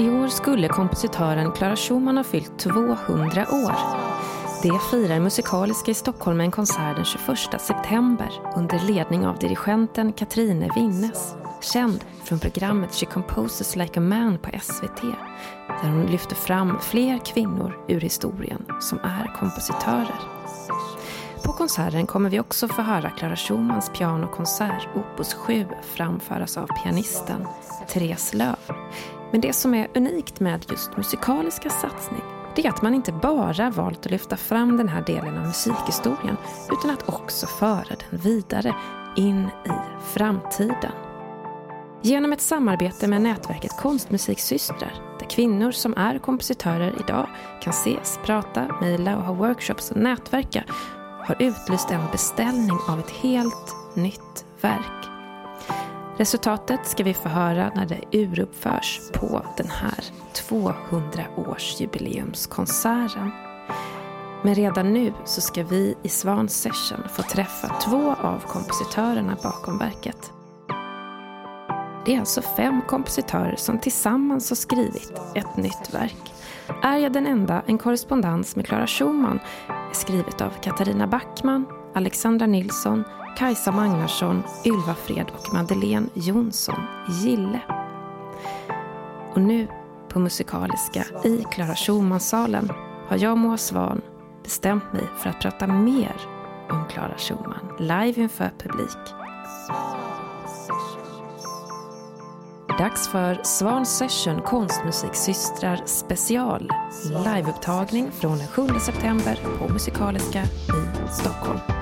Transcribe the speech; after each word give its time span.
I 0.00 0.10
år 0.10 0.28
skulle 0.28 0.68
kompositören 0.68 1.52
Clara 1.52 1.76
Schumann 1.76 2.16
ha 2.16 2.24
fyllt 2.24 2.58
200 2.58 3.46
år. 3.52 3.74
Det 4.62 4.78
firar 4.90 5.20
Musikaliska 5.20 5.90
i 5.90 5.94
Stockholm 5.94 6.36
med 6.36 6.44
en 6.44 6.50
konsert 6.50 6.96
den 6.96 7.04
21 7.04 7.60
september 7.60 8.30
under 8.56 8.78
ledning 8.78 9.26
av 9.26 9.38
dirigenten 9.38 10.12
Katrine 10.12 10.70
Winnes, 10.74 11.34
känd 11.60 12.04
från 12.24 12.38
programmet 12.38 12.94
She 12.94 13.06
Composes 13.06 13.76
Like 13.76 14.00
a 14.00 14.02
Man 14.02 14.38
på 14.38 14.50
SVT, 14.60 15.02
där 15.82 15.88
hon 15.88 16.06
lyfter 16.06 16.36
fram 16.36 16.78
fler 16.80 17.18
kvinnor 17.18 17.84
ur 17.88 18.00
historien 18.00 18.64
som 18.80 18.98
är 18.98 19.34
kompositörer. 19.38 20.20
På 21.44 21.52
konserten 21.52 22.06
kommer 22.06 22.30
vi 22.30 22.40
också 22.40 22.68
få 22.68 22.82
höra 22.82 23.10
Clara 23.10 23.36
Schumanns 23.36 23.90
pianokonsert 23.94 24.88
Opus 24.94 25.34
7 25.34 25.66
framföras 25.82 26.56
av 26.56 26.66
pianisten 26.66 27.46
Therese 27.88 28.34
Löv. 28.34 28.56
Men 29.32 29.40
det 29.40 29.52
som 29.52 29.74
är 29.74 29.88
unikt 29.94 30.40
med 30.40 30.66
just 30.70 30.96
musikaliska 30.96 31.70
satsning 31.70 32.22
det 32.56 32.66
är 32.66 32.68
att 32.68 32.82
man 32.82 32.94
inte 32.94 33.12
bara 33.12 33.70
valt 33.70 34.06
att 34.06 34.12
lyfta 34.12 34.36
fram 34.36 34.76
den 34.76 34.88
här 34.88 35.02
delen 35.02 35.38
av 35.38 35.46
musikhistorien 35.46 36.36
utan 36.72 36.90
att 36.90 37.08
också 37.08 37.46
föra 37.46 37.84
den 37.88 38.20
vidare 38.20 38.74
in 39.16 39.44
i 39.44 39.70
framtiden. 40.04 40.92
Genom 42.02 42.32
ett 42.32 42.40
samarbete 42.40 43.08
med 43.08 43.22
nätverket 43.22 43.76
Konstmusiksystrar 43.76 44.92
där 45.18 45.26
kvinnor 45.26 45.70
som 45.70 45.94
är 45.96 46.18
kompositörer 46.18 46.94
idag 47.00 47.28
kan 47.62 47.70
ses, 47.70 48.18
prata, 48.24 48.78
mejla 48.80 49.16
och 49.16 49.22
ha 49.24 49.34
workshops 49.34 49.90
och 49.90 49.96
nätverka 49.96 50.64
har 51.26 51.36
utlyst 51.38 51.90
en 51.90 52.10
beställning 52.12 52.78
av 52.88 52.98
ett 52.98 53.10
helt 53.10 53.76
nytt 53.94 54.44
verk. 54.60 55.10
Resultatet 56.20 56.86
ska 56.86 57.04
vi 57.04 57.14
få 57.14 57.28
höra 57.28 57.72
när 57.74 57.86
det 57.86 58.00
uruppförs 58.12 59.00
på 59.12 59.42
den 59.56 59.70
här 59.70 60.04
200-årsjubileumskonserten. 60.34 63.30
Men 64.42 64.54
redan 64.54 64.92
nu 64.92 65.12
så 65.24 65.40
ska 65.40 65.62
vi 65.62 65.94
i 66.02 66.08
Svan 66.08 66.48
Session 66.48 67.08
få 67.08 67.22
träffa 67.22 67.68
två 67.68 68.14
av 68.14 68.38
kompositörerna 68.38 69.36
bakom 69.42 69.78
verket. 69.78 70.32
Det 72.06 72.14
är 72.14 72.20
alltså 72.20 72.42
fem 72.42 72.80
kompositörer 72.86 73.56
som 73.56 73.78
tillsammans 73.78 74.50
har 74.50 74.56
skrivit 74.56 75.12
ett 75.34 75.56
nytt 75.56 75.94
verk. 75.94 76.32
Är 76.82 76.96
jag 76.96 77.12
den 77.12 77.26
enda? 77.26 77.62
En 77.66 77.78
korrespondens 77.78 78.56
med 78.56 78.66
Clara 78.66 78.86
Schumann 78.86 79.40
är 79.90 79.94
skrivet 79.94 80.40
av 80.40 80.50
Katarina 80.62 81.06
Backman, 81.06 81.66
Alexandra 81.94 82.46
Nilsson, 82.46 83.04
Kajsa 83.40 83.72
Magnarsson, 83.72 84.42
Ylva 84.64 84.94
Fred 84.94 85.26
och 85.38 85.54
Madeleine 85.54 86.08
Jonsson 86.14 86.80
Gille. 87.08 87.60
Och 89.34 89.40
nu 89.40 89.68
på 90.08 90.18
Musikaliska 90.18 91.04
i 91.24 91.44
Clara 91.52 91.74
Schumann-salen 91.74 92.70
har 93.08 93.16
jag, 93.16 93.38
Moa 93.38 93.56
Svan, 93.56 94.00
bestämt 94.42 94.92
mig 94.92 95.02
för 95.18 95.30
att 95.30 95.40
prata 95.40 95.66
mer 95.66 96.16
om 96.70 96.84
Clara 96.88 97.18
Schumann 97.18 97.76
live 97.78 98.22
inför 98.22 98.50
publik. 98.58 98.98
Dags 102.78 103.08
för 103.08 103.40
Svan 103.42 103.86
Session 103.86 104.42
Konstmusiksystrar 104.42 105.82
special. 105.86 106.72
Liveupptagning 107.04 108.10
från 108.12 108.38
den 108.38 108.48
7 108.48 108.68
september 108.80 109.40
på 109.58 109.72
Musikaliska 109.72 110.42
i 110.42 111.12
Stockholm. 111.12 111.79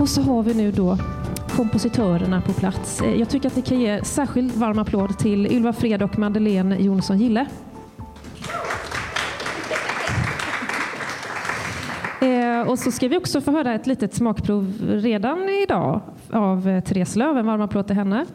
Och 0.00 0.08
så 0.08 0.22
har 0.22 0.42
vi 0.42 0.54
nu 0.54 0.72
då 0.72 0.98
kompositörerna 1.56 2.40
på 2.40 2.52
plats. 2.52 3.00
Eh, 3.00 3.14
jag 3.14 3.28
tycker 3.28 3.48
att 3.48 3.56
ni 3.56 3.62
kan 3.62 3.80
ge 3.80 4.04
särskilt 4.04 4.56
varm 4.56 4.78
applåd 4.78 5.18
till 5.18 5.46
Ylva 5.46 5.72
Fred 5.72 6.02
och 6.02 6.18
Madeleine 6.18 6.76
Jonsson 6.78 7.18
Gille. 7.18 7.46
Eh, 12.20 12.68
och 12.68 12.78
så 12.78 12.92
ska 12.92 13.08
vi 13.08 13.16
också 13.16 13.40
få 13.40 13.50
höra 13.50 13.74
ett 13.74 13.86
litet 13.86 14.14
smakprov 14.14 14.72
redan 14.80 15.48
idag 15.48 16.00
av 16.32 16.68
eh, 16.68 16.84
Therese 16.84 17.16
Lööf. 17.16 17.36
En 17.36 17.46
varm 17.46 17.60
applåd 17.60 17.86
till 17.86 17.96
henne. 17.96 18.26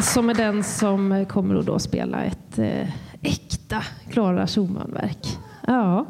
Som 0.00 0.30
är 0.30 0.34
den 0.34 0.64
som 0.64 1.26
kommer 1.28 1.54
att 1.54 1.66
då 1.66 1.78
spela 1.78 2.22
ett 2.24 2.58
äkta 3.22 3.82
Klara 4.10 4.46
Schumann-verk. 4.46 5.38
Ja. 5.66 6.06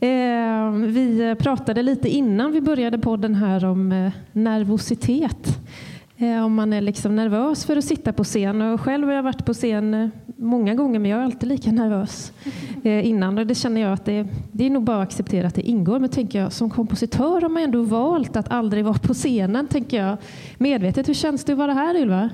Eh, 0.00 0.70
vi 0.72 1.36
pratade 1.38 1.82
lite 1.82 2.08
innan 2.08 2.52
vi 2.52 2.60
började 2.60 2.98
podden 2.98 3.34
här 3.34 3.64
om 3.64 3.92
eh, 3.92 4.12
nervositet. 4.32 5.58
Eh, 6.22 6.44
om 6.44 6.54
man 6.54 6.72
är 6.72 6.80
liksom 6.80 7.16
nervös 7.16 7.64
för 7.64 7.76
att 7.76 7.84
sitta 7.84 8.12
på 8.12 8.24
scen. 8.24 8.62
Och 8.62 8.80
själv 8.80 9.06
har 9.06 9.14
jag 9.14 9.22
varit 9.22 9.44
på 9.44 9.54
scen 9.54 9.94
eh, 9.94 10.08
många 10.36 10.74
gånger 10.74 10.98
men 10.98 11.10
jag 11.10 11.20
är 11.20 11.24
alltid 11.24 11.48
lika 11.48 11.72
nervös 11.72 12.32
eh, 12.82 13.06
innan. 13.06 13.38
Och 13.38 13.46
det 13.46 13.54
känner 13.54 13.80
jag 13.80 13.92
att 13.92 14.04
det, 14.04 14.26
det 14.52 14.66
är 14.66 14.70
nog 14.70 14.82
bara 14.82 14.96
att 14.96 15.08
acceptera 15.08 15.46
att 15.46 15.54
det 15.54 15.62
ingår. 15.62 15.98
Men 15.98 16.08
tänker 16.08 16.40
jag, 16.40 16.52
som 16.52 16.70
kompositör 16.70 17.40
har 17.40 17.48
man 17.48 17.62
ändå 17.62 17.82
valt 17.82 18.36
att 18.36 18.52
aldrig 18.52 18.84
vara 18.84 18.98
på 18.98 19.14
scenen. 19.14 19.66
tänker 19.66 20.04
jag 20.04 20.16
medvetet. 20.58 21.08
Hur 21.08 21.14
känns 21.14 21.44
det 21.44 21.52
att 21.52 21.58
vara 21.58 21.72
här 21.72 21.96
Ylva? 21.96 22.30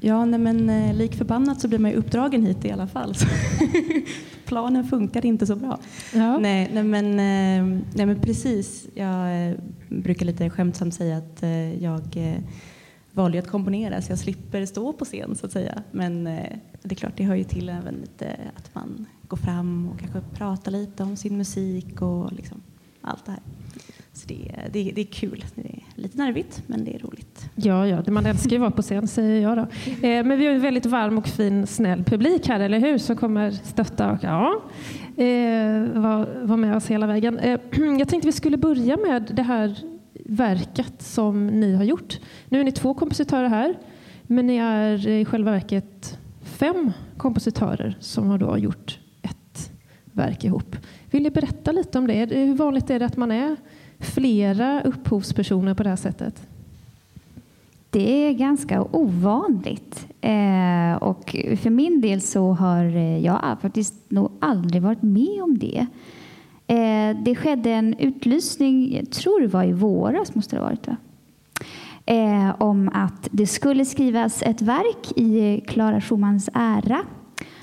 Ja, 0.00 0.24
nej 0.24 0.40
men 0.40 0.70
eh, 0.70 0.94
lik 0.94 1.14
förbannat 1.14 1.60
så 1.60 1.68
blir 1.68 1.78
man 1.78 1.90
ju 1.90 1.96
uppdragen 1.96 2.46
hit 2.46 2.64
i 2.64 2.70
alla 2.70 2.86
fall. 2.86 3.14
Planen 4.44 4.84
funkar 4.84 5.26
inte 5.26 5.46
så 5.46 5.56
bra. 5.56 5.78
Ja. 6.14 6.38
Nej, 6.38 6.70
nej, 6.72 6.84
men, 6.84 7.06
eh, 7.06 7.82
nej 7.94 8.06
men 8.06 8.20
precis. 8.20 8.88
Jag 8.94 9.48
eh, 9.48 9.56
brukar 9.88 10.26
lite 10.26 10.50
skämtsamt 10.50 10.94
säga 10.94 11.16
att 11.16 11.42
jag 11.80 12.02
valde 13.12 13.38
att 13.38 13.48
komponera 13.48 14.02
så 14.02 14.12
jag 14.12 14.18
slipper 14.18 14.66
stå 14.66 14.92
på 14.92 15.04
scen 15.04 15.36
så 15.36 15.46
att 15.46 15.52
säga. 15.52 15.82
Men 15.90 16.24
det 16.82 16.90
är 16.90 16.94
klart, 16.94 17.12
det 17.16 17.24
hör 17.24 17.34
ju 17.34 17.44
till 17.44 17.68
även 17.68 17.94
lite 17.94 18.36
att 18.56 18.74
man 18.74 19.06
går 19.28 19.36
fram 19.36 19.88
och 19.88 20.00
kanske 20.00 20.20
pratar 20.34 20.70
lite 20.70 21.02
om 21.02 21.16
sin 21.16 21.36
musik 21.36 22.02
och 22.02 22.32
liksom 22.32 22.62
allt 23.00 23.24
det 23.24 23.30
här. 23.30 23.40
Så 24.16 24.26
det, 24.26 24.50
det, 24.72 24.92
det 24.94 25.00
är 25.00 25.04
kul. 25.04 25.44
Det 25.54 25.60
är 25.62 25.82
lite 25.94 26.18
nervigt, 26.18 26.62
men 26.66 26.84
det 26.84 26.94
är 26.94 26.98
roligt. 26.98 27.50
Ja, 27.54 27.86
ja 27.86 28.02
man 28.06 28.26
älskar 28.26 28.50
ju 28.50 28.56
att 28.56 28.60
vara 28.60 28.70
på 28.70 28.82
scen, 28.82 29.08
säger 29.08 29.42
jag 29.42 29.56
då. 29.56 29.62
Eh, 30.08 30.24
men 30.24 30.38
vi 30.38 30.46
har 30.46 30.54
en 30.54 30.60
väldigt 30.60 30.86
varm 30.86 31.18
och 31.18 31.26
fin, 31.26 31.66
snäll 31.66 32.04
publik 32.04 32.48
här, 32.48 32.60
eller 32.60 32.78
hur? 32.78 32.98
Som 32.98 33.16
kommer 33.16 33.50
stötta 33.50 34.10
och 34.10 34.18
ja, 34.22 34.62
eh, 35.16 36.00
vara 36.00 36.26
var 36.42 36.56
med 36.56 36.76
oss 36.76 36.86
hela 36.86 37.06
vägen. 37.06 37.38
Eh, 37.38 37.60
jag 37.98 38.08
tänkte 38.08 38.28
vi 38.28 38.32
skulle 38.32 38.56
börja 38.56 38.96
med 38.96 39.30
det 39.34 39.42
här 39.42 39.76
verket 40.24 41.02
som 41.02 41.46
ni 41.46 41.74
har 41.74 41.84
gjort. 41.84 42.20
Nu 42.48 42.60
är 42.60 42.64
ni 42.64 42.72
två 42.72 42.94
kompositörer 42.94 43.48
här, 43.48 43.74
men 44.22 44.46
ni 44.46 44.56
är 44.56 45.08
i 45.08 45.24
själva 45.24 45.50
verket 45.50 46.18
fem 46.42 46.92
kompositörer 47.16 47.96
som 48.00 48.28
har 48.28 48.38
då 48.38 48.58
gjort 48.58 48.98
ett 49.22 49.70
verk 50.12 50.44
ihop. 50.44 50.76
Vill 51.10 51.22
ni 51.22 51.30
berätta 51.30 51.72
lite 51.72 51.98
om 51.98 52.06
det? 52.06 52.34
Hur 52.34 52.54
vanligt 52.54 52.90
är 52.90 52.98
det 52.98 53.06
att 53.06 53.16
man 53.16 53.32
är 53.32 53.56
flera 54.00 54.82
upphovspersoner 54.82 55.74
på 55.74 55.82
det 55.82 55.88
här 55.88 55.96
sättet? 55.96 56.46
Det 57.90 58.28
är 58.28 58.32
ganska 58.32 58.82
ovanligt. 58.82 60.06
Eh, 60.20 60.94
och 61.00 61.36
för 61.56 61.70
min 61.70 62.00
del 62.00 62.20
så 62.20 62.52
har 62.52 62.84
eh, 62.84 63.18
jag 63.18 63.56
faktiskt 63.62 63.94
nog 64.08 64.30
aldrig 64.40 64.82
varit 64.82 65.02
med 65.02 65.42
om 65.42 65.58
det. 65.58 65.86
Eh, 66.66 67.16
det 67.22 67.34
skedde 67.34 67.70
en 67.70 67.94
utlysning, 67.98 68.96
jag 68.96 69.10
tror 69.10 69.40
det 69.40 69.46
var 69.46 69.64
i 69.64 69.72
våras, 69.72 70.34
måste 70.34 70.56
det 70.56 70.62
ha 70.62 70.68
varit 70.68 70.86
va? 70.86 70.96
Eh, 72.06 72.54
om 72.58 72.90
att 72.94 73.28
det 73.30 73.46
skulle 73.46 73.84
skrivas 73.84 74.42
ett 74.42 74.62
verk 74.62 75.12
i 75.16 75.54
eh, 75.54 75.60
Clara 75.60 76.00
Schumanns 76.00 76.48
ära. 76.52 77.02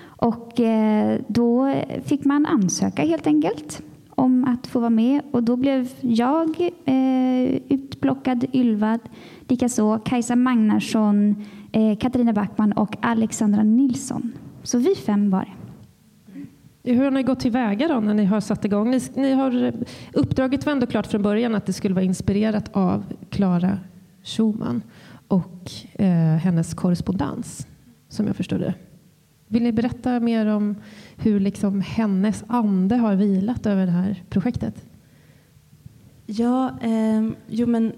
Och 0.06 0.60
eh, 0.60 1.20
då 1.28 1.76
fick 2.06 2.26
man 2.26 2.46
ansöka 2.46 3.02
helt 3.02 3.28
enkelt 3.28 3.82
om 4.16 4.46
att 4.46 4.68
få 4.68 4.80
vara 4.80 4.90
med 4.90 5.22
och 5.32 5.44
då 5.44 5.56
blev 5.56 5.90
jag 6.02 6.70
eh, 6.86 7.62
utplockad, 7.70 8.46
Ylva, 8.54 9.00
likaså 9.48 10.00
Kajsa 10.06 10.36
Magnarsson, 10.36 11.46
eh, 11.72 11.98
Katarina 11.98 12.34
Backman 12.34 12.72
och 12.72 12.96
Alexandra 13.02 13.64
Nilsson. 13.64 14.32
Så 14.64 14.78
vi 14.78 14.96
fem 14.96 15.30
var 15.30 15.40
det. 15.40 15.54
Hur 16.94 17.04
har 17.04 17.12
ni 17.12 17.24
gått 17.24 17.40
tillväga 17.40 17.88
då 17.88 18.00
när 18.00 18.14
ni 18.14 18.26
har 18.26 18.40
satt 18.40 18.66
igång? 18.66 18.92
Ni, 18.92 19.00
ni 19.16 19.32
har, 19.32 19.64
eh, 19.64 19.74
uppdraget 20.14 20.66
var 20.66 20.74
ändå 20.74 20.86
klart 20.86 21.08
från 21.08 21.22
början 21.22 21.56
att 21.56 21.66
det 21.66 21.74
skulle 21.74 21.96
vara 21.96 22.06
inspirerat 22.06 22.70
av 22.74 23.04
Klara 23.30 23.78
Schumann 24.24 24.82
och 25.28 25.72
eh, 25.94 26.08
hennes 26.38 26.74
korrespondens, 26.74 27.68
som 28.10 28.28
jag 28.28 28.36
förstod 28.36 28.60
det. 28.60 28.74
Vill 29.54 29.64
ni 29.64 29.72
berätta 29.72 30.20
mer 30.20 30.46
om 30.46 30.76
hur 31.18 31.40
liksom 31.40 31.82
hennes 31.82 32.44
ande 32.48 32.96
har 32.96 33.16
vilat 33.16 33.66
över 33.66 33.86
det 33.86 33.92
här 33.92 34.24
projektet? 34.30 34.86
Ja, 36.26 36.80
eh, 36.82 37.30
jo 37.48 37.68
men 37.68 37.94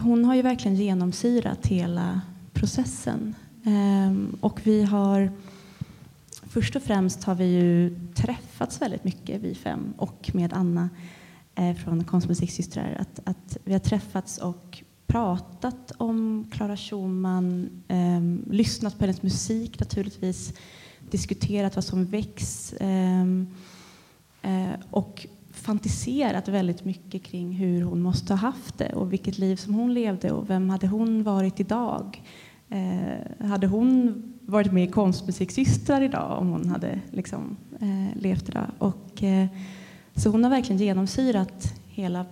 hon 0.00 0.24
har 0.24 0.34
ju 0.34 0.42
verkligen 0.42 0.76
genomsyrat 0.76 1.66
hela 1.66 2.20
processen. 2.52 3.34
Eh, 3.64 4.40
och 4.40 4.60
vi 4.64 4.82
har 4.82 5.30
först 6.42 6.76
och 6.76 6.82
främst 6.82 7.24
har 7.24 7.34
vi 7.34 7.44
ju 7.44 7.98
träffats 8.14 8.82
väldigt 8.82 9.04
mycket 9.04 9.40
vi 9.40 9.54
fem 9.54 9.94
och 9.96 10.30
med 10.34 10.52
Anna 10.52 10.88
eh, 11.54 11.74
från 11.74 12.04
Konstmusiksystrar. 12.04 12.96
Att, 13.00 13.20
att 13.28 13.58
vi 13.64 13.72
har 13.72 13.80
träffats 13.80 14.38
och 14.38 14.82
pratat 15.08 15.92
om 15.96 16.46
Clara 16.50 16.76
Schumann, 16.76 17.70
eh, 17.88 18.52
lyssnat 18.54 18.98
på 18.98 19.04
hennes 19.04 19.22
musik 19.22 19.80
naturligtvis, 19.80 20.52
diskuterat 21.10 21.74
vad 21.74 21.84
som 21.84 22.04
väcks 22.04 22.72
eh, 22.72 23.22
eh, 24.42 24.74
och 24.90 25.26
fantiserat 25.52 26.48
väldigt 26.48 26.84
mycket 26.84 27.22
kring 27.22 27.52
hur 27.52 27.82
hon 27.82 28.02
måste 28.02 28.32
ha 28.32 28.38
haft 28.38 28.78
det 28.78 28.92
och 28.92 29.12
vilket 29.12 29.38
liv 29.38 29.56
som 29.56 29.74
hon 29.74 29.94
levde 29.94 30.32
och 30.32 30.50
vem 30.50 30.70
hade 30.70 30.86
hon 30.86 31.22
varit 31.22 31.60
idag? 31.60 32.22
Eh, 32.68 33.46
hade 33.46 33.66
hon 33.66 34.22
varit 34.40 34.72
med 34.72 34.84
i 34.84 34.90
Konstmusiksystrar 34.90 36.00
idag 36.00 36.38
om 36.38 36.48
hon 36.48 36.68
hade 36.68 37.00
liksom, 37.10 37.56
eh, 37.80 38.22
levt 38.22 38.48
idag? 38.48 38.66
Och, 38.78 39.22
eh, 39.22 39.46
så 40.14 40.30
hon 40.30 40.44
har 40.44 40.50
verkligen 40.50 40.82
genomsyrat 40.82 41.74
hela, 41.86 42.26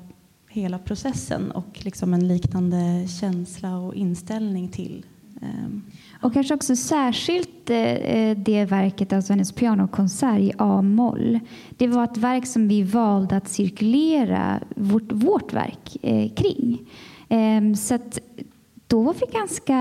hela 0.60 0.78
processen 0.78 1.50
och 1.50 1.84
liksom 1.84 2.14
en 2.14 2.28
liknande 2.28 3.08
känsla 3.20 3.78
och 3.78 3.94
inställning 3.94 4.68
till 4.68 5.04
ehm, 5.42 5.82
och 6.22 6.34
kanske 6.34 6.54
också 6.54 6.76
särskilt 6.76 7.70
eh, 7.70 7.78
eh, 7.78 8.38
det 8.38 8.64
verket, 8.64 9.12
alltså 9.12 9.32
hennes 9.32 9.52
pianokonsert 9.52 10.40
i 10.40 10.52
A-moll. 10.58 11.40
Det 11.76 11.88
var 11.88 12.04
ett 12.04 12.16
verk 12.16 12.46
som 12.46 12.68
vi 12.68 12.82
valde 12.82 13.36
att 13.36 13.48
cirkulera 13.48 14.60
vårt, 14.76 15.12
vårt 15.12 15.52
verk 15.52 15.96
eh, 16.02 16.32
kring. 16.34 16.78
Ehm, 17.28 17.76
så 17.76 17.94
att 17.94 18.18
då 18.86 19.02
var 19.02 19.14
vi 19.14 19.26
ganska, 19.32 19.76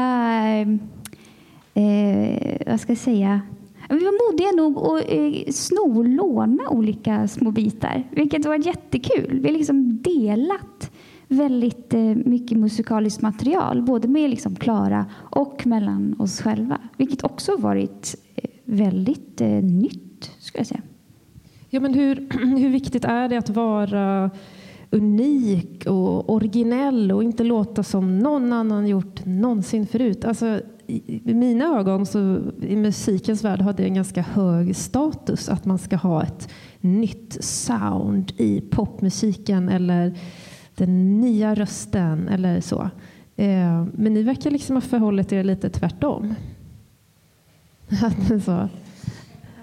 vad 2.72 2.80
ska 2.80 2.92
jag 2.92 2.98
säga, 2.98 3.42
vi 3.90 4.06
var 4.06 4.32
modiga 4.32 4.52
nog 4.52 4.78
att 4.78 5.12
eh, 5.12 5.52
sno 5.52 5.98
och 5.98 6.08
låna 6.08 6.70
olika 6.70 7.28
små 7.28 7.52
bitar, 7.52 8.04
vilket 8.12 8.46
var 8.46 8.68
jättekul. 8.68 9.40
Vi 9.42 9.48
har 9.48 9.58
liksom 9.58 10.02
delat 10.02 10.92
väldigt 11.28 11.94
eh, 11.94 12.02
mycket 12.02 12.58
musikaliskt 12.58 13.22
material, 13.22 13.82
både 13.82 14.08
med 14.08 14.30
liksom 14.30 14.56
Klara 14.56 15.06
och 15.16 15.68
mellan 15.68 16.16
oss 16.20 16.42
själva, 16.42 16.80
vilket 16.98 17.24
också 17.24 17.58
varit 17.58 18.16
eh, 18.36 18.50
väldigt 18.66 19.42
eh, 19.42 19.50
nytt, 19.50 20.32
skulle 20.40 20.60
jag 20.60 20.68
säga. 20.68 20.82
Ja, 21.70 21.80
men 21.80 21.94
hur, 21.94 22.16
hur 22.58 22.70
viktigt 22.70 23.06
är 23.06 23.30
det 23.30 23.38
att 23.38 23.50
vara 23.50 24.32
unik 24.90 25.86
och 25.86 26.30
originell 26.30 27.12
och 27.12 27.24
inte 27.24 27.44
låta 27.44 27.84
som 27.84 28.20
någon 28.20 28.54
annan 28.54 28.88
gjort 28.88 29.26
någonsin 29.26 29.88
förut? 29.88 30.26
Alltså, 30.26 30.60
i 30.88 31.34
mina 31.34 31.80
ögon 31.80 32.06
så 32.06 32.42
i 32.62 32.76
musikens 32.76 33.44
värld 33.44 33.62
har 33.62 33.74
det 33.74 33.84
en 33.84 33.94
ganska 33.94 34.22
hög 34.22 34.76
status 34.76 35.50
att 35.50 35.66
man 35.66 35.78
ska 35.78 35.96
ha 35.96 36.24
ett 36.24 36.50
nytt 36.82 37.44
sound 37.44 38.32
i 38.38 38.62
popmusiken 38.62 39.70
eller 39.70 40.18
den 40.76 41.22
nya 41.22 41.56
rösten 41.56 42.28
eller 42.28 42.62
så. 42.62 42.90
Eh, 43.36 43.86
men 43.94 44.14
ni 44.14 44.24
verkar 44.24 44.52
liksom 44.52 44.76
ha 44.76 44.82
förhållit 44.82 45.32
er 45.32 45.44
lite 45.44 45.70
tvärtom. 45.70 46.36
så. 48.46 48.70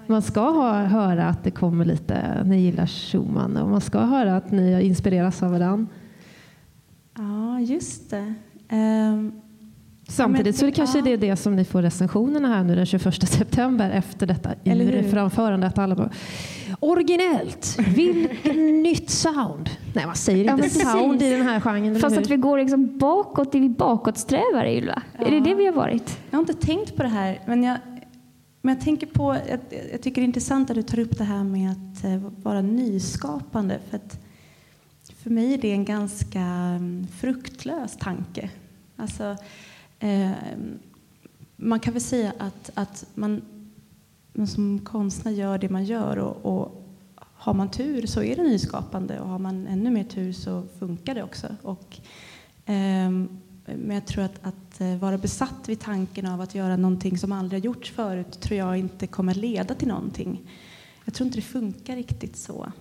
Man 0.07 0.23
ska 0.23 0.41
ha, 0.41 0.83
höra 0.83 1.27
att 1.27 1.45
det 1.45 1.51
kommer 1.51 1.85
lite, 1.85 2.45
ni 2.45 2.61
gillar 2.61 2.87
Schumann 2.87 3.57
och 3.57 3.71
man 3.71 3.81
ska 3.81 4.01
höra 4.01 4.37
att 4.37 4.51
ni 4.51 4.83
inspireras 4.83 5.43
av 5.43 5.51
varandra. 5.51 5.87
Ja, 7.17 7.61
just 7.61 8.11
det. 8.11 8.35
Um, 8.71 9.43
Samtidigt 10.09 10.57
så 10.57 10.65
är 10.65 10.71
det 10.71 10.77
kanske 10.77 11.01
det 11.01 11.13
är 11.13 11.17
det 11.17 11.37
som 11.37 11.57
ni 11.57 11.65
får 11.65 11.83
recensionerna 11.83 12.49
här 12.49 12.65
nu 12.65 12.75
den 12.75 12.87
21 12.87 13.29
september 13.29 13.91
efter 13.91 14.27
detta 14.27 14.51
framförande. 15.11 15.67
Att 15.67 15.79
alla 15.79 15.95
bara, 15.95 16.11
originellt, 16.81 17.79
vilket 17.95 18.57
nytt 18.83 19.11
sound. 19.11 19.71
Nej, 19.95 20.07
man 20.07 20.17
säger 20.17 20.51
inte 20.51 20.79
ja, 20.79 20.85
sound 20.85 21.23
i 21.23 21.31
den 21.31 21.43
här 21.43 21.61
genren. 21.61 22.01
Fast 22.01 22.19
att 22.19 22.31
vi 22.31 22.37
går 22.37 22.59
liksom 22.59 22.99
bakåt, 22.99 23.55
är 23.55 23.61
vi 23.61 23.69
bakåtsträvare 23.69 24.77
Ylva? 24.77 25.03
Ja. 25.19 25.27
Är 25.27 25.31
det 25.31 25.41
det 25.41 25.55
vi 25.55 25.67
har 25.67 25.73
varit? 25.73 26.19
Jag 26.31 26.39
har 26.39 26.43
inte 26.43 26.67
tänkt 26.67 26.97
på 26.97 27.03
det 27.03 27.09
här, 27.09 27.41
men 27.47 27.63
jag, 27.63 27.79
men 28.63 28.75
jag 28.75 28.85
tänker 28.85 29.07
på, 29.07 29.37
jag, 29.49 29.59
jag 29.93 30.03
tycker 30.03 30.21
det 30.21 30.25
är 30.25 30.27
intressant 30.27 30.71
att 30.71 30.77
du 30.77 30.83
tar 30.83 30.99
upp 30.99 31.19
det 31.19 31.25
här 31.25 31.45
med 31.45 31.71
att 31.71 32.05
uh, 32.05 32.31
vara 32.43 32.61
nyskapande. 32.61 33.79
För, 33.91 33.97
att, 33.97 34.19
för 35.23 35.31
mig 35.31 35.55
är 35.55 35.59
det 35.59 35.73
en 35.73 35.85
ganska 35.85 36.41
um, 36.77 37.07
fruktlös 37.21 37.97
tanke. 37.97 38.51
Alltså, 38.97 39.37
Eh, 40.03 40.31
man 41.57 41.81
kan 41.81 41.93
väl 41.93 42.03
säga 42.03 42.33
att, 42.39 42.71
att 42.75 43.07
man, 43.15 43.43
man 44.33 44.47
som 44.47 44.79
konstnär 44.79 45.33
gör 45.33 45.59
det 45.59 45.69
man 45.69 45.85
gör 45.85 46.19
och, 46.19 46.47
och 46.47 46.89
har 47.35 47.55
man 47.55 47.71
tur 47.71 48.07
så 48.07 48.23
är 48.23 48.37
det 48.37 48.43
nyskapande 48.43 49.21
och 49.21 49.29
har 49.29 49.39
man 49.39 49.67
ännu 49.67 49.91
mer 49.91 50.05
tur 50.05 50.33
så 50.33 50.63
funkar 50.79 51.15
det 51.15 51.23
också. 51.23 51.57
Och, 51.63 51.99
eh, 52.65 53.11
men 53.65 53.91
jag 53.91 54.07
tror 54.07 54.25
att, 54.25 54.47
att 54.47 54.81
eh, 54.81 54.97
vara 54.97 55.19
besatt 55.19 55.69
vid 55.69 55.81
tanken 55.81 56.27
av 56.27 56.41
att 56.41 56.55
göra 56.55 56.77
någonting 56.77 57.19
som 57.19 57.33
aldrig 57.33 57.61
har 57.63 57.65
gjorts 57.65 57.91
förut 57.91 58.41
tror 58.41 58.59
jag 58.59 58.77
inte 58.77 59.07
kommer 59.07 59.35
leda 59.35 59.75
till 59.75 59.89
någonting. 59.89 60.41
Jag 61.05 61.15
tror 61.15 61.27
inte 61.27 61.39
det 61.39 61.43
funkar 61.43 61.97
riktigt 61.97 62.37
så. 62.37 62.73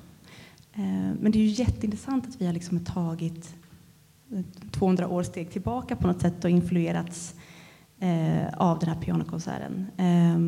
Eh, 0.74 1.14
men 1.20 1.32
det 1.32 1.40
är 1.40 1.44
ju 1.44 1.64
jätteintressant 1.64 2.28
att 2.28 2.42
vi 2.42 2.46
har 2.46 2.54
liksom 2.54 2.80
tagit 2.80 3.56
200 4.72 5.08
år 5.08 5.24
steg 5.24 5.52
tillbaka 5.52 5.96
på 5.96 6.08
något 6.08 6.22
sätt 6.22 6.44
och 6.44 6.50
influerats 6.50 7.36
eh, 8.00 8.54
av 8.58 8.80
den 8.80 8.90
här 8.90 9.02
pianokonserten. 9.02 9.86
Eh, 9.98 10.40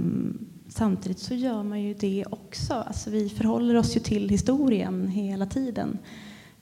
samtidigt 0.67 1.19
så 1.19 1.33
gör 1.33 1.63
man 1.63 1.81
ju 1.81 1.93
det 1.93 2.25
också. 2.29 2.73
Alltså 2.73 3.09
vi 3.09 3.29
förhåller 3.29 3.75
oss 3.75 3.95
ju 3.95 3.99
till 3.99 4.29
historien 4.29 5.07
hela 5.07 5.45
tiden. 5.45 5.97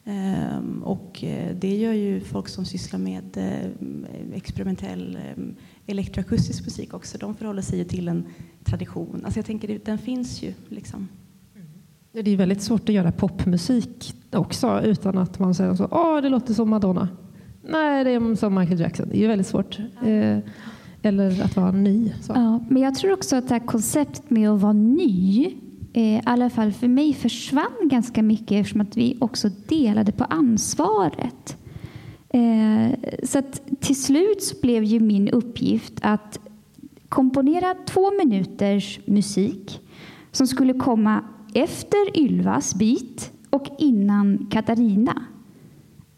Um, 0.04 0.84
och 0.84 1.24
eh, 1.24 1.56
det 1.56 1.76
gör 1.76 1.94
ju 1.94 2.22
folk 2.22 2.48
som 2.48 2.66
sysslar 2.66 3.00
med 3.00 3.38
uh, 3.38 4.36
experimentell 4.36 5.20
um, 5.38 5.56
elektroakustisk 5.88 6.64
musik 6.64 6.94
också. 6.94 7.18
De 7.18 7.36
förhåller 7.36 7.62
sig 7.62 7.78
ju 7.78 7.84
till 7.84 8.08
en 8.08 8.26
tradition. 8.64 9.22
Alltså 9.26 9.40
jag 9.40 9.46
tänker, 9.46 9.80
den 9.86 9.98
finns 9.98 10.44
ju 10.44 10.54
liksom. 10.70 11.08
Det 12.14 12.32
är 12.32 12.38
väldigt 12.38 12.62
svårt 12.62 12.90
att 12.90 12.96
göra 12.96 13.12
popmusik 13.12 14.14
också 14.32 14.82
utan 14.84 15.18
att 15.18 15.40
man 15.40 15.56
säger 15.56 15.76
så. 15.76 15.88
Åh, 15.92 16.22
det 16.22 16.30
låter 16.30 16.54
som 16.54 16.70
Madonna. 16.70 17.08
Nej, 17.70 18.04
det 18.04 18.10
är 18.10 18.36
som 18.36 18.56
Michael 18.56 18.80
Jackson. 18.80 19.10
Det 19.12 19.24
är 19.24 19.28
väldigt 19.28 19.48
svårt. 19.48 19.80
Uh, 20.08 20.38
eller 21.02 21.44
att 21.44 21.56
vara 21.56 21.72
ny. 21.72 22.14
Så. 22.22 22.34
Ja, 22.36 22.60
men 22.70 22.82
jag 22.82 22.96
tror 22.96 23.14
också 23.14 23.36
att 23.36 23.48
det 23.48 23.54
här 23.54 23.66
konceptet 23.66 24.30
med 24.30 24.50
att 24.50 24.62
vara 24.62 24.74
ny, 24.74 25.54
eh, 25.94 26.04
i 26.04 26.22
alla 26.26 26.50
fall 26.50 26.72
för 26.72 26.88
mig, 26.88 27.14
försvann 27.14 27.90
ganska 27.90 28.24
mycket 28.24 28.52
eftersom 28.52 28.82
att 28.82 28.98
vi 28.98 29.18
också 29.22 29.50
delade 29.68 30.12
på 30.12 30.24
ansvaret. 30.24 31.58
Eh, 32.30 33.00
så 33.24 33.40
att 33.40 33.62
till 33.80 34.02
slut 34.04 34.44
så 34.44 34.56
blev 34.62 34.84
ju 34.84 35.00
min 35.00 35.30
uppgift 35.30 35.94
att 36.02 36.40
komponera 37.10 37.76
två 37.86 38.12
minuters 38.24 39.00
musik 39.06 39.80
som 40.32 40.48
skulle 40.48 40.74
komma 40.74 41.24
efter 41.54 42.18
Ylvas 42.18 42.76
bit 42.76 43.32
och 43.50 43.68
innan 43.78 44.48
Katarina. 44.52 45.22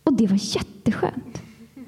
Och 0.04 0.14
det 0.14 0.28
var 0.28 0.56
jätteskönt. 0.56 1.42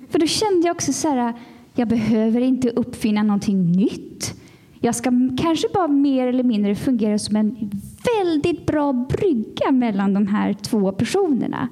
För 0.10 0.20
då 0.20 0.28
kände 0.28 0.68
jag 0.68 0.76
också 0.76 0.94
så 0.94 1.10
här, 1.10 1.34
jag 1.74 1.88
behöver 1.88 2.42
inte 2.42 2.70
uppfinna 2.70 3.24
någonting 3.24 3.72
nytt. 3.72 4.42
Jag 4.80 4.96
ska 4.96 5.12
kanske 5.42 5.68
bara 5.74 5.88
mer 5.88 6.28
eller 6.28 6.44
mindre 6.44 6.76
fungera 6.76 7.20
som 7.20 7.36
en 7.36 7.72
väldigt 8.18 8.66
bra 8.66 8.94
brygga 8.94 9.72
mellan 9.72 10.14
de 10.14 10.28
här 10.28 10.54
två 10.54 10.92
personerna. 10.92 11.70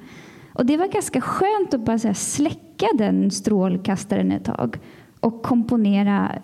Och 0.52 0.66
Det 0.66 0.76
var 0.76 0.88
ganska 0.88 1.20
skönt 1.20 1.74
att 1.74 1.84
bara 1.84 1.96
här, 1.96 2.12
släcka 2.12 2.86
den 2.98 3.30
strålkastaren 3.30 4.32
ett 4.32 4.44
tag 4.44 4.78
och 5.20 5.42
komponera 5.42 6.42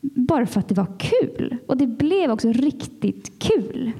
bara 0.00 0.46
för 0.46 0.60
att 0.60 0.68
det 0.68 0.74
var 0.74 0.98
kul. 0.98 1.56
Och 1.66 1.76
det 1.76 1.86
blev 1.86 2.30
också 2.30 2.52
riktigt 2.52 3.38
kul. 3.38 3.92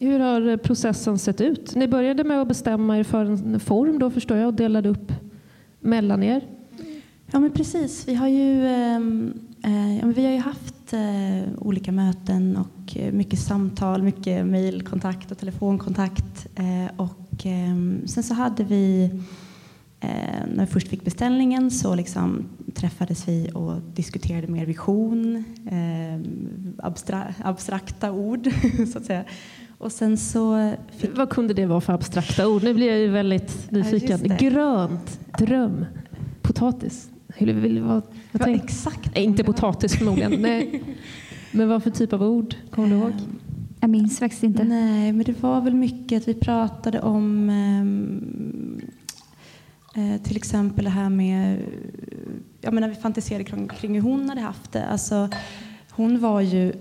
Hur 0.00 0.20
har 0.20 0.48
eh, 0.48 0.56
processen 0.56 1.18
sett 1.18 1.40
ut? 1.40 1.74
Ni 1.74 1.88
började 1.88 2.24
med 2.24 2.40
att 2.40 2.48
bestämma 2.48 2.98
er 2.98 3.04
för 3.04 3.24
en 3.24 3.60
form 3.60 3.98
då 3.98 4.10
förstår 4.10 4.36
jag 4.36 4.46
och 4.46 4.54
delade 4.54 4.88
upp 4.88 5.12
mellan 5.80 6.22
er. 6.22 6.44
Ja, 7.32 7.40
men 7.40 7.50
precis. 7.50 8.08
Vi 8.08 8.14
har 8.14 8.28
ju, 8.28 8.66
ehm, 8.66 9.32
eh, 9.64 9.98
ja, 9.98 10.06
vi 10.06 10.24
har 10.24 10.32
ju 10.32 10.38
haft 10.38 10.92
eh, 10.92 11.52
olika 11.58 11.92
möten 11.92 12.56
och 12.56 12.96
eh, 12.96 13.12
mycket 13.12 13.38
samtal, 13.38 14.02
mycket 14.02 14.46
mejlkontakt 14.46 15.30
och 15.30 15.38
telefonkontakt. 15.38 16.46
Eh, 16.54 17.00
och 17.00 17.46
ehm, 17.46 18.06
sen 18.06 18.22
så 18.22 18.34
hade 18.34 18.64
vi, 18.64 19.10
eh, 20.00 20.10
när 20.54 20.66
vi 20.66 20.72
först 20.72 20.88
fick 20.88 21.04
beställningen 21.04 21.70
så 21.70 21.94
liksom 21.94 22.44
träffades 22.74 23.28
vi 23.28 23.50
och 23.54 23.80
diskuterade 23.94 24.46
mer 24.46 24.66
vision, 24.66 25.44
eh, 25.66 26.30
abstra 26.78 27.34
abstrakta 27.44 28.12
ord 28.12 28.48
så 28.92 28.98
att 28.98 29.04
säga. 29.04 29.24
Och 29.78 29.92
sen 29.92 30.16
så 30.16 30.72
fick... 30.96 31.16
Vad 31.16 31.30
kunde 31.30 31.54
det 31.54 31.66
vara 31.66 31.80
för 31.80 31.92
abstrakta 31.92 32.48
ord? 32.48 32.62
Nu 32.62 32.74
blir 32.74 32.86
jag 32.86 32.98
ju 32.98 33.08
väldigt 33.08 33.70
nyfiken. 33.70 34.20
Ja, 34.24 34.36
Grönt, 34.38 35.20
dröm, 35.38 35.84
potatis. 36.42 37.10
Vill, 37.38 37.82
vad, 37.82 38.02
vad 38.32 38.42
tänk, 38.42 38.64
exakt. 38.64 39.10
Nej, 39.14 39.24
inte 39.24 39.44
potatis 39.44 39.96
förmodligen. 39.96 40.32
Nej. 40.42 40.82
Men 41.52 41.68
vad 41.68 41.82
för 41.82 41.90
typ 41.90 42.12
av 42.12 42.22
ord? 42.22 42.54
Kommer 42.70 42.88
du 42.88 42.94
ihåg? 42.94 43.12
Jag 43.80 43.90
minns 43.90 44.18
faktiskt 44.18 44.42
inte. 44.42 44.64
Nej, 44.64 45.12
men 45.12 45.24
det 45.24 45.42
var 45.42 45.60
väl 45.60 45.74
mycket 45.74 46.22
att 46.22 46.28
vi 46.28 46.34
pratade 46.34 47.00
om 47.00 47.50
um, 47.50 48.80
Eh, 49.96 50.22
till 50.22 50.36
exempel 50.36 50.84
det 50.84 50.90
här 50.90 51.08
med, 51.08 51.58
jag 52.60 52.74
menar 52.74 52.88
vi 52.88 52.94
fantiserade 52.94 53.44
kring, 53.44 53.68
kring 53.68 53.94
hur 53.94 54.00
hon 54.00 54.28
hade 54.28 54.40
haft 54.40 54.72
det. 54.72 54.86
Alltså, 54.86 55.28
hon 55.90 56.20
var 56.20 56.40
ju 56.40 56.72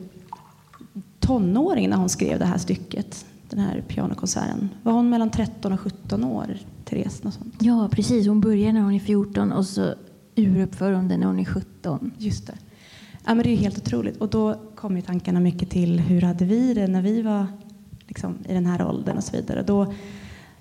tonåring 1.24 1.89
när 1.89 1.98
hon 1.98 2.10
skrev 2.10 2.39
det 2.39 2.46
här 2.46 2.58
stycket, 2.58 3.25
den 3.50 3.60
här 3.60 3.84
pianokonserten. 3.88 4.70
Var 4.84 4.94
hon 4.94 5.10
mellan 5.10 5.30
13 5.30 5.74
och 5.74 5.80
17 5.80 6.24
år, 6.24 6.58
Therese? 6.86 7.24
Något 7.24 7.34
sånt? 7.34 7.56
Ja, 7.60 7.89
precis. 7.92 8.27
Hon 8.27 8.42
börjar 8.42 8.74
när 8.74 8.82
hon 8.82 8.94
är 8.94 9.00
14 9.00 9.51
och 9.51 9.65
så 9.65 9.94
uruppför 10.36 10.92
hon 10.92 11.08
det 11.08 11.18
när 11.18 11.27
hon 11.27 11.39
är 11.39 11.46
17. 11.46 12.12
Just 12.18 12.48
det. 12.48 12.53
Ja, 13.25 13.36
men 13.36 13.44
det 13.44 13.50
är 13.50 13.58
helt 13.58 13.77
otroligt. 13.77 14.18
Och 14.18 14.30
då 14.30 14.56
kommer 14.75 15.01
tankarna 15.01 15.39
mycket 15.39 15.70
till 15.70 16.00
hur 16.00 16.22
hade 16.22 16.46
vi 16.46 16.74
det 16.74 16.88
när 16.88 17.01
vi 17.01 17.22
var 17.22 17.46
liksom, 18.08 18.38
i 18.50 18.53
den 18.53 18.65
här 18.65 18.88
åldern 18.88 19.18
och 19.18 19.24
så 19.24 19.32
vidare. 19.32 19.63
Då, 19.63 19.94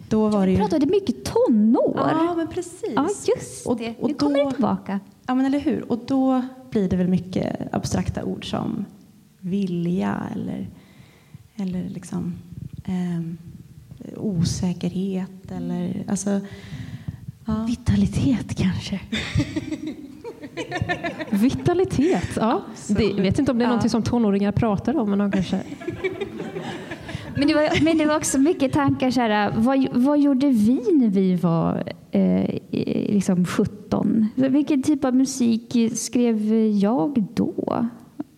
då 0.09 0.28
var 0.28 0.47
det 0.47 0.52
ju... 0.52 0.59
pratade 0.59 0.87
mycket 0.87 1.25
tonår. 1.25 1.95
Ja, 1.97 2.35
men 2.37 2.49
precis. 2.49 2.92
Ja, 2.95 3.09
just 3.37 3.66
och, 3.66 3.76
det. 3.76 3.95
Och 4.00 4.09
nu 4.09 4.14
kommer 4.14 4.45
det 4.45 4.52
tillbaka. 4.52 5.00
Ja, 5.26 5.35
men 5.35 5.47
eller 5.47 5.61
hur. 5.61 5.92
Och 5.92 5.99
då 6.07 6.42
blir 6.71 6.88
det 6.88 6.97
väl 6.97 7.09
mycket 7.09 7.75
abstrakta 7.75 8.25
ord 8.25 8.50
som 8.50 8.85
vilja 9.42 10.22
eller, 10.34 10.68
eller 11.56 11.88
liksom, 11.88 12.34
eh, 12.84 13.22
osäkerhet 14.16 15.52
eller 15.52 16.04
alltså, 16.08 16.40
ja. 17.46 17.64
Vitalitet 17.68 18.56
kanske. 18.56 19.00
Vitalitet, 21.30 22.28
ja. 22.37 22.62
Det, 22.88 23.12
vet 23.12 23.38
inte 23.38 23.52
om 23.52 23.58
det 23.58 23.64
är 23.64 23.68
ja. 23.68 23.76
något 23.76 23.90
som 23.90 24.02
tonåringar 24.02 24.52
pratar 24.52 24.96
om, 24.96 25.11
men 25.11 25.18
de 25.18 25.32
kanske... 25.32 25.62
Men 27.37 27.49
det, 27.49 27.54
var, 27.54 27.84
men 27.84 27.99
det 27.99 28.06
var 28.06 28.16
också 28.16 28.38
mycket 28.38 28.72
tankar, 28.72 29.11
så 29.11 29.20
här, 29.20 29.52
vad, 29.56 29.88
vad 29.92 30.18
gjorde 30.20 30.49
vi 30.49 30.80
när 30.92 31.08
vi 31.08 31.34
var 31.34 31.92
eh, 32.11 32.58
liksom 33.12 33.44
17? 33.44 34.28
Vilken 34.34 34.82
typ 34.82 35.04
av 35.04 35.14
musik 35.14 35.76
skrev 35.94 36.54
jag 36.68 37.25
då? 37.34 37.87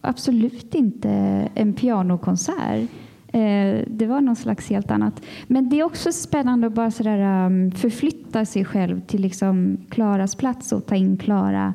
Absolut 0.04 0.74
inte 0.74 1.10
en 1.54 1.72
pianokonsert. 1.72 2.90
Eh, 3.26 3.84
det 3.86 4.06
var 4.06 4.20
någon 4.20 4.36
slags 4.36 4.70
helt 4.70 4.90
annat. 4.90 5.22
Men 5.46 5.68
det 5.68 5.80
är 5.80 5.84
också 5.84 6.12
spännande 6.12 6.66
att 6.66 6.72
bara 6.72 6.90
sådär, 6.90 7.46
um, 7.46 7.70
förflytta 7.70 8.44
sig 8.44 8.64
själv 8.64 9.00
till 9.00 9.20
liksom 9.20 9.76
Klaras 9.90 10.36
plats 10.36 10.72
och 10.72 10.86
ta 10.86 10.94
in 10.94 11.16
Klara 11.16 11.74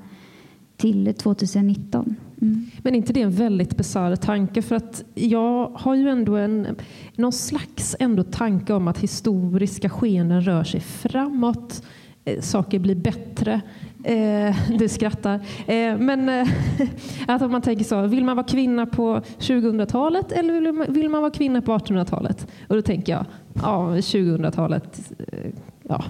till 0.77 1.13
2019. 1.13 2.15
Mm. 2.41 2.65
Men 2.83 2.95
inte 2.95 3.13
det 3.13 3.21
en 3.21 3.31
väldigt 3.31 3.77
bisarr 3.77 4.15
tanke? 4.15 4.61
För 4.61 4.75
att 4.75 5.03
jag 5.15 5.71
har 5.75 5.95
ju 5.95 6.09
ändå 6.09 6.35
en 6.35 6.67
någon 7.15 7.33
slags 7.33 7.95
ändå 7.99 8.23
tanke 8.23 8.73
om 8.73 8.87
att 8.87 8.99
historiska 8.99 9.89
skeenden 9.89 10.41
rör 10.41 10.63
sig 10.63 10.79
framåt. 10.79 11.83
Eh, 12.29 12.41
saker 12.41 12.79
blir 12.79 12.95
bättre. 12.95 13.61
Eh, 14.03 14.55
du 14.77 14.87
skrattar. 14.87 15.35
Eh, 15.67 15.97
men 15.97 16.29
eh, 16.29 16.47
att 17.27 17.41
om 17.41 17.51
man 17.51 17.61
tänker 17.61 17.85
så, 17.85 18.07
vill 18.07 18.25
man 18.25 18.35
vara 18.35 18.47
kvinna 18.47 18.85
på 18.85 19.21
2000-talet 19.39 20.31
eller 20.31 20.53
vill 20.53 20.73
man, 20.73 20.93
vill 20.93 21.09
man 21.09 21.21
vara 21.21 21.31
kvinna 21.31 21.61
på 21.61 21.77
1800-talet? 21.77 22.47
Och 22.67 22.75
då 22.75 22.81
tänker 22.81 23.11
jag, 23.11 23.25
ja 23.53 23.95
2000-talet, 23.95 25.11
eh, 25.27 25.51
ja 25.83 26.03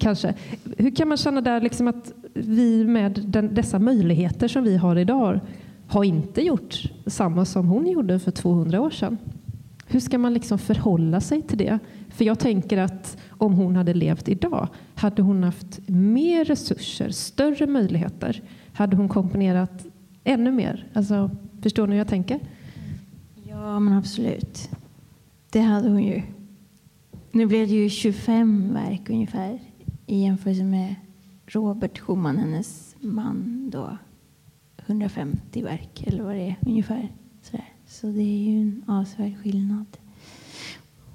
kanske. 0.00 0.34
Hur 0.78 0.90
kan 0.90 1.08
man 1.08 1.16
känna 1.16 1.40
där 1.40 1.60
liksom 1.60 1.88
att 1.88 2.12
vi 2.34 2.84
med 2.84 3.24
den, 3.26 3.54
dessa 3.54 3.78
möjligheter 3.78 4.48
som 4.48 4.64
vi 4.64 4.76
har 4.76 4.96
idag 4.96 5.40
har 5.86 6.04
inte 6.04 6.40
gjort 6.40 6.82
samma 7.06 7.44
som 7.44 7.68
hon 7.68 7.86
gjorde 7.86 8.18
för 8.18 8.30
200 8.30 8.80
år 8.80 8.90
sedan? 8.90 9.18
Hur 9.86 10.00
ska 10.00 10.18
man 10.18 10.34
liksom 10.34 10.58
förhålla 10.58 11.20
sig 11.20 11.42
till 11.42 11.58
det? 11.58 11.78
För 12.10 12.24
jag 12.24 12.38
tänker 12.38 12.78
att 12.78 13.16
om 13.28 13.52
hon 13.52 13.76
hade 13.76 13.94
levt 13.94 14.28
idag 14.28 14.68
hade 14.94 15.22
hon 15.22 15.44
haft 15.44 15.88
mer 15.88 16.44
resurser, 16.44 17.10
större 17.10 17.66
möjligheter. 17.66 18.42
Hade 18.72 18.96
hon 18.96 19.08
komponerat 19.08 19.86
ännu 20.24 20.52
mer? 20.52 20.86
Alltså, 20.92 21.30
förstår 21.62 21.86
ni 21.86 21.92
hur 21.92 21.98
jag 21.98 22.08
tänker? 22.08 22.40
Ja, 23.48 23.80
men 23.80 23.92
absolut. 23.92 24.70
Det 25.50 25.60
hade 25.60 25.88
hon 25.88 26.02
ju. 26.02 26.22
Nu 27.32 27.46
blev 27.46 27.68
det 27.68 27.74
ju 27.74 27.88
25 27.88 28.74
verk 28.74 29.10
ungefär 29.10 29.58
i 30.06 30.22
jämförelse 30.22 30.64
med 30.64 30.94
Robert 31.46 31.98
Schumann, 31.98 32.38
hennes 32.38 32.96
man, 33.00 33.70
då 33.70 33.96
150 34.86 35.62
verk 35.62 36.02
eller 36.06 36.22
vad 36.22 36.34
det 36.34 36.42
är 36.42 36.56
ungefär. 36.66 37.08
Sådär. 37.42 37.68
Så 37.86 38.06
det 38.06 38.22
är 38.22 38.50
ju 38.50 38.60
en 38.60 38.84
avsevärd 38.86 39.38
skillnad. 39.42 39.86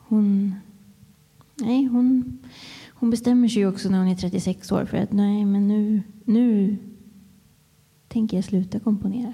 Hon, 0.08 0.56
nej, 1.56 1.86
hon, 1.86 2.40
hon 2.90 3.10
bestämmer 3.10 3.48
sig 3.48 3.68
också 3.68 3.90
när 3.90 4.00
hon 4.00 4.08
är 4.08 4.16
36 4.16 4.72
år 4.72 4.86
för 4.86 4.98
att 4.98 5.12
nej, 5.12 5.46
men 5.46 5.68
nu, 5.68 6.02
nu 6.26 6.78
tänker 8.08 8.38
jag 8.38 8.44
sluta 8.44 8.80
komponera. 8.80 9.34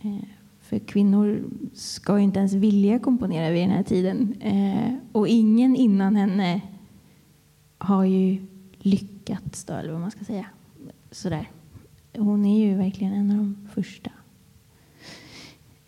Eh, 0.00 0.28
för 0.60 0.78
kvinnor 0.78 1.44
ska 1.74 2.18
ju 2.18 2.24
inte 2.24 2.38
ens 2.38 2.52
vilja 2.52 2.98
komponera 2.98 3.50
vid 3.50 3.62
den 3.62 3.70
här 3.70 3.82
tiden. 3.82 4.34
Eh, 4.40 4.94
och 5.12 5.28
ingen 5.28 5.76
innan 5.76 6.16
henne 6.16 6.60
har 7.78 8.04
ju 8.04 8.46
lyckats, 8.78 9.64
då, 9.64 9.72
eller 9.72 9.92
vad 9.92 10.00
man 10.00 10.10
ska 10.10 10.24
säga. 10.24 10.46
Sådär. 11.10 11.50
Hon 12.16 12.44
är 12.44 12.66
ju 12.66 12.76
verkligen 12.76 13.12
en 13.12 13.30
av 13.30 13.36
de 13.36 13.68
första. 13.74 14.10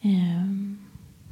Um, 0.02 0.83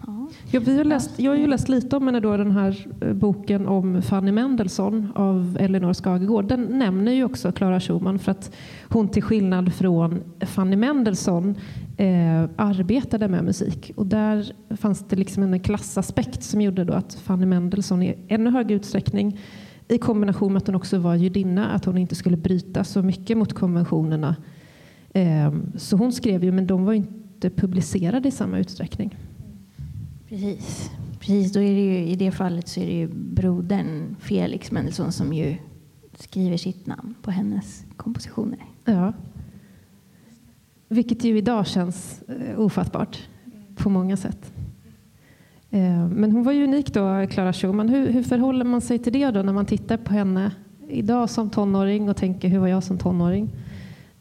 ja. 0.07 0.61
Vi 0.61 0.77
har 0.77 0.85
läst, 0.85 1.19
jag 1.19 1.31
har 1.31 1.37
ju 1.37 1.47
läst 1.47 1.69
lite 1.69 1.97
om 1.97 2.07
henne 2.07 2.21
då, 2.21 2.37
den 2.37 2.51
här 2.51 2.87
eh, 3.01 3.13
boken 3.13 3.69
om 3.69 4.03
Fanny 4.03 4.33
Mendelssohn 4.33 5.13
av 5.15 5.57
Elinor 5.61 5.93
Skagegård. 5.93 6.45
Den 6.45 6.79
nämner 6.79 7.13
ju 7.13 7.25
också 7.25 7.53
Clara 7.53 7.81
Schumann 7.81 8.19
för 8.19 8.31
att 8.31 8.55
hon 8.89 9.09
till 9.09 9.23
skillnad 9.23 9.75
från 9.75 10.23
Fanny 10.41 10.77
Mendelssohn 10.77 11.57
eh, 11.97 12.43
arbetade 12.57 13.29
med 13.29 13.45
musik. 13.45 13.93
Och 13.97 14.07
där 14.07 14.53
fanns 14.77 15.09
det 15.09 15.17
liksom 15.17 15.43
en 15.43 15.61
klassaspekt 15.61 16.43
som 16.43 16.61
gjorde 16.61 16.85
då 16.85 16.93
att 16.93 17.15
Fanny 17.15 17.47
Mendelssohn 17.47 18.03
i 18.03 18.19
ännu 18.29 18.51
högre 18.51 18.75
utsträckning 18.75 19.39
i 19.89 19.99
kombination 19.99 20.53
med 20.53 20.61
att 20.61 20.67
hon 20.67 20.77
också 20.77 20.99
var 20.99 21.15
judinna, 21.15 21.71
att 21.71 21.85
hon 21.85 21.99
inte 21.99 22.15
skulle 22.15 22.37
bryta 22.37 22.85
så 22.85 23.03
mycket 23.03 23.39
mot 23.39 23.53
konventionerna. 23.53 24.37
Eh, 25.15 25.53
så 25.77 25.97
hon 25.97 26.13
skrev 26.13 26.45
ju, 26.45 26.53
men 26.53 26.67
de 26.67 26.85
var 26.85 26.93
inte 26.93 27.51
publicerade 27.51 28.29
i 28.29 28.31
samma 28.31 28.59
utsträckning. 28.59 29.17
Precis. 30.33 30.91
Precis, 31.21 31.53
då 31.53 31.61
är 31.61 31.75
det 31.75 31.81
ju, 31.81 31.99
i 31.99 32.17
det 32.17 32.31
fallet 32.31 32.69
så 32.69 32.81
är 32.81 32.87
det 32.87 32.93
ju 32.93 33.09
brodern 33.09 34.17
Felix 34.21 34.71
Mendelssohn 34.71 35.12
som 35.12 35.33
ju 35.33 35.57
skriver 36.15 36.57
sitt 36.57 36.87
namn 36.87 37.15
på 37.23 37.31
hennes 37.31 37.85
kompositioner. 37.97 38.59
Ja. 38.85 39.12
Vilket 40.89 41.25
ju 41.25 41.39
idag 41.39 41.67
känns 41.67 42.23
eh, 42.23 42.61
ofattbart 42.61 43.19
på 43.77 43.91
många 43.91 44.17
sätt. 44.17 44.53
Eh, 45.71 46.09
men 46.09 46.33
hon 46.33 46.43
var 46.43 46.53
ju 46.53 46.65
unik 46.65 46.95
då, 46.95 47.27
Clara 47.31 47.53
Schumann. 47.53 47.89
Hur, 47.89 48.12
hur 48.12 48.23
förhåller 48.23 48.65
man 48.65 48.81
sig 48.81 48.99
till 48.99 49.12
det 49.12 49.31
då 49.31 49.43
när 49.43 49.53
man 49.53 49.67
tittar 49.67 49.97
på 49.97 50.12
henne 50.12 50.51
idag 50.89 51.31
som 51.31 51.51
tonåring 51.51 52.09
och 52.09 52.17
tänker 52.17 52.49
hur 52.49 52.59
var 52.59 52.69
jag 52.69 52.85
som 52.85 52.99
tonåring? 52.99 53.51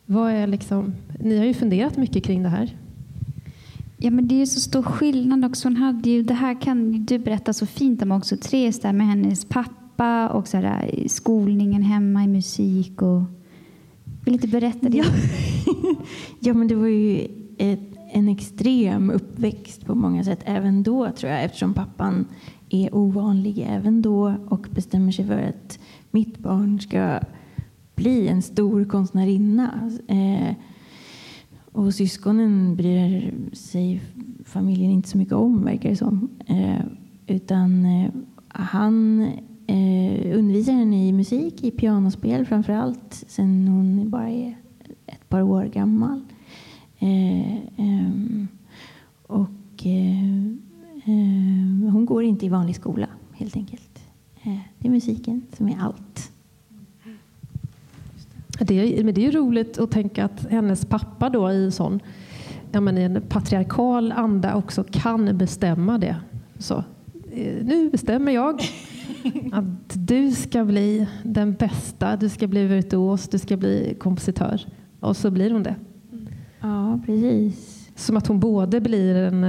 Vad 0.05 0.31
är 0.31 0.47
liksom, 0.47 0.93
ni 1.19 1.37
har 1.37 1.45
ju 1.45 1.53
funderat 1.53 1.97
mycket 1.97 2.23
kring 2.23 2.43
det 2.43 2.49
här. 2.49 2.77
Ja, 4.03 4.11
men 4.11 4.27
det 4.27 4.35
är 4.35 4.39
ju 4.39 4.45
så 4.45 4.59
stor 4.59 4.83
skillnad 4.83 5.45
också. 5.45 5.67
Hon 5.67 5.77
hade 5.77 6.09
ju, 6.09 6.23
det 6.23 6.33
här 6.33 6.61
kan 6.61 7.05
du 7.05 7.19
berätta 7.19 7.53
så 7.53 7.65
fint 7.65 8.01
om 8.01 8.11
också, 8.11 8.37
Therese, 8.37 8.79
där 8.79 8.93
med 8.93 9.07
hennes 9.07 9.45
pappa 9.45 10.29
och 10.29 10.47
så 10.47 10.57
där, 10.57 11.03
skolningen 11.07 11.81
hemma 11.81 12.23
i 12.23 12.27
musik. 12.27 13.01
Och, 13.01 13.21
vill 14.25 14.33
inte 14.33 14.47
berätta 14.47 14.89
det? 14.89 14.97
Ja. 14.97 15.05
ja, 16.39 16.53
men 16.53 16.67
det 16.67 16.75
var 16.75 16.87
ju 16.87 17.27
ett 17.57 17.91
en 18.13 18.29
extrem 18.29 19.09
uppväxt 19.09 19.85
på 19.85 19.95
många 19.95 20.23
sätt 20.23 20.39
även 20.45 20.83
då 20.83 21.11
tror 21.11 21.31
jag 21.31 21.43
eftersom 21.43 21.73
pappan 21.73 22.25
är 22.69 22.95
ovanlig 22.95 23.65
även 23.69 24.01
då 24.01 24.33
och 24.49 24.67
bestämmer 24.71 25.11
sig 25.11 25.27
för 25.27 25.37
att 25.37 25.79
mitt 26.11 26.37
barn 26.39 26.79
ska 26.79 27.19
bli 27.95 28.27
en 28.27 28.41
stor 28.41 28.85
konstnärinna. 28.85 29.91
Eh, 30.07 30.55
och 31.71 31.93
syskonen 31.93 32.75
bryr 32.75 33.33
sig 33.53 34.01
familjen 34.45 34.91
inte 34.91 35.09
så 35.09 35.17
mycket 35.17 35.33
om 35.33 35.63
verkar 35.63 35.89
det 35.89 35.95
som. 35.95 36.29
Eh, 36.47 36.85
utan 37.27 37.85
eh, 37.85 38.09
han 38.47 39.21
eh, 39.67 40.37
undervisar 40.37 40.73
henne 40.73 41.07
i 41.07 41.13
musik, 41.13 41.63
i 41.63 41.71
pianospel 41.71 42.45
framför 42.45 42.73
allt, 42.73 43.23
sen 43.27 43.67
hon 43.67 44.09
bara 44.09 44.29
är 44.29 44.57
ett 45.05 45.29
par 45.29 45.41
år 45.41 45.63
gammal. 45.63 46.21
Eh, 46.99 47.55
ehm, 47.77 48.47
och 49.27 49.85
eh, 49.85 50.45
eh, 51.05 51.91
hon 51.91 52.05
går 52.05 52.23
inte 52.23 52.45
i 52.45 52.49
vanlig 52.49 52.75
skola 52.75 53.07
helt 53.33 53.55
enkelt. 53.55 53.99
Eh, 54.43 54.57
det 54.79 54.87
är 54.87 54.91
musiken 54.91 55.41
som 55.57 55.69
är 55.69 55.77
allt. 55.79 56.30
Det 58.65 59.03
men 59.03 59.13
det 59.13 59.27
är 59.27 59.31
roligt 59.31 59.79
att 59.79 59.91
tänka 59.91 60.25
att 60.25 60.45
hennes 60.49 60.85
pappa 60.85 61.29
då 61.29 61.51
i 61.51 61.71
sån 61.71 61.99
ja, 62.71 62.81
men 62.81 62.97
i 62.97 63.01
en 63.01 63.21
patriarkal 63.29 64.11
anda 64.11 64.55
också 64.55 64.83
kan 64.91 65.37
bestämma 65.37 65.97
det. 65.97 66.15
Så, 66.57 66.83
nu 67.61 67.89
bestämmer 67.89 68.31
jag 68.31 68.61
Att 69.51 69.93
du 70.07 70.31
ska 70.31 70.65
bli 70.65 71.07
den 71.23 71.53
bästa, 71.53 72.15
du 72.15 72.29
ska 72.29 72.47
bli 72.47 72.67
virtuos, 72.67 73.27
du 73.27 73.37
ska 73.37 73.57
bli 73.57 73.95
kompositör. 73.99 74.61
Och 74.99 75.17
så 75.17 75.31
blir 75.31 75.51
hon 75.51 75.63
det. 75.63 75.75
Ja, 76.59 76.99
precis. 77.05 77.89
Som 77.95 78.17
att 78.17 78.27
hon 78.27 78.39
både 78.39 78.81
blir 78.81 79.15
en, 79.15 79.43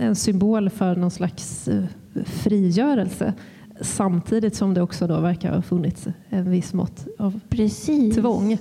en 0.00 0.16
symbol 0.16 0.70
för 0.70 0.96
någon 0.96 1.10
slags 1.10 1.68
eh, 1.68 1.84
frigörelse 2.24 3.34
samtidigt 3.80 4.54
som 4.54 4.74
det 4.74 4.82
också 4.82 5.06
då 5.06 5.20
verkar 5.20 5.54
ha 5.54 5.62
funnits 5.62 6.08
en 6.28 6.50
viss 6.50 6.74
mått 6.74 7.06
av 7.18 7.40
Precis. 7.48 8.16
tvång. 8.16 8.58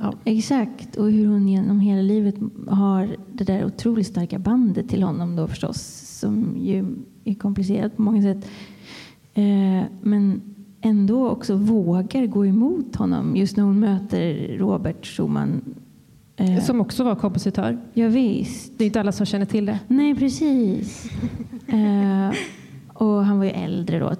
Ja. 0.00 0.12
Exakt, 0.24 0.96
och 0.96 1.10
hur 1.10 1.26
hon 1.26 1.48
genom 1.48 1.80
hela 1.80 2.02
livet 2.02 2.34
har 2.68 3.16
det 3.32 3.44
där 3.44 3.64
otroligt 3.64 4.06
starka 4.06 4.38
bandet 4.38 4.88
till 4.88 5.02
honom 5.02 5.36
då 5.36 5.48
förstås, 5.48 5.78
som 6.20 6.56
ju 6.58 6.84
är 7.24 7.34
komplicerat 7.34 7.96
på 7.96 8.02
många 8.02 8.22
sätt. 8.22 8.50
Eh, 9.34 9.84
men 10.02 10.40
ändå 10.80 11.28
också 11.28 11.54
vågar 11.54 12.26
gå 12.26 12.46
emot 12.46 12.96
honom 12.96 13.36
just 13.36 13.56
när 13.56 13.64
hon 13.64 13.80
möter 13.80 14.56
Robert 14.58 15.06
Schumann. 15.06 15.74
Eh, 16.36 16.60
som 16.60 16.80
också 16.80 17.04
var 17.04 17.14
kompositör. 17.14 17.78
Ja, 17.94 18.08
visst. 18.08 18.78
Det 18.78 18.84
är 18.84 18.86
inte 18.86 19.00
alla 19.00 19.12
som 19.12 19.26
känner 19.26 19.46
till 19.46 19.66
det. 19.66 19.78
Nej, 19.88 20.14
precis. 20.14 21.10
eh, 21.66 22.36
och 22.88 23.24
han 23.24 23.38
var 23.38 23.44
ju 23.44 23.50
äldre 23.50 23.98
då, 23.98 24.12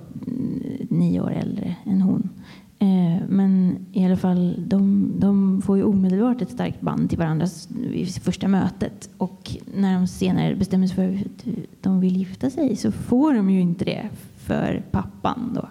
nio 0.91 1.21
år 1.21 1.31
äldre 1.33 1.77
än 1.85 2.03
hon. 2.03 2.31
Eh, 2.79 3.23
men 3.29 3.77
i 3.93 4.07
alla 4.07 4.17
fall, 4.17 4.55
de, 4.67 5.11
de, 5.19 5.62
får 5.62 5.77
ju 5.77 5.83
omedelbart 5.85 6.43
ett 6.43 6.51
starkt 6.51 6.81
band 6.81 7.09
till 7.09 7.19
varandra 7.19 7.47
vid 7.69 8.09
första 8.09 8.49
mötet. 8.49 9.11
Och 9.17 9.57
när 9.77 9.95
de 9.95 10.07
senare 10.07 10.55
bestämmer 10.55 10.87
sig 10.87 10.97
för 10.97 11.27
att 11.27 11.57
de 11.81 12.01
vill 12.01 12.17
gifta 12.17 12.51
sig 12.51 12.77
så 12.77 12.93
får 12.93 13.35
de 13.35 13.51
ju 13.51 13.61
inte 13.61 13.85
det 13.85 14.09
för 14.37 14.85
pappan 14.91 15.53
då. 15.55 15.69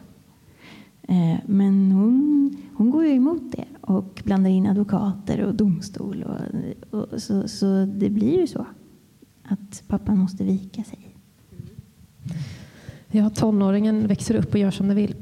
Eh, 1.13 1.37
men 1.45 1.91
hon, 1.91 2.57
hon 2.73 2.91
går 2.91 3.05
ju 3.05 3.13
emot 3.13 3.51
det 3.51 3.65
och 3.81 4.21
blandar 4.25 4.49
in 4.49 4.67
advokater 4.67 5.41
och 5.41 5.55
domstol. 5.55 6.23
Och, 6.23 6.99
och 6.99 7.21
så, 7.21 7.47
så 7.47 7.85
det 7.85 8.09
blir 8.09 8.39
ju 8.39 8.47
så 8.47 8.65
att 9.43 9.83
pappan 9.87 10.17
måste 10.17 10.43
vika 10.43 10.83
sig. 10.83 11.00
Ja, 13.13 13.29
tonåringen 13.29 14.07
växer 14.07 14.35
upp 14.35 14.53
och 14.53 14.59
gör 14.59 14.71
som 14.71 14.87
den 14.87 14.95
vill. 14.95 15.15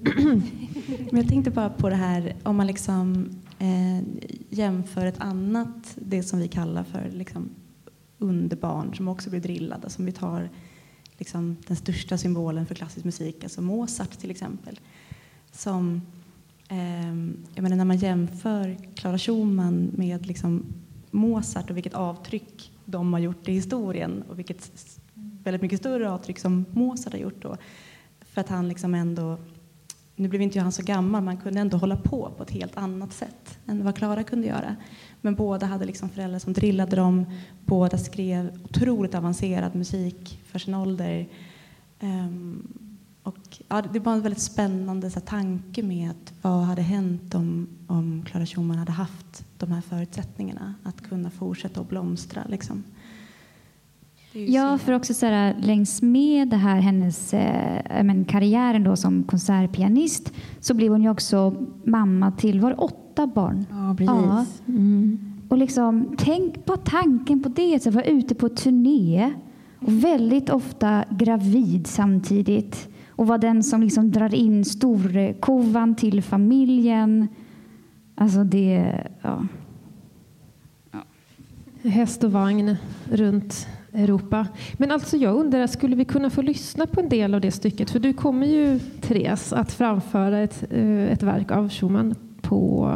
Men 1.11 1.21
jag 1.21 1.27
tänkte 1.27 1.51
bara 1.51 1.69
på 1.69 1.89
det 1.89 1.95
här 1.95 2.35
om 2.43 2.55
man 2.55 2.67
liksom 2.67 3.29
eh, 3.59 4.07
jämför 4.49 5.05
ett 5.05 5.19
annat, 5.19 5.95
det 5.95 6.23
som 6.23 6.39
vi 6.39 6.47
kallar 6.47 6.83
för 6.83 7.09
liksom 7.11 7.49
underbarn 8.17 8.95
som 8.95 9.07
också 9.07 9.29
blir 9.29 9.39
drillade. 9.39 9.89
Som 9.89 10.05
vi 10.05 10.11
tar 10.11 10.49
liksom 11.17 11.57
den 11.67 11.77
största 11.77 12.17
symbolen 12.17 12.65
för 12.65 12.75
klassisk 12.75 13.05
musik, 13.05 13.43
alltså 13.43 13.61
Mozart 13.61 14.11
till 14.19 14.31
exempel. 14.31 14.79
Som, 15.51 16.01
eh, 16.67 17.15
jag 17.55 17.63
menar, 17.63 17.75
när 17.75 17.85
man 17.85 17.97
jämför 17.97 18.77
Clara 18.95 19.17
Schumann 19.17 19.91
med 19.95 20.25
liksom 20.25 20.65
Mozart 21.11 21.69
och 21.69 21.77
vilket 21.77 21.93
avtryck 21.93 22.71
de 22.85 23.13
har 23.13 23.19
gjort 23.19 23.47
i 23.47 23.51
historien 23.51 24.23
och 24.29 24.39
vilket 24.39 24.71
väldigt 25.43 25.61
mycket 25.61 25.79
större 25.79 26.11
avtryck 26.11 26.39
som 26.39 26.65
Mozart 26.71 27.13
har 27.13 27.19
gjort 27.19 27.41
då. 27.41 27.57
För 28.21 28.41
att 28.41 28.49
han 28.49 28.67
liksom 28.67 28.95
ändå, 28.95 29.37
nu 30.15 30.27
blev 30.27 30.41
inte 30.41 30.59
han 30.59 30.71
så 30.71 30.83
gammal, 30.83 31.23
man 31.23 31.37
kunde 31.37 31.59
ändå 31.59 31.77
hålla 31.77 31.95
på 31.95 32.31
på 32.37 32.43
ett 32.43 32.51
helt 32.51 32.77
annat 32.77 33.13
sätt 33.13 33.59
än 33.65 33.83
vad 33.83 33.95
Klara 33.95 34.23
kunde 34.23 34.47
göra. 34.47 34.75
Men 35.21 35.35
båda 35.35 35.65
hade 35.65 35.85
liksom 35.85 36.09
föräldrar 36.09 36.39
som 36.39 36.53
drillade 36.53 36.95
dem, 36.95 37.25
båda 37.65 37.97
skrev 37.97 38.59
otroligt 38.63 39.15
avancerad 39.15 39.75
musik 39.75 40.41
för 40.45 40.59
sin 40.59 40.73
ålder. 40.73 41.27
Um, 41.99 42.89
och, 43.23 43.57
ja, 43.67 43.81
det 43.81 43.99
var 43.99 44.13
en 44.13 44.21
väldigt 44.21 44.41
spännande 44.41 45.11
så 45.11 45.19
här, 45.19 45.25
tanke 45.25 45.83
med 45.83 46.09
att 46.11 46.33
vad 46.41 46.63
hade 46.63 46.81
hänt 46.81 47.35
om, 47.35 47.67
om 47.87 48.23
Clara 48.25 48.45
Schumann 48.45 48.77
hade 48.77 48.91
haft 48.91 49.45
de 49.57 49.71
här 49.71 49.81
förutsättningarna 49.81 50.73
att 50.83 51.01
kunna 51.01 51.29
fortsätta 51.29 51.81
att 51.81 51.89
blomstra. 51.89 52.43
Liksom. 52.49 52.83
Ja, 54.33 54.77
för 54.77 54.93
också 54.93 55.13
så 55.13 55.25
här, 55.25 55.55
längs 55.61 56.01
med 56.01 56.47
det 56.47 56.55
här 56.55 56.79
hennes 56.79 57.33
eh, 57.33 58.03
men, 58.03 58.25
karriären 58.25 58.83
då 58.83 58.95
som 58.95 59.23
konsertpianist 59.23 60.33
så 60.59 60.73
blev 60.73 60.91
hon 60.91 61.01
ju 61.01 61.09
också 61.09 61.55
mamma 61.83 62.31
till 62.31 62.59
var 62.59 62.83
åtta 62.83 63.27
barn. 63.27 63.65
Ja, 63.69 63.95
precis. 63.97 64.61
Ja. 64.65 64.73
Mm. 64.73 65.19
Och 65.49 65.57
liksom, 65.57 66.15
tänk 66.17 66.65
på 66.65 66.77
tanken 66.77 67.43
på 67.43 67.49
det, 67.49 67.75
att 67.75 67.93
vara 67.93 68.05
ute 68.05 68.35
på 68.35 68.49
turné 68.49 69.33
och 69.79 70.03
väldigt 70.03 70.49
ofta 70.49 71.05
gravid 71.09 71.87
samtidigt 71.87 72.89
och 73.09 73.27
vara 73.27 73.37
den 73.37 73.63
som 73.63 73.81
liksom 73.83 74.11
drar 74.11 74.35
in 74.35 74.65
storkovan 74.65 75.95
till 75.95 76.23
familjen. 76.23 77.27
Alltså 78.15 78.43
det, 78.43 79.03
ja. 79.21 79.45
ja. 80.91 80.99
Häst 81.89 82.23
och 82.23 82.31
vagn 82.31 82.75
runt 83.11 83.67
Europa. 83.93 84.47
Men 84.73 84.91
alltså 84.91 85.17
jag 85.17 85.35
undrar, 85.35 85.67
skulle 85.67 85.95
vi 85.95 86.05
kunna 86.05 86.29
få 86.29 86.41
lyssna 86.41 86.87
på 86.87 86.99
en 87.01 87.09
del 87.09 87.33
av 87.33 87.41
det 87.41 87.51
stycket? 87.51 87.89
För 87.89 87.99
du 87.99 88.13
kommer 88.13 88.47
ju, 88.47 88.79
Therese, 88.79 89.53
att 89.53 89.71
framföra 89.71 90.39
ett, 90.39 90.63
eh, 90.69 91.11
ett 91.11 91.23
verk 91.23 91.51
av 91.51 91.69
Schumann 91.69 92.15
på 92.41 92.91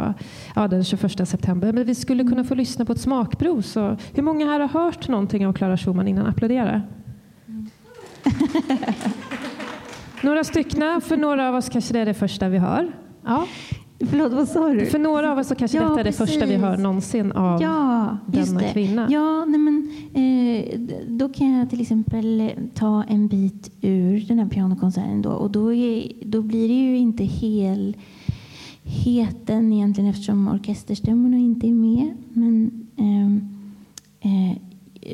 ja, 0.55 0.67
den 0.67 0.83
21 0.83 1.27
september. 1.27 1.73
Men 1.73 1.85
vi 1.85 1.95
skulle 1.95 2.23
kunna 2.23 2.43
få 2.43 2.55
lyssna 2.55 2.85
på 2.85 2.93
ett 2.93 2.99
smakprov. 2.99 3.61
Så 3.61 3.97
hur 4.13 4.23
många 4.23 4.45
här 4.45 4.59
har 4.59 4.67
hört 4.67 5.07
någonting 5.07 5.47
av 5.47 5.53
Clara 5.53 5.77
Schumann 5.77 6.07
innan? 6.07 6.25
Applådera. 6.25 6.81
Mm. 7.47 7.69
några 10.21 10.43
stycken. 10.43 11.01
För 11.01 11.17
några 11.17 11.49
av 11.49 11.55
oss 11.55 11.69
kanske 11.69 11.93
det 11.93 11.99
är 11.99 12.05
det 12.05 12.13
första 12.13 12.49
vi 12.49 12.57
hör. 12.57 12.91
Ja. 13.25 13.47
Förlåt, 14.09 14.33
vad 14.33 14.47
sa 14.47 14.69
du? 14.69 14.85
För 14.85 14.99
några 14.99 15.31
av 15.31 15.39
oss 15.39 15.47
så 15.47 15.55
kanske 15.55 15.77
ja, 15.77 15.83
detta 15.83 15.99
är 15.99 16.03
det 16.03 16.09
precis. 16.11 16.25
första 16.25 16.45
vi 16.45 16.55
hör 16.55 16.77
någonsin 16.77 17.31
av 17.31 17.61
ja, 17.61 18.17
denna 18.27 18.59
det. 18.59 18.73
kvinna. 18.73 19.07
Ja, 19.09 19.45
nej 19.45 19.59
men, 19.59 19.89
eh, 20.13 20.65
då 21.07 21.29
kan 21.29 21.51
jag 21.51 21.69
till 21.69 21.81
exempel 21.81 22.51
ta 22.73 23.03
en 23.03 23.27
bit 23.27 23.71
ur 23.81 24.25
den 24.27 24.39
här 24.39 24.47
pianokonserten 24.47 25.21
då, 25.21 25.29
och 25.29 25.51
då, 25.51 25.73
är, 25.73 26.11
då 26.25 26.41
blir 26.41 26.67
det 26.67 26.73
ju 26.73 26.97
inte 26.97 27.23
helheten 27.23 27.93
egentligen 29.73 30.09
eftersom 30.09 30.47
orkesterstämmorna 30.47 31.37
inte 31.37 31.67
är 31.67 31.73
med. 31.73 32.13
Men 32.33 32.87
eh, 32.97 33.27
eh, 34.31 34.57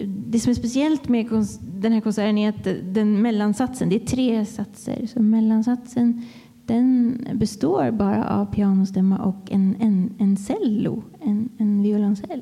det 0.08 0.40
som 0.40 0.50
är 0.50 0.56
speciellt 0.56 1.10
med 1.10 1.28
den 1.62 1.92
här 1.92 2.02
konserten 2.02 2.38
är 2.38 2.50
att 2.50 2.68
den 2.84 3.22
mellansatsen, 3.22 3.90
det 3.90 3.96
är 3.96 4.06
tre 4.06 4.46
satser, 4.46 5.08
så 5.14 5.22
mellansatsen 5.22 6.26
den 6.70 7.28
består 7.34 7.92
bara 7.92 8.30
av 8.30 8.46
pianostämma 8.46 9.18
och 9.18 9.52
en, 9.52 9.76
en, 9.80 10.14
en 10.18 10.38
cello, 10.38 11.04
en, 11.22 11.50
en 11.58 11.82
violoncell. 11.82 12.42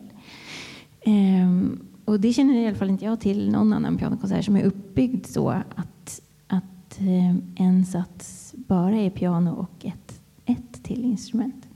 Ehm, 1.02 1.80
och 2.06 2.20
det 2.20 2.34
känner 2.34 2.54
i 2.54 2.68
alla 2.68 2.76
fall 2.76 2.90
inte 2.90 3.06
jag 3.06 3.20
till 3.20 3.52
någon 3.52 3.74
annan 3.74 3.98
pianokonsert 3.98 4.46
som 4.46 4.56
är 4.56 4.64
uppbyggd 4.64 5.26
så 5.26 5.50
att, 5.50 6.22
att 6.48 7.00
eh, 7.00 7.36
en 7.56 7.86
sats 7.86 8.54
bara 8.58 8.96
är 8.96 9.10
piano 9.10 9.52
och 9.52 9.86
ett, 9.86 10.22
ett 10.46 10.84
till 10.84 11.06
instrument. 11.06 11.68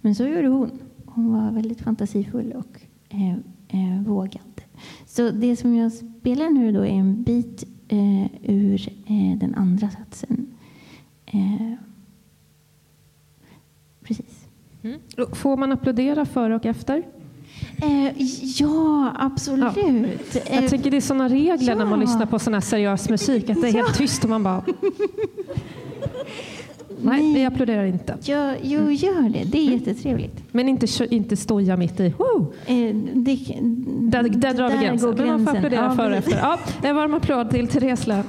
Men 0.00 0.14
så 0.14 0.26
gjorde 0.26 0.48
hon. 0.48 0.70
Hon 1.04 1.32
var 1.32 1.50
väldigt 1.52 1.80
fantasifull 1.80 2.52
och 2.52 2.80
eh, 3.08 3.36
eh, 3.68 4.02
vågad. 4.06 4.62
Så 5.06 5.30
det 5.30 5.56
som 5.56 5.74
jag 5.74 5.92
spelar 5.92 6.50
nu 6.50 6.72
då 6.72 6.80
är 6.80 6.92
en 6.92 7.22
bit 7.22 7.64
eh, 7.88 8.26
ur 8.42 8.88
eh, 9.06 9.38
den 9.38 9.54
andra 9.54 9.90
satsen. 9.90 10.46
Ehm, 11.26 11.58
Eh, 11.68 11.74
Precis. 14.02 14.48
Mm. 14.88 15.34
Får 15.34 15.56
man 15.56 15.72
applådera 15.72 16.24
före 16.24 16.56
och 16.56 16.66
efter? 16.66 17.02
Eh, 17.82 18.22
ja, 18.60 19.12
absolut. 19.18 19.76
Ja. 20.32 20.40
Jag 20.60 20.68
tänker 20.68 20.90
det 20.90 20.96
är 20.96 21.00
sådana 21.00 21.28
regler 21.28 21.68
ja. 21.68 21.74
när 21.74 21.84
man 21.84 22.00
lyssnar 22.00 22.26
på 22.26 22.38
sån 22.38 22.54
här 22.54 22.60
seriös 22.60 23.08
musik, 23.08 23.50
att 23.50 23.62
det 23.62 23.68
är 23.68 23.72
helt 23.72 23.94
tyst 23.98 24.24
och 24.24 24.30
man 24.30 24.42
bara... 24.42 24.64
Nej, 27.02 27.34
vi 27.34 27.44
applåderar 27.44 27.84
inte. 27.84 28.16
Ja, 28.24 28.54
jo, 28.62 28.90
gör 28.90 29.28
det. 29.28 29.44
Det 29.44 29.58
är 29.58 29.70
jättetrevligt. 29.70 30.42
Men 30.52 30.68
inte, 30.68 30.86
inte 31.14 31.36
stoja 31.36 31.76
mitt 31.76 32.00
i. 32.00 32.14
Woo! 32.18 32.52
Eh, 32.66 32.94
det, 33.14 33.38
där, 34.00 34.22
där 34.22 34.54
drar 34.54 34.70
vi 34.70 34.84
gränsen. 34.84 35.14
Men 35.16 35.26
man 35.26 35.44
får 35.44 35.56
applådera 35.56 35.84
ja, 35.84 35.96
före 35.96 36.10
och 36.10 36.16
efter. 36.16 36.38
Ja, 36.38 36.58
en 36.82 36.96
varm 36.96 37.14
applåd 37.14 37.50
till 37.50 37.68
Therese 37.68 38.06
Löf. 38.06 38.26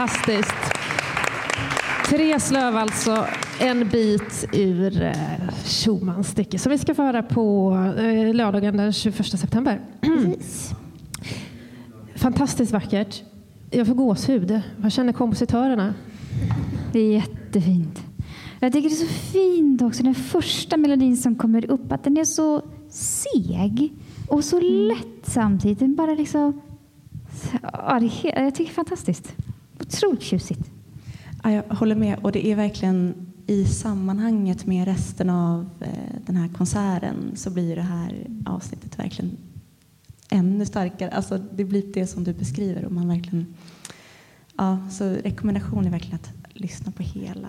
Fantastiskt. 0.00 0.54
Therese 2.08 2.50
Löv 2.50 2.76
alltså, 2.76 3.26
en 3.60 3.88
bit 3.88 4.44
ur 4.52 5.02
eh, 5.02 5.14
Schumans 5.64 6.28
stycke 6.28 6.58
som 6.58 6.72
vi 6.72 6.78
ska 6.78 6.94
få 6.94 7.02
höra 7.02 7.22
på 7.22 7.72
eh, 7.98 8.34
lördagen 8.34 8.76
den 8.76 8.92
21 8.92 9.26
september. 9.26 9.80
Precis. 10.00 10.70
Fantastiskt 12.14 12.72
vackert. 12.72 13.22
Jag 13.70 13.86
får 13.86 13.94
gåshud. 13.94 14.60
Vad 14.76 14.92
känner 14.92 15.12
kompositörerna? 15.12 15.94
Det 16.92 17.00
är 17.00 17.12
jättefint. 17.12 18.02
Jag 18.60 18.72
tycker 18.72 18.88
det 18.88 18.94
är 18.94 19.06
så 19.06 19.14
fint 19.32 19.82
också, 19.82 20.02
den 20.02 20.14
första 20.14 20.76
melodin 20.76 21.16
som 21.16 21.34
kommer 21.34 21.70
upp, 21.70 21.92
att 21.92 22.04
den 22.04 22.16
är 22.16 22.24
så 22.24 22.62
seg 22.90 23.92
och 24.28 24.44
så 24.44 24.58
mm. 24.58 24.88
lätt 24.88 25.22
samtidigt. 25.22 25.78
Den 25.78 25.94
bara 25.94 26.14
liksom... 26.14 26.60
Ja, 27.62 28.00
det 28.00 28.06
är, 28.06 28.42
jag 28.42 28.54
tycker 28.54 28.70
det 28.70 28.72
är 28.72 28.74
fantastiskt. 28.74 29.34
Otroligt 29.92 30.22
tjusigt. 30.22 30.70
Ja, 31.42 31.50
jag 31.50 31.62
håller 31.62 31.94
med. 31.94 32.18
Och 32.22 32.32
det 32.32 32.46
är 32.46 32.56
verkligen 32.56 33.14
i 33.46 33.64
sammanhanget 33.64 34.66
med 34.66 34.84
resten 34.84 35.30
av 35.30 35.70
eh, 35.80 36.20
den 36.26 36.36
här 36.36 36.48
konserten 36.48 37.32
så 37.34 37.50
blir 37.50 37.76
det 37.76 37.82
här 37.82 38.26
avsnittet 38.46 38.98
verkligen 38.98 39.36
ännu 40.28 40.66
starkare. 40.66 41.10
Alltså, 41.10 41.38
det 41.38 41.64
blir 41.64 41.92
det 41.92 42.06
som 42.06 42.24
du 42.24 42.32
beskriver. 42.32 42.84
Och 42.84 42.92
man 42.92 43.08
verkligen, 43.08 43.54
ja, 44.56 44.78
så 44.90 45.04
rekommendation 45.04 45.86
är 45.86 45.90
verkligen 45.90 46.16
att 46.16 46.32
lyssna 46.52 46.92
på 46.92 47.02
hela. 47.02 47.48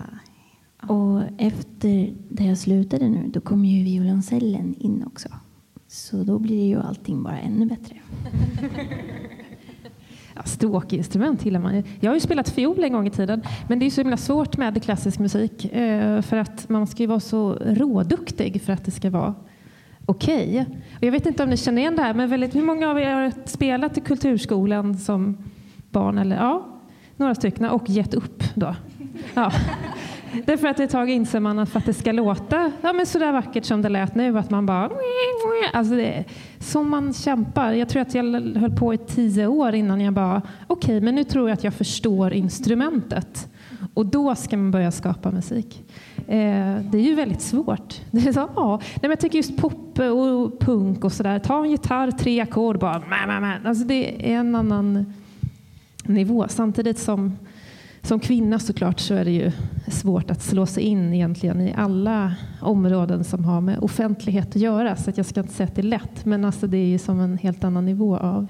Ja. 0.80 0.94
Och 0.94 1.22
efter 1.38 2.14
det 2.28 2.44
jag 2.44 2.58
slutade 2.58 3.08
nu, 3.08 3.30
då 3.32 3.40
kommer 3.40 3.68
ju 3.68 3.84
violoncellen 3.84 4.74
in 4.78 5.04
också. 5.06 5.28
Så 5.88 6.24
då 6.24 6.38
blir 6.38 6.66
ju 6.66 6.80
allting 6.80 7.22
bara 7.22 7.38
ännu 7.38 7.66
bättre. 7.66 7.96
Ja, 10.34 10.42
stråkinstrument 10.42 11.44
gillar 11.44 11.60
man 11.60 11.74
ju. 11.74 11.82
Jag 12.00 12.10
har 12.10 12.14
ju 12.14 12.20
spelat 12.20 12.48
fiol 12.48 12.84
en 12.84 12.92
gång 12.92 13.06
i 13.06 13.10
tiden, 13.10 13.42
men 13.68 13.78
det 13.78 13.86
är 13.86 13.90
så 13.90 14.00
himla 14.00 14.16
svårt 14.16 14.56
med 14.56 14.82
klassisk 14.82 15.18
musik 15.18 15.64
eh, 15.64 16.22
för 16.22 16.36
att 16.36 16.68
man 16.68 16.86
ska 16.86 17.02
ju 17.02 17.06
vara 17.06 17.20
så 17.20 17.54
råduktig 17.60 18.62
för 18.62 18.72
att 18.72 18.84
det 18.84 18.90
ska 18.90 19.10
vara 19.10 19.34
okej. 20.06 20.60
Okay. 20.60 20.76
Jag 21.00 21.12
vet 21.12 21.26
inte 21.26 21.42
om 21.42 21.50
ni 21.50 21.56
känner 21.56 21.82
igen 21.82 21.96
det 21.96 22.02
här, 22.02 22.14
men 22.14 22.30
väldigt, 22.30 22.54
hur 22.54 22.62
många 22.62 22.90
av 22.90 22.98
er 22.98 23.14
har 23.14 23.32
spelat 23.44 23.98
i 23.98 24.00
kulturskolan 24.00 24.98
som 24.98 25.36
barn? 25.90 26.18
Eller, 26.18 26.36
ja, 26.36 26.66
några 27.16 27.34
stycken 27.34 27.64
och 27.64 27.88
gett 27.88 28.14
upp 28.14 28.44
då. 28.54 28.74
Ja. 29.34 29.52
Därför 30.44 30.68
att 30.68 30.80
ett 30.80 30.90
tag 30.90 31.10
inser 31.10 31.40
man 31.40 31.58
att 31.58 31.68
för 31.68 31.78
att 31.78 31.86
det 31.86 31.94
ska 31.94 32.12
låta 32.12 32.72
ja, 32.82 32.92
men 32.92 33.06
så 33.06 33.18
där 33.18 33.32
vackert 33.32 33.64
som 33.64 33.82
det 33.82 33.88
lät 33.88 34.14
nu, 34.14 34.38
att 34.38 34.50
man 34.50 34.66
bara... 34.66 34.90
Alltså 35.72 35.94
det, 35.94 36.24
som 36.58 36.90
man 36.90 37.12
kämpar. 37.12 37.72
Jag 37.72 37.88
tror 37.88 38.02
att 38.02 38.14
jag 38.14 38.24
höll 38.56 38.76
på 38.76 38.94
i 38.94 38.98
tio 38.98 39.46
år 39.46 39.74
innan 39.74 40.00
jag 40.00 40.14
bara, 40.14 40.42
okej, 40.66 40.96
okay, 40.96 41.00
men 41.00 41.14
nu 41.14 41.24
tror 41.24 41.48
jag 41.48 41.54
att 41.54 41.64
jag 41.64 41.74
förstår 41.74 42.32
instrumentet. 42.32 43.48
Och 43.94 44.06
då 44.06 44.34
ska 44.34 44.56
man 44.56 44.70
börja 44.70 44.90
skapa 44.90 45.30
musik. 45.30 45.84
Eh, 46.16 46.76
det 46.90 46.98
är 46.98 47.02
ju 47.02 47.14
väldigt 47.14 47.42
svårt. 47.42 48.00
Det 48.10 48.28
är 48.28 48.32
så, 48.32 48.48
ja. 48.56 48.80
Nej, 48.82 48.98
men 49.00 49.10
jag 49.10 49.20
tycker 49.20 49.36
just 49.36 49.56
pop 49.56 49.98
och 49.98 50.60
punk 50.60 51.04
och 51.04 51.12
sådär. 51.12 51.38
Ta 51.38 51.64
en 51.64 51.70
gitarr, 51.70 52.10
tre 52.10 52.40
ackord 52.40 52.78
bara. 52.78 52.98
Mä, 52.98 53.26
mä, 53.26 53.40
mä. 53.40 53.60
Alltså 53.64 53.84
det 53.84 54.32
är 54.32 54.36
en 54.36 54.54
annan 54.54 55.14
nivå. 56.04 56.46
Samtidigt 56.48 56.98
som 56.98 57.36
som 58.02 58.20
kvinna 58.20 58.58
såklart 58.58 59.00
så 59.00 59.14
är 59.14 59.24
det 59.24 59.30
ju 59.30 59.52
svårt 59.88 60.30
att 60.30 60.42
slå 60.42 60.66
sig 60.66 60.82
in 60.82 61.14
egentligen 61.14 61.60
i 61.60 61.74
alla 61.76 62.34
områden 62.60 63.24
som 63.24 63.44
har 63.44 63.60
med 63.60 63.78
offentlighet 63.78 64.48
att 64.48 64.62
göra. 64.62 64.96
Så 64.96 65.10
att 65.10 65.16
jag 65.16 65.26
ska 65.26 65.40
inte 65.40 65.52
säga 65.52 65.66
att 65.66 65.74
det 65.74 65.80
är 65.80 65.82
lätt, 65.82 66.24
men 66.24 66.44
alltså 66.44 66.66
det 66.66 66.76
är 66.76 66.86
ju 66.86 66.98
som 66.98 67.20
en 67.20 67.38
helt 67.38 67.64
annan 67.64 67.84
nivå 67.84 68.16
av 68.16 68.46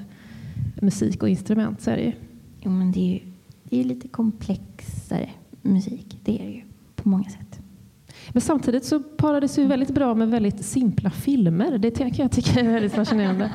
musik 0.74 1.22
och 1.22 1.28
instrument. 1.28 1.80
Så 1.80 1.90
är 1.90 1.96
det 1.96 2.02
ju. 2.02 2.12
Jo, 2.60 2.70
men 2.70 2.92
det 2.92 3.00
är 3.00 3.12
ju 3.12 3.20
det 3.72 3.80
är 3.80 3.84
lite 3.84 4.08
komplexare 4.08 5.30
musik. 5.62 6.18
Det 6.24 6.40
är 6.40 6.46
det 6.46 6.52
ju 6.52 6.62
på 6.96 7.08
många 7.08 7.24
sätt. 7.24 7.61
Men 8.28 8.40
samtidigt 8.40 8.84
så 8.84 9.00
parades 9.00 9.54
det 9.54 9.64
väldigt 9.64 9.90
bra 9.90 10.14
med 10.14 10.30
väldigt 10.30 10.64
simpla 10.64 11.10
filmer. 11.10 11.78
Det 11.78 11.90
kan 11.90 12.12
jag 12.14 12.30
tycka 12.30 12.60
är 12.60 12.68
väldigt 12.68 12.92
fascinerande. 12.92 13.52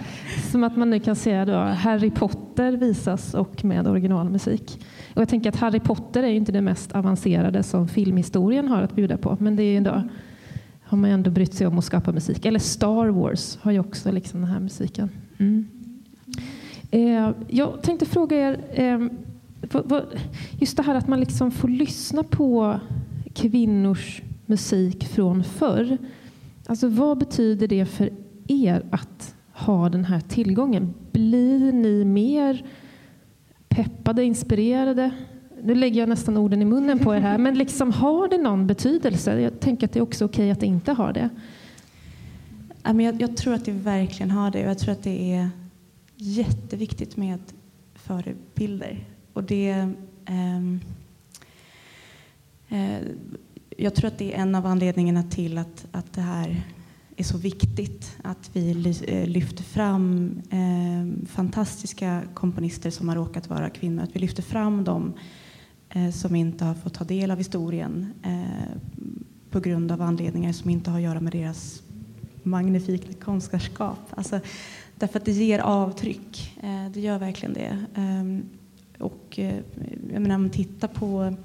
Som 0.52 0.64
att 0.64 0.78
man 0.78 0.90
nu 0.90 1.00
kan 1.00 1.16
se 1.16 1.46
då 1.46 1.54
Harry 1.54 2.12
Potter 2.12 2.72
visas 2.72 3.34
och 3.34 3.66
med 3.66 3.88
originalmusik. 3.88 4.80
Och 5.14 5.22
jag 5.22 5.30
tänker 5.30 5.50
att 5.50 5.56
Harry 5.56 5.80
Potter 5.80 6.24
är 6.24 6.28
ju 6.28 6.36
inte 6.36 6.52
det 6.52 6.62
mest 6.62 6.92
avancerade 6.92 7.64
som 7.64 7.88
filmhistorien 7.88 8.68
har 8.68 8.82
att 8.82 8.96
bjuda 8.96 9.18
på. 9.18 9.38
Men 9.40 9.56
det 9.56 9.64
är 9.64 9.78
ändå, 9.78 10.04
har 10.84 10.98
man 10.98 11.10
ändå 11.10 11.32
brytt 11.32 11.54
sig 11.54 11.68
om 11.68 11.78
att 11.78 11.86
skapa 11.86 12.12
musik. 12.12 12.46
Eller 12.46 12.60
Star 12.60 13.08
Wars 13.08 13.58
har 13.62 13.72
ju 13.72 13.80
också 13.80 14.12
liksom 14.12 14.42
den 14.42 14.50
här 14.50 14.60
musiken. 14.60 15.10
Mm. 15.38 15.68
Eh, 16.92 17.32
jag 17.48 17.82
tänkte 17.82 18.06
fråga 18.06 18.38
er, 18.38 18.60
eh, 18.74 19.08
just 20.60 20.78
det 20.78 20.84
här 20.84 20.96
att 20.96 21.08
man 21.08 21.20
liksom 21.20 21.52
får 21.52 21.68
lyssna 21.68 22.24
på 22.24 22.80
kvinnors 23.34 24.22
musik 24.48 25.08
från 25.08 25.44
förr. 25.44 25.98
Alltså 26.66 26.88
vad 26.88 27.18
betyder 27.18 27.68
det 27.68 27.86
för 27.86 28.10
er 28.48 28.86
att 28.92 29.36
ha 29.54 29.90
den 29.90 30.06
här 30.06 30.20
tillgången? 30.20 30.94
Blir 31.12 31.72
ni 31.72 32.06
mer 32.06 32.66
peppade, 33.68 34.24
inspirerade? 34.24 35.12
Nu 35.64 35.76
lägger 35.76 36.00
jag 36.00 36.10
nästan 36.10 36.38
orden 36.38 36.62
i 36.62 36.66
munnen 36.66 37.00
på 37.00 37.16
er 37.16 37.20
här, 37.20 37.38
men 37.38 37.58
liksom 37.58 37.92
har 37.92 38.28
det 38.28 38.38
någon 38.38 38.68
betydelse? 38.68 39.40
Jag 39.40 39.60
tänker 39.60 39.88
att 39.88 39.94
det 39.94 40.00
är 40.00 40.04
också 40.04 40.26
okej 40.26 40.52
att 40.52 40.60
det 40.60 40.66
inte 40.66 40.92
har 40.92 41.14
det. 41.14 41.30
Jag, 42.84 43.22
jag 43.22 43.38
tror 43.38 43.54
att 43.54 43.66
det 43.66 43.72
verkligen 43.72 44.32
har 44.32 44.52
det 44.52 44.64
och 44.64 44.70
jag 44.70 44.80
tror 44.80 44.92
att 44.92 45.04
det 45.04 45.34
är 45.34 45.50
jätteviktigt 46.16 47.18
med 47.18 47.40
förebilder. 47.96 49.06
Och 49.34 49.44
det, 49.44 49.90
ehm, 50.26 50.80
eh, 52.70 53.00
jag 53.78 53.96
tror 53.96 54.08
att 54.08 54.18
det 54.18 54.34
är 54.34 54.42
en 54.42 54.56
av 54.56 54.66
anledningarna 54.66 55.24
till 55.24 55.58
att, 55.58 55.86
att 55.92 56.14
det 56.14 56.22
här 56.22 56.64
är 57.16 57.24
så 57.24 57.38
viktigt. 57.38 58.18
Att 58.22 58.50
vi 58.54 58.94
eh, 59.08 59.28
lyfter 59.28 59.64
fram 59.64 60.32
eh, 60.50 61.28
fantastiska 61.28 62.22
komponister 62.34 62.90
som 62.90 63.10
har 63.10 63.16
råkat 63.16 63.50
vara 63.50 63.70
kvinnor. 63.70 64.04
Att 64.04 64.16
vi 64.16 64.20
lyfter 64.20 64.44
fram 64.44 64.84
dem 64.84 65.14
eh, 65.90 66.10
som 66.10 66.36
inte 66.36 66.66
har 66.66 66.74
fått 66.74 66.94
ta 66.94 67.04
del 67.04 67.32
av 67.32 67.38
historien 67.38 68.14
eh, 68.24 68.78
på 69.50 69.60
grund 69.60 69.92
av 69.92 70.02
anledningar 70.02 70.54
som 70.54 70.70
inte 70.70 70.90
har 70.90 70.98
att 70.98 71.04
göra 71.04 71.20
med 71.20 71.34
deras 71.34 71.82
magnifika 72.44 73.14
konstnärskap. 73.14 74.00
Alltså, 74.10 74.40
därför 74.96 75.20
att 75.20 75.26
det 75.26 75.32
ger 75.32 75.60
avtryck. 75.60 76.58
Eh, 76.64 76.92
det 76.94 77.00
gör 77.00 77.20
verkligen 77.20 77.54
det. 77.54 77.86
Ehm, 77.96 78.44
och 79.00 79.40
eh, 79.40 79.56
jag 80.14 80.22
menar, 80.22 80.36
om 80.36 80.42
man 80.42 80.50
tittar 80.50 80.88
på 80.88 81.36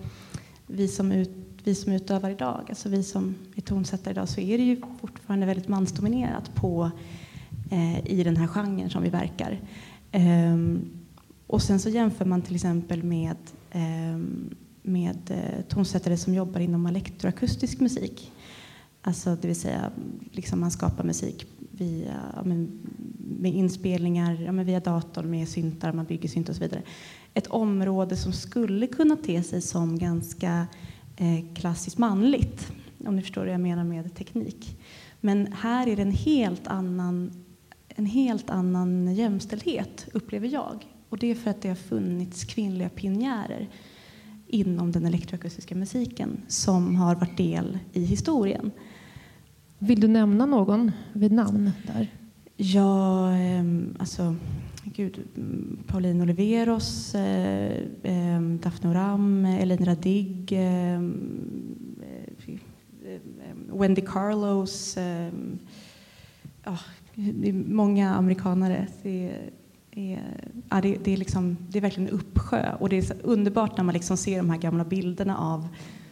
vi 0.66 0.88
som 0.88 1.12
ut 1.12 1.41
vi 1.64 1.74
som 1.74 1.92
utövar 1.92 2.30
idag, 2.30 2.64
alltså 2.68 2.88
vi 2.88 3.02
som 3.02 3.34
är 3.56 3.62
tonsättare 3.62 4.12
idag, 4.12 4.28
så 4.28 4.40
är 4.40 4.58
det 4.58 4.64
ju 4.64 4.80
fortfarande 5.00 5.46
väldigt 5.46 5.68
mansdominerat 5.68 6.54
på, 6.54 6.90
eh, 7.70 8.06
i 8.06 8.24
den 8.24 8.36
här 8.36 8.46
genren 8.46 8.90
som 8.90 9.02
vi 9.02 9.08
verkar. 9.08 9.60
Ehm, 10.12 10.90
och 11.46 11.62
sen 11.62 11.80
så 11.80 11.88
jämför 11.88 12.24
man 12.24 12.42
till 12.42 12.54
exempel 12.54 13.02
med, 13.02 13.36
ehm, 13.70 14.50
eh, 14.50 14.90
med 14.90 15.32
tonsättare 15.68 16.16
som 16.16 16.34
jobbar 16.34 16.60
inom 16.60 16.86
elektroakustisk 16.86 17.80
musik. 17.80 18.32
Alltså 19.02 19.36
det 19.40 19.48
vill 19.48 19.60
säga, 19.60 19.90
liksom 20.30 20.60
man 20.60 20.70
skapar 20.70 21.04
musik 21.04 21.46
via, 21.70 22.20
ja, 22.36 22.42
men, 22.44 22.80
med 23.40 23.54
inspelningar 23.54 24.42
ja, 24.42 24.52
men 24.52 24.66
via 24.66 24.80
datorn, 24.80 25.30
med 25.30 25.48
syntar, 25.48 25.92
man 25.92 26.04
bygger 26.04 26.28
synt 26.28 26.48
och 26.48 26.54
så 26.54 26.60
vidare. 26.60 26.82
Ett 27.34 27.46
område 27.46 28.16
som 28.16 28.32
skulle 28.32 28.86
kunna 28.86 29.16
te 29.16 29.42
sig 29.42 29.62
som 29.62 29.98
ganska 29.98 30.66
klassiskt 31.54 31.98
manligt, 31.98 32.72
om 33.06 33.16
ni 33.16 33.22
förstår 33.22 33.44
vad 33.44 33.54
jag 33.54 33.60
menar 33.60 33.84
med 33.84 34.14
teknik. 34.14 34.78
Men 35.20 35.52
här 35.52 35.88
är 35.88 35.96
det 35.96 36.02
en 36.02 36.10
helt 36.10 36.66
annan, 36.66 37.32
en 37.88 38.06
helt 38.06 38.50
annan 38.50 39.14
jämställdhet, 39.14 40.08
upplever 40.12 40.48
jag. 40.48 40.86
Och 41.08 41.18
det 41.18 41.26
är 41.26 41.34
för 41.34 41.50
att 41.50 41.62
det 41.62 41.68
har 41.68 41.76
funnits 41.76 42.44
kvinnliga 42.44 42.88
pionjärer 42.88 43.68
inom 44.46 44.92
den 44.92 45.06
elektroakustiska 45.06 45.74
musiken 45.74 46.40
som 46.48 46.96
har 46.96 47.14
varit 47.14 47.36
del 47.36 47.78
i 47.92 48.04
historien. 48.04 48.70
Vill 49.78 50.00
du 50.00 50.08
nämna 50.08 50.46
någon 50.46 50.92
vid 51.12 51.32
namn 51.32 51.70
där? 51.86 52.08
Ja, 52.56 53.30
ehm, 53.32 53.96
alltså 53.98 54.36
gud, 54.84 55.20
Pauline 55.86 56.22
Oliveros, 56.22 57.14
eh, 57.14 57.82
eh, 58.02 58.40
Daphne 58.40 58.90
Oram, 58.90 59.44
Elin 59.44 59.84
Radig, 59.84 60.52
eh, 60.52 60.94
eh, 60.94 61.00
Wendy 63.72 64.02
Carlos. 64.02 64.96
Eh, 64.96 65.32
ja, 66.64 66.78
det 67.14 67.48
är 67.48 67.52
många 67.52 68.14
amerikanare. 68.14 68.86
Det 69.02 69.28
är, 69.28 69.50
eh, 69.90 70.18
ja, 70.70 70.80
det, 70.80 70.96
det, 71.04 71.12
är 71.12 71.16
liksom, 71.16 71.56
det 71.68 71.78
är 71.78 71.82
verkligen 71.82 72.08
en 72.08 72.14
uppsjö. 72.14 72.74
Och 72.80 72.88
det 72.88 73.10
är 73.10 73.16
underbart 73.22 73.76
när 73.76 73.84
man 73.84 73.92
liksom 73.92 74.16
ser 74.16 74.36
de 74.36 74.50
här 74.50 74.58
gamla 74.58 74.84
bilderna 74.84 75.38
av 75.38 75.68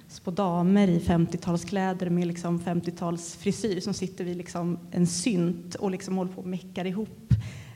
små 0.08 0.32
damer 0.32 0.88
i 0.88 0.98
50-talskläder 0.98 2.10
med 2.10 2.26
liksom 2.26 2.60
50-talsfrisyr 2.60 3.80
som 3.80 3.94
sitter 3.94 4.24
vid 4.24 4.36
liksom 4.36 4.78
en 4.90 5.06
synt 5.06 5.74
och 5.74 5.90
liksom 5.90 6.16
håller 6.16 6.32
på 6.32 6.40
och 6.40 6.46
meckar 6.46 6.84
ihop 6.84 7.29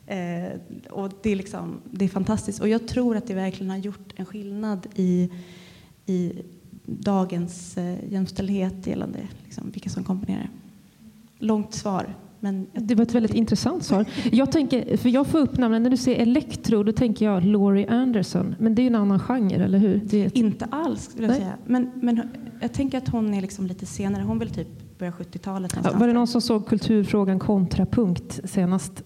Eh, 0.07 0.61
och 0.91 1.13
det 1.23 1.31
är, 1.31 1.37
liksom, 1.37 1.81
det 1.91 2.05
är 2.05 2.09
fantastiskt. 2.09 2.61
Och 2.61 2.69
jag 2.69 2.89
tror 2.89 3.17
att 3.17 3.27
det 3.27 3.35
verkligen 3.35 3.71
har 3.71 3.79
gjort 3.79 4.13
en 4.17 4.27
skillnad 4.27 4.87
i, 4.95 5.31
i 6.07 6.33
dagens 6.87 7.79
eh, 7.79 8.13
jämställdhet 8.13 8.87
gällande 8.87 9.19
liksom, 9.45 9.71
vilka 9.71 9.91
som 9.91 10.05
komponerar. 10.05 10.51
Långt 11.39 11.75
svar. 11.75 12.15
Men 12.41 12.67
det 12.73 12.95
var 12.95 13.03
ett 13.03 13.15
väldigt 13.15 13.35
intressant 13.35 13.85
svar. 13.85 14.05
Jag, 14.33 14.53
tänker, 14.53 14.97
för 14.97 15.09
jag 15.09 15.27
får 15.27 15.39
upp 15.39 15.59
namnen, 15.59 15.83
när 15.83 15.91
du 15.91 15.97
säger 15.97 16.23
elektro, 16.23 16.83
då 16.83 16.93
tänker 16.93 17.25
jag 17.25 17.45
Laurie 17.45 17.89
Anderson. 17.89 18.55
Men 18.59 18.75
det 18.75 18.83
är 18.83 18.87
en 18.87 18.95
annan 18.95 19.19
genre, 19.19 19.65
eller 19.65 19.79
hur? 19.79 20.15
Ett... 20.15 20.37
Inte 20.37 20.65
alls, 20.71 21.11
vill 21.17 21.25
jag 21.25 21.35
säga. 21.35 21.53
Men, 21.67 21.91
men 21.95 22.21
jag 22.61 22.73
tänker 22.73 22.99
att 22.99 23.09
hon 23.09 23.35
är 23.35 23.41
liksom 23.41 23.67
lite 23.67 23.87
senare. 23.87 24.23
Hon 24.23 24.39
vill 24.39 24.51
typ 24.51 24.99
börja 24.99 25.13
70-talet. 25.13 25.77
Ja, 25.85 25.91
var 25.95 26.07
det 26.07 26.13
någon 26.13 26.27
som 26.27 26.41
såg 26.41 26.67
Kulturfrågan 26.67 27.39
kontrapunkt 27.39 28.41
senast? 28.45 29.03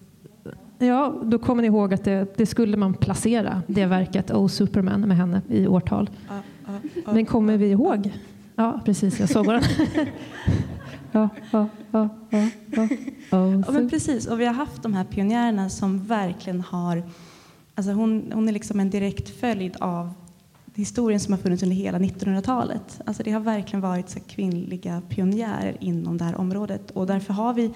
Ja, 0.79 1.15
då 1.23 1.39
kommer 1.39 1.61
ni 1.61 1.67
ihåg 1.67 1.93
att 1.93 2.03
det, 2.03 2.37
det 2.37 2.45
skulle 2.45 2.77
man 2.77 2.93
placera, 2.93 3.61
det 3.67 3.85
verket 3.85 4.31
Oh 4.31 4.47
Superman 4.47 5.01
med 5.01 5.17
henne 5.17 5.41
i 5.49 5.67
årtal. 5.67 6.09
Ja, 6.27 6.41
ja, 7.05 7.13
Men 7.13 7.25
kommer 7.25 7.57
vi 7.57 7.71
ihåg? 7.71 8.11
Ja, 8.55 8.81
precis. 8.85 9.19
Jag 9.19 9.29
såg 9.29 9.45
den. 9.45 9.63
ja, 11.11 11.29
ja, 11.51 11.67
ja, 11.91 12.09
ja, 13.29 13.71
men 13.71 13.89
precis. 13.89 14.27
Och 14.27 14.39
vi 14.39 14.45
har 14.45 14.53
haft 14.53 14.83
de 14.83 14.93
här 14.93 15.03
pionjärerna 15.03 15.69
som 15.69 16.03
verkligen 16.03 16.61
har... 16.61 17.03
Alltså 17.75 17.91
hon, 17.91 18.31
hon 18.33 18.47
är 18.47 18.51
liksom 18.51 18.79
en 18.79 18.89
direkt 18.89 19.39
följd 19.39 19.75
av 19.79 20.13
historien 20.75 21.19
som 21.19 21.33
har 21.33 21.39
funnits 21.39 21.63
under 21.63 21.75
hela 21.75 21.99
1900-talet. 21.99 23.01
Alltså 23.05 23.23
det 23.23 23.31
har 23.31 23.39
verkligen 23.39 23.81
varit 23.81 24.09
så 24.09 24.19
kvinnliga 24.19 25.01
pionjärer 25.09 25.77
inom 25.79 26.17
det 26.17 26.23
här 26.23 26.35
området. 26.35 26.91
Och 26.91 27.07
därför 27.07 27.33
har 27.33 27.53
vi 27.53 27.71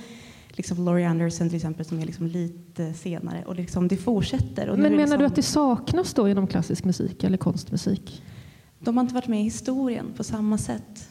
liksom 0.57 0.85
Laurie 0.85 1.09
Anderson 1.09 1.49
till 1.49 1.55
exempel 1.55 1.85
som 1.85 1.99
är 1.99 2.05
liksom 2.05 2.27
lite 2.27 2.93
senare. 2.93 3.43
Och 3.45 3.55
liksom 3.55 3.87
det 3.87 3.97
fortsätter. 3.97 4.69
Och 4.69 4.79
Men 4.79 4.91
menar 4.91 4.97
liksom... 4.97 5.19
du 5.19 5.25
att 5.25 5.35
det 5.35 5.43
saknas 5.43 6.13
då 6.13 6.29
inom 6.29 6.47
klassisk 6.47 6.83
musik 6.83 7.23
eller 7.23 7.37
konstmusik? 7.37 8.23
De 8.79 8.97
har 8.97 9.01
inte 9.01 9.15
varit 9.15 9.27
med 9.27 9.39
i 9.39 9.43
historien 9.43 10.05
på 10.17 10.23
samma 10.23 10.57
sätt. 10.57 11.09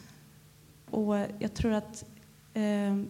Och 0.89 1.15
jag 1.39 1.53
tror 1.53 1.73
att 1.73 2.05
eh, 2.53 2.61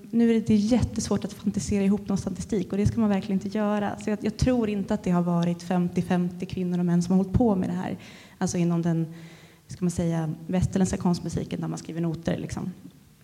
nu 0.09 0.35
är 0.35 0.43
det 0.47 0.55
jättesvårt 0.55 1.25
att 1.25 1.33
fantisera 1.33 1.83
ihop 1.83 2.07
någon 2.07 2.17
statistik 2.17 2.71
och 2.71 2.77
det 2.77 2.85
ska 2.85 2.99
man 2.99 3.09
verkligen 3.09 3.41
inte 3.41 3.57
göra. 3.57 3.99
Så 3.99 4.09
jag, 4.09 4.19
jag 4.21 4.37
tror 4.37 4.69
inte 4.69 4.93
att 4.93 5.03
det 5.03 5.11
har 5.11 5.21
varit 5.21 5.63
50-50 5.63 6.45
kvinnor 6.45 6.79
och 6.79 6.85
män 6.85 7.03
som 7.03 7.11
har 7.11 7.23
hållit 7.23 7.37
på 7.37 7.55
med 7.55 7.69
det 7.69 7.73
här. 7.73 7.97
Alltså 8.37 8.57
inom 8.57 8.81
den 8.81 9.13
ska 9.67 9.85
man 9.85 9.91
säga, 9.91 10.33
västerländska 10.47 10.97
konstmusiken 10.97 11.61
där 11.61 11.67
man 11.67 11.77
skriver 11.79 12.01
noter. 12.01 12.37
Liksom. 12.37 12.71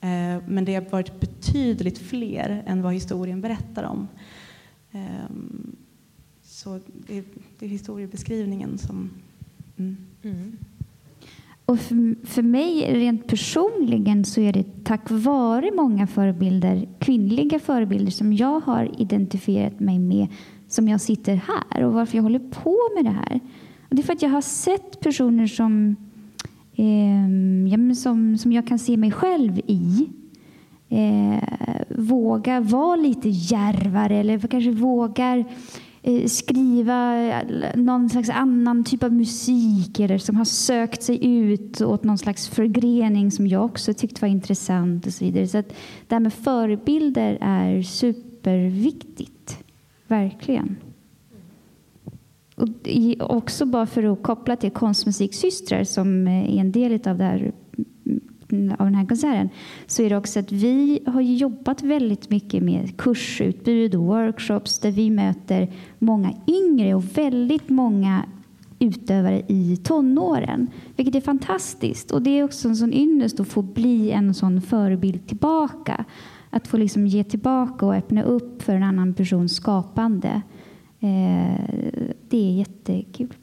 Eh, 0.02 0.44
men 0.48 0.66
det 0.66 0.76
har 0.76 0.82
varit 0.90 1.20
betydligt 1.20 1.98
fler 1.98 2.64
än 2.66 2.82
vad 2.82 2.94
historien 2.94 3.42
berättar 3.42 3.84
om. 3.84 4.08
Ehm, 4.92 5.76
så 6.44 6.80
det, 7.08 7.24
det 7.60 7.66
är 7.66 7.70
historiebeskrivningen 7.70 8.78
som... 8.78 9.10
Mm. 9.78 9.98
Mm. 10.24 10.58
Och 11.66 11.80
för, 11.80 12.26
för 12.26 12.42
mig 12.42 12.94
rent 12.94 13.28
personligen 13.28 14.26
så 14.26 14.42
är 14.42 14.54
det 14.54 14.84
tack 14.84 15.02
vare 15.10 15.72
många 15.76 16.08
förebilder, 16.08 16.88
kvinnliga 17.00 17.60
förebilder 17.60 18.12
som 18.12 18.34
jag 18.34 18.60
har 18.60 19.02
identifierat 19.02 19.80
mig 19.80 20.00
med 20.00 20.28
som 20.68 20.88
jag 20.88 21.02
sitter 21.02 21.36
här 21.36 21.84
och 21.84 21.94
varför 21.94 22.16
jag 22.16 22.24
håller 22.24 22.40
på 22.40 22.78
med 22.96 23.06
det 23.06 23.18
här. 23.18 23.40
Och 23.90 23.96
det 23.96 24.02
är 24.02 24.04
för 24.04 24.14
att 24.14 24.22
jag 24.22 24.30
har 24.30 24.42
sett 24.42 25.00
personer 25.00 25.48
som 25.48 25.96
eh, 26.80 27.72
ja, 27.72 27.96
som, 27.96 28.38
som 28.38 28.52
jag 28.52 28.68
kan 28.68 28.80
se 28.80 28.98
mig 28.98 29.12
själv 29.12 29.60
i. 29.68 30.10
Eh, 30.90 31.44
våga 31.90 32.60
vara 32.60 32.96
lite 32.96 33.30
järvare 33.30 34.18
eller 34.18 34.40
kanske 34.40 34.72
vågar 34.72 35.46
eh, 36.02 36.26
skriva 36.26 37.16
eh, 37.16 37.76
någon 37.76 38.10
slags 38.10 38.30
annan 38.30 38.84
typ 38.84 39.04
av 39.04 39.14
musik 39.14 40.00
eller 40.00 40.18
som 40.18 40.36
har 40.36 40.46
sökt 40.46 41.04
sig 41.04 41.26
ut 41.26 41.82
åt 41.82 42.04
någon 42.04 42.18
slags 42.18 42.48
förgrening 42.48 43.32
som 43.32 43.48
jag 43.48 43.66
också 43.66 43.94
tyckte 43.94 44.22
var 44.22 44.30
intressant 44.30 45.08
och 45.08 45.14
så 45.14 45.26
vidare. 45.26 45.48
Så 45.48 45.58
att 45.58 45.70
det 46.08 46.16
här 46.16 46.20
med 46.20 46.34
förebilder 46.34 47.38
är 47.42 47.82
superviktigt. 47.82 49.64
Verkligen. 50.08 50.76
Och 52.60 53.36
också 53.36 53.66
bara 53.66 53.86
för 53.86 54.04
att 54.04 54.24
koppla 54.24 54.56
till 54.56 54.72
konstmusiksystrar 54.72 55.84
som 55.84 56.28
är 56.28 56.60
en 56.60 56.72
del 56.72 56.94
av, 56.94 57.18
det 57.18 57.24
här, 57.24 57.52
mm, 58.52 58.76
av 58.80 58.86
den 58.86 58.96
här 58.96 59.06
konserten 59.06 59.50
så 59.88 60.02
är 60.02 60.10
det 60.10 60.18
också 60.18 60.40
att 60.40 60.52
vi 60.52 61.00
har 61.06 61.22
jobbat 61.22 61.82
väldigt 61.82 62.30
mycket 62.30 62.64
med 62.64 62.98
kursutbud 62.98 63.96
och 63.96 64.06
workshops 64.06 64.80
där 64.80 64.92
vi 64.92 65.10
möter 65.10 65.74
många 66.00 66.34
yngre 66.48 66.94
och 66.94 67.18
väldigt 67.18 67.70
många 67.70 68.26
utövare 68.80 69.44
i 69.48 69.78
tonåren, 69.84 70.68
vilket 70.96 71.16
är 71.16 71.22
fantastiskt. 71.22 72.12
Och 72.12 72.22
det 72.22 72.40
är 72.40 72.44
också 72.44 72.68
en 72.68 72.76
sån 72.76 72.94
ynnest 72.94 73.40
att 73.40 73.48
få 73.48 73.62
bli 73.62 74.12
en 74.12 74.34
sån 74.34 74.62
förebild 74.62 75.28
tillbaka. 75.28 76.06
Att 76.50 76.68
få 76.68 76.78
liksom 76.78 77.08
ge 77.08 77.24
tillbaka 77.24 77.86
och 77.86 77.96
öppna 77.96 78.24
upp 78.24 78.62
för 78.62 78.74
en 78.74 78.84
annan 78.84 79.14
persons 79.14 79.56
skapande. 79.56 80.42
Eh, 81.00 81.62
det 82.30 82.38
är 82.38 82.52
jättekul. 82.52 83.34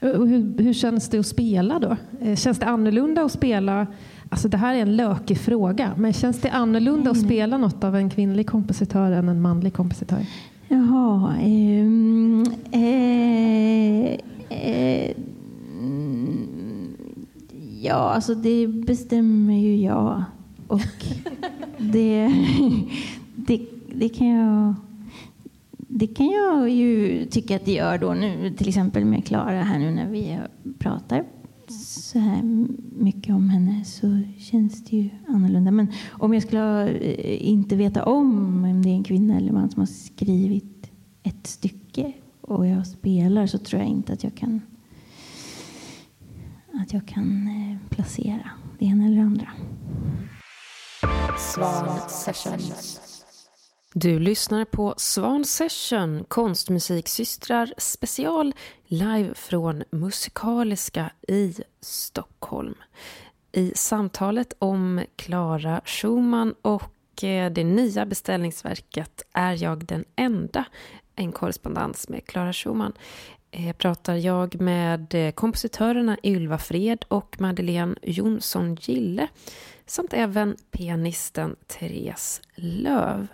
Hur, 0.00 0.62
hur, 0.62 0.72
känns 0.72 1.08
det 1.08 1.18
att 1.18 1.26
spela 1.26 1.78
då? 1.78 1.96
Eh, 2.20 2.36
känns 2.36 2.58
det 2.58 2.66
annorlunda 2.66 3.22
att 3.22 3.32
spela? 3.32 3.86
Alltså 4.28 4.48
det 4.48 4.56
här 4.56 4.74
är 4.74 4.78
en 4.78 4.96
lökig 4.96 5.38
fråga, 5.38 5.90
men 5.96 6.12
känns 6.12 6.40
det 6.40 6.50
annorlunda 6.50 7.10
att 7.10 7.20
spela 7.20 7.58
något 7.58 7.84
av 7.84 7.96
en 7.96 8.10
kvinnlig 8.10 8.46
kompositör 8.46 9.12
än 9.12 9.28
en 9.28 9.40
manlig 9.40 9.74
kompositör? 9.74 10.26
Jaha. 10.68 11.34
Um, 11.44 12.44
eh, 12.72 14.18
eh, 14.48 15.10
ja, 17.80 17.94
alltså 17.94 18.34
det 18.34 18.66
bestämmer 18.66 19.58
ju 19.58 19.76
jag. 19.76 20.24
Och 20.66 20.80
det, 21.78 22.32
det, 23.34 23.60
det 23.94 24.08
kan 24.08 24.26
jag 24.26 24.74
det 25.88 26.06
kan 26.06 26.26
jag 26.26 26.70
ju 26.70 27.24
tycka 27.26 27.56
att 27.56 27.64
det 27.64 27.72
gör 27.72 27.98
då 27.98 28.14
nu, 28.14 28.54
till 28.56 28.68
exempel 28.68 29.04
med 29.04 29.26
Klara 29.26 29.62
här 29.62 29.78
nu 29.78 29.90
när 29.90 30.08
vi 30.08 30.38
pratar 30.78 31.24
så 31.70 32.18
här 32.18 32.42
mycket 32.92 33.34
om 33.34 33.48
henne 33.48 33.84
så 33.84 34.20
känns 34.38 34.84
det 34.84 34.96
ju 34.96 35.10
annorlunda. 35.28 35.70
Men 35.70 35.92
om 36.10 36.34
jag 36.34 36.42
skulle 36.42 36.88
eh, 36.88 37.48
inte 37.48 37.76
veta 37.76 38.04
om 38.04 38.64
om 38.64 38.82
det 38.82 38.88
är 38.88 38.94
en 38.94 39.04
kvinna 39.04 39.36
eller 39.36 39.52
man 39.52 39.70
som 39.70 39.80
har 39.80 39.86
skrivit 39.86 40.90
ett 41.22 41.46
stycke 41.46 42.12
och 42.40 42.66
jag 42.66 42.86
spelar 42.86 43.46
så 43.46 43.58
tror 43.58 43.82
jag 43.82 43.90
inte 43.90 44.12
att 44.12 44.24
jag 44.24 44.34
kan 44.34 44.60
att 46.72 46.92
jag 46.92 47.08
kan 47.08 47.48
eh, 47.48 47.88
placera 47.88 48.50
det 48.78 48.84
ena 48.84 49.04
eller 49.04 49.16
det 49.16 49.22
andra. 49.22 49.48
Svan 51.38 51.98
Sessions. 52.08 53.03
Du 53.96 54.18
lyssnar 54.18 54.64
på 54.64 54.94
Svan 54.96 55.44
Session, 55.44 56.24
konstmusiksystrar 56.28 57.74
special 57.78 58.54
live 58.86 59.34
från 59.34 59.84
Musikaliska 59.90 61.10
i 61.28 61.54
Stockholm. 61.80 62.74
I 63.52 63.72
samtalet 63.74 64.52
om 64.58 65.04
Klara 65.16 65.80
Schumann 65.84 66.54
och 66.62 67.24
eh, 67.24 67.52
det 67.52 67.64
nya 67.64 68.06
beställningsverket 68.06 69.22
Är 69.32 69.62
jag 69.62 69.84
den 69.84 70.04
enda? 70.16 70.64
En 71.16 71.32
korrespondens 71.32 72.08
med 72.08 72.26
Klara 72.26 72.52
Schumann 72.52 72.92
eh, 73.50 73.76
pratar 73.76 74.14
jag 74.14 74.60
med 74.60 75.14
eh, 75.14 75.32
kompositörerna 75.32 76.16
Ylva 76.22 76.58
Fred 76.58 77.04
och 77.08 77.40
Madeleine 77.40 77.94
Jonsson 78.02 78.74
Gille 78.74 79.28
samt 79.86 80.12
även 80.12 80.56
pianisten 80.70 81.56
Therese 81.66 82.42
Löv. 82.54 83.26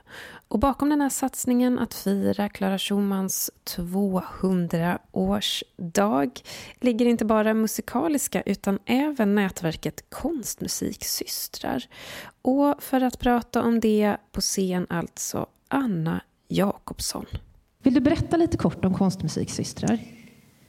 Och 0.51 0.59
bakom 0.59 0.89
den 0.89 1.01
här 1.01 1.09
satsningen 1.09 1.79
att 1.79 1.95
fira 1.95 2.49
Clara 2.49 2.79
Schumans 2.79 3.51
200-årsdag 3.65 6.43
ligger 6.81 7.07
inte 7.07 7.25
bara 7.25 7.55
musikaliska 7.55 8.43
utan 8.43 8.79
även 8.85 9.35
nätverket 9.35 10.05
Konstmusiksystrar. 10.09 11.85
Och 12.43 12.83
för 12.83 13.01
att 13.01 13.19
prata 13.19 13.63
om 13.63 13.81
det 13.81 14.17
på 14.33 14.41
scen 14.41 14.87
alltså 14.91 15.47
Anna 15.69 16.21
Jakobsson. 16.49 17.27
Vill 17.83 17.95
du 17.95 18.01
berätta 18.01 18.37
lite 18.37 18.57
kort 18.57 18.85
om 18.85 18.95
Konstmusiksystrar? 18.95 19.99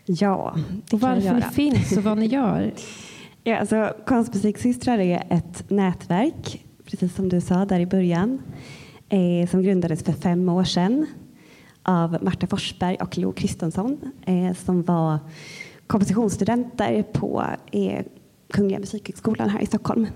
Ja, 0.05 0.55
det 0.85 0.93
och 0.93 1.01
varför 1.01 1.35
ni 1.35 1.41
finns 1.41 1.97
och 1.97 2.03
vad 2.03 2.17
ni 2.17 2.25
gör? 2.25 2.73
ja, 3.43 3.57
alltså, 3.57 3.95
Konstmusiksystrar 4.05 4.99
är 4.99 5.27
ett 5.29 5.69
nätverk, 5.69 6.65
precis 6.85 7.15
som 7.15 7.29
du 7.29 7.41
sa 7.41 7.65
där 7.65 7.79
i 7.79 7.85
början 7.85 8.41
eh, 9.11 9.49
som 9.49 9.63
grundades 9.63 10.03
för 10.03 10.13
fem 10.13 10.49
år 10.49 10.63
sedan 10.63 11.05
av 11.83 12.17
Marta 12.21 12.47
Forsberg 12.47 12.95
och 12.95 13.17
Lo 13.17 13.31
Kristensson 13.31 13.97
eh, 14.25 14.53
som 14.53 14.83
var 14.83 15.19
kompositionsstudenter 15.87 17.03
på 17.03 17.43
eh, 17.71 18.05
Kungliga 18.53 18.79
Musikhögskolan 18.79 19.49
här 19.49 19.61
i 19.61 19.65
Stockholm. 19.65 20.07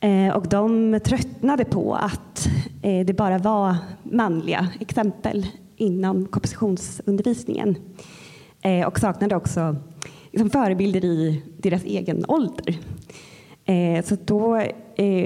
Eh, 0.00 0.36
och 0.36 0.48
de 0.48 1.00
tröttnade 1.04 1.64
på 1.64 1.94
att 1.94 2.48
eh, 2.82 3.06
det 3.06 3.12
bara 3.16 3.38
var 3.38 3.76
manliga 4.02 4.68
exempel 4.80 5.46
inom 5.76 6.26
kompositionsundervisningen 6.26 7.76
eh, 8.62 8.86
och 8.86 8.98
saknade 8.98 9.36
också 9.36 9.76
liksom, 10.30 10.50
förebilder 10.50 11.04
i 11.04 11.42
deras 11.56 11.84
egen 11.84 12.24
ålder. 12.28 12.78
Så 14.04 14.16
då 14.24 14.62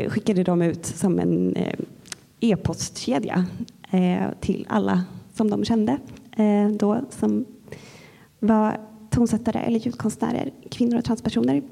skickade 0.08 0.42
de 0.42 0.62
ut 0.62 0.87
som 0.87 1.18
en 1.18 1.56
e-postkedja 2.44 3.46
eh, 3.90 4.26
till 4.40 4.66
alla 4.68 5.04
som 5.35 5.50
de 5.50 5.64
kände 5.64 5.98
då 6.78 7.00
som 7.11 7.44
var 8.38 8.80
tonsättare 9.11 9.59
eller 9.59 9.78
ljudkonstnärer, 9.78 10.50
kvinnor 10.70 10.98
och 10.98 11.04
transpersoner. 11.04 11.62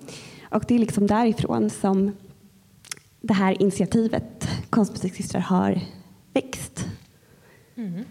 Och 0.51 0.65
det 0.69 0.75
är 0.75 0.79
liksom 0.79 1.07
därifrån 1.07 1.71
som 1.71 2.13
det 3.21 3.35
här 3.35 3.63
initiativet 3.63 4.49
Konstmusiksystrar 4.71 5.41
har 5.41 5.81
växt. 6.35 6.87
Mm. 7.75 8.05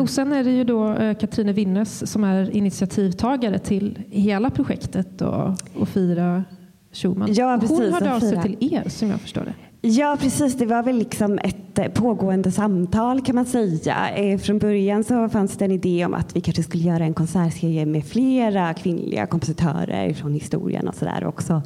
Och 0.00 0.10
sen 0.10 0.32
är 0.32 0.44
det 0.44 0.50
ju 0.50 0.64
då 0.64 0.92
eh, 0.92 1.18
Katrine 1.18 1.52
Winnes 1.52 2.10
som 2.10 2.24
är 2.24 2.50
initiativtagare 2.50 3.58
till 3.58 4.02
hela 4.10 4.50
projektet 4.50 5.22
och, 5.22 5.48
och 5.74 5.88
Fira 5.88 6.44
Schumann. 6.92 7.34
Ja, 7.34 7.58
precis, 7.60 7.78
hon 7.78 7.92
hörde 7.92 8.14
av 8.14 8.20
sig 8.20 8.42
till 8.42 8.74
er 8.74 8.88
som 8.88 9.08
jag 9.08 9.20
förstår 9.20 9.44
det. 9.44 9.54
Ja, 9.82 10.16
precis. 10.20 10.54
Det 10.54 10.66
var 10.66 10.82
väl 10.82 10.98
liksom 10.98 11.38
ett 11.38 11.78
eh, 11.78 11.88
pågående 11.88 12.52
samtal 12.52 13.20
kan 13.20 13.34
man 13.34 13.46
säga. 13.46 14.10
Eh, 14.10 14.38
från 14.38 14.58
början 14.58 15.04
så 15.04 15.28
fanns 15.28 15.56
det 15.56 15.64
en 15.64 15.70
idé 15.70 16.04
om 16.04 16.14
att 16.14 16.36
vi 16.36 16.40
kanske 16.40 16.62
skulle 16.62 16.82
göra 16.82 17.04
en 17.04 17.14
konsertserie 17.14 17.86
med 17.86 18.04
flera 18.04 18.74
kvinnliga 18.74 19.26
kompositörer 19.26 20.14
från 20.14 20.34
historien 20.34 20.88
och 20.88 20.94
sådär. 20.94 21.26
Också 21.26 21.62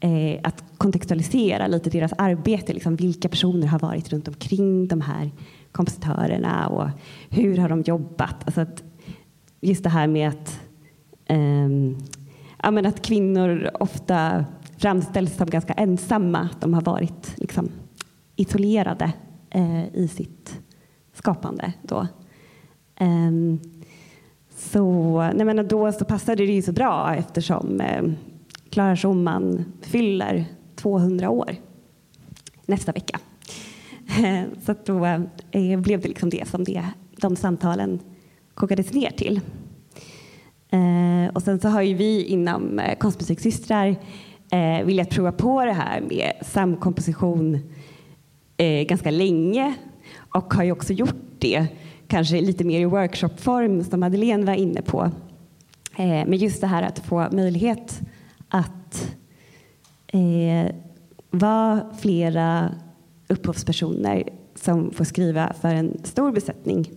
eh, 0.00 0.40
att 0.42 0.64
kontextualisera 0.78 1.66
lite 1.66 1.90
deras 1.90 2.12
arbete. 2.18 2.72
Liksom 2.72 2.96
vilka 2.96 3.28
personer 3.28 3.66
har 3.66 3.78
varit 3.78 4.12
runt 4.12 4.28
omkring 4.28 4.88
de 4.88 5.00
här 5.00 5.30
kompositörerna 5.72 6.68
och 6.68 6.88
hur 7.30 7.56
har 7.56 7.68
de 7.68 7.82
jobbat? 7.82 8.44
Alltså 8.44 8.60
att 8.60 8.82
just 9.60 9.84
det 9.84 9.90
här 9.90 10.06
med 10.06 10.28
att, 10.28 10.60
eh, 11.26 11.68
ja, 12.62 12.70
men 12.70 12.86
att 12.86 13.02
kvinnor 13.02 13.70
ofta 13.80 14.44
framställs 14.78 15.36
som 15.36 15.46
ganska 15.46 15.72
ensamma. 15.72 16.48
De 16.60 16.74
har 16.74 16.82
varit 16.82 17.34
liksom 17.36 17.68
isolerade 18.36 19.12
eh, 19.50 19.94
i 19.94 20.08
sitt 20.08 20.60
skapande. 21.12 21.72
Då. 21.82 22.06
Um, 23.00 23.60
så, 24.56 25.22
nej 25.34 25.46
men 25.46 25.68
då 25.68 25.92
så 25.92 26.04
passade 26.04 26.46
det 26.46 26.52
ju 26.52 26.62
så 26.62 26.72
bra 26.72 27.14
eftersom 27.14 27.80
eh, 27.80 28.96
Schumann 28.96 29.64
fyller 29.82 30.44
200 30.76 31.30
år 31.30 31.56
nästa 32.66 32.92
vecka. 32.92 33.20
Ehm, 34.18 34.50
så 34.66 34.74
då 34.84 35.06
eh, 35.50 35.80
blev 35.80 36.00
det 36.00 36.08
liksom 36.08 36.30
det 36.30 36.48
som 36.48 36.64
det, 36.64 36.84
de 37.16 37.36
samtalen 37.36 38.00
kokades 38.54 38.92
ner 38.92 39.10
till. 39.10 39.40
Eh, 40.70 41.34
och 41.34 41.42
sen 41.42 41.60
så 41.60 41.68
har 41.68 41.82
ju 41.82 41.94
vi 41.94 42.24
inom 42.24 42.78
eh, 42.78 42.98
Konstmusiksystrar 42.98 43.96
eh, 44.50 44.86
velat 44.86 45.10
prova 45.10 45.32
på 45.32 45.64
det 45.64 45.72
här 45.72 46.00
med 46.00 46.32
samkomposition 46.42 47.60
eh, 48.56 48.86
ganska 48.86 49.10
länge 49.10 49.74
och 50.16 50.54
har 50.54 50.64
ju 50.64 50.72
också 50.72 50.92
gjort 50.92 51.16
det 51.38 51.66
kanske 52.06 52.40
lite 52.40 52.64
mer 52.64 52.80
i 52.80 52.84
workshopform 52.84 53.84
som 53.84 54.00
Madeleine 54.00 54.46
var 54.46 54.54
inne 54.54 54.82
på. 54.82 55.10
Eh, 55.96 56.26
men 56.26 56.36
just 56.36 56.60
det 56.60 56.66
här 56.66 56.82
att 56.82 56.98
få 56.98 57.28
möjlighet 57.32 58.00
att 58.48 59.16
eh, 60.06 60.74
vara 61.30 61.86
flera 62.00 62.74
upphovspersoner 63.28 64.28
som 64.54 64.90
får 64.90 65.04
skriva 65.04 65.52
för 65.60 65.68
en 65.68 66.04
stor 66.04 66.32
besättning, 66.32 66.90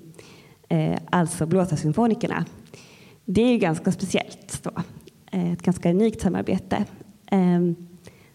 eh, 0.69 0.99
alltså 1.09 1.45
blåsarsymfonikerna. 1.45 2.45
Det 3.25 3.41
är 3.41 3.51
ju 3.51 3.57
ganska 3.57 3.91
speciellt. 3.91 4.63
Då. 4.63 4.71
Eh, 5.31 5.53
ett 5.53 5.61
ganska 5.61 5.89
unikt 5.89 6.21
samarbete 6.21 6.85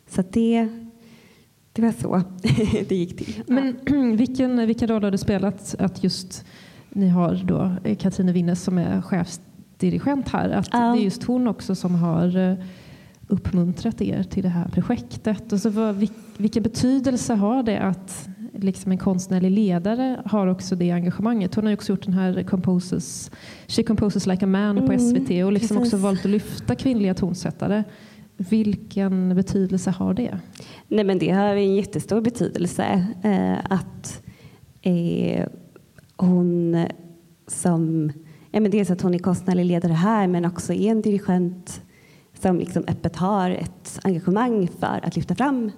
så 0.09 0.22
det, 0.30 0.68
det 1.72 1.82
var 1.82 1.92
så 1.92 2.22
det 2.88 2.94
gick 2.94 3.16
till. 3.16 3.42
Men 3.46 3.76
vilken, 4.16 4.66
vilken 4.66 4.88
roll 4.88 5.04
har 5.04 5.11
det 5.11 5.18
spelat 5.18 5.74
att 5.78 6.04
just 6.04 6.44
ni 6.88 7.09
har 7.09 7.35
då 7.44 7.76
Katrine 7.98 8.32
Winnes 8.32 8.62
som 8.62 8.78
är 8.78 9.02
chefsdirigent 9.02 10.28
här, 10.28 10.50
att 10.50 10.70
det 10.70 10.78
är 10.78 10.94
just 10.94 11.24
hon 11.24 11.48
också 11.48 11.74
som 11.74 11.94
har 11.94 12.37
eh, 12.37 12.56
uppmuntrat 13.28 14.00
er 14.00 14.22
till 14.22 14.42
det 14.42 14.48
här 14.48 14.68
projektet. 14.68 15.52
Och 15.52 15.61
så 15.61 15.70
vad, 15.70 16.09
vilken 16.37 16.62
betydelse 16.62 17.35
har 17.35 17.62
det 17.62 17.78
att 17.78 18.28
liksom 18.53 18.92
en 18.92 18.99
konstnärlig 18.99 19.51
ledare 19.51 20.22
har 20.24 20.47
också 20.47 20.76
det 20.76 20.90
engagemanget? 20.90 21.55
Hon 21.55 21.66
har 21.66 21.72
också 21.72 21.92
gjort 21.92 22.05
den 22.05 22.14
här 22.14 22.42
Composes, 22.42 23.30
She 23.66 23.82
Composes 23.82 24.26
Like 24.26 24.44
a 24.44 24.49
Man 24.49 24.86
på 24.86 24.99
SVT 24.99 25.30
mm, 25.30 25.47
och 25.47 25.53
liksom 25.53 25.78
också 25.78 25.97
valt 25.97 26.24
att 26.24 26.30
lyfta 26.30 26.74
kvinnliga 26.74 27.14
tonsättare. 27.14 27.84
Vilken 28.37 29.34
betydelse 29.34 29.91
har 29.91 30.14
det? 30.14 30.39
Nej, 30.89 31.05
men 31.05 31.18
det 31.18 31.30
har 31.30 31.57
en 31.57 31.74
jättestor 31.74 32.20
betydelse. 32.20 33.07
Eh, 33.22 33.72
att 33.72 34.22
eh, 34.82 35.47
hon 36.16 36.87
som... 37.47 38.12
Ja, 38.51 38.61
men 38.61 38.70
dels 38.70 38.91
att 38.91 39.03
hon 39.03 39.14
är 39.14 39.18
konstnärlig 39.18 39.64
ledare 39.64 39.93
här 39.93 40.26
men 40.26 40.45
också 40.45 40.72
är 40.72 40.91
en 40.91 41.03
dirigent 41.03 41.82
som 42.41 42.59
liksom 42.59 42.84
öppet 42.89 43.16
har 43.16 43.51
ett 43.51 44.01
engagemang 44.03 44.68
för 44.68 45.01
att 45.03 45.16
lyfta 45.16 45.34
fram 45.34 45.72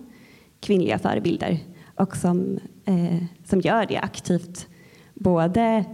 kvinnliga 0.61 0.99
förebilder 0.99 1.59
och 1.95 2.17
som, 2.17 2.59
eh, 2.85 3.23
som 3.45 3.61
gör 3.61 3.87
det 3.87 3.99
aktivt 3.99 4.67
både 5.15 5.85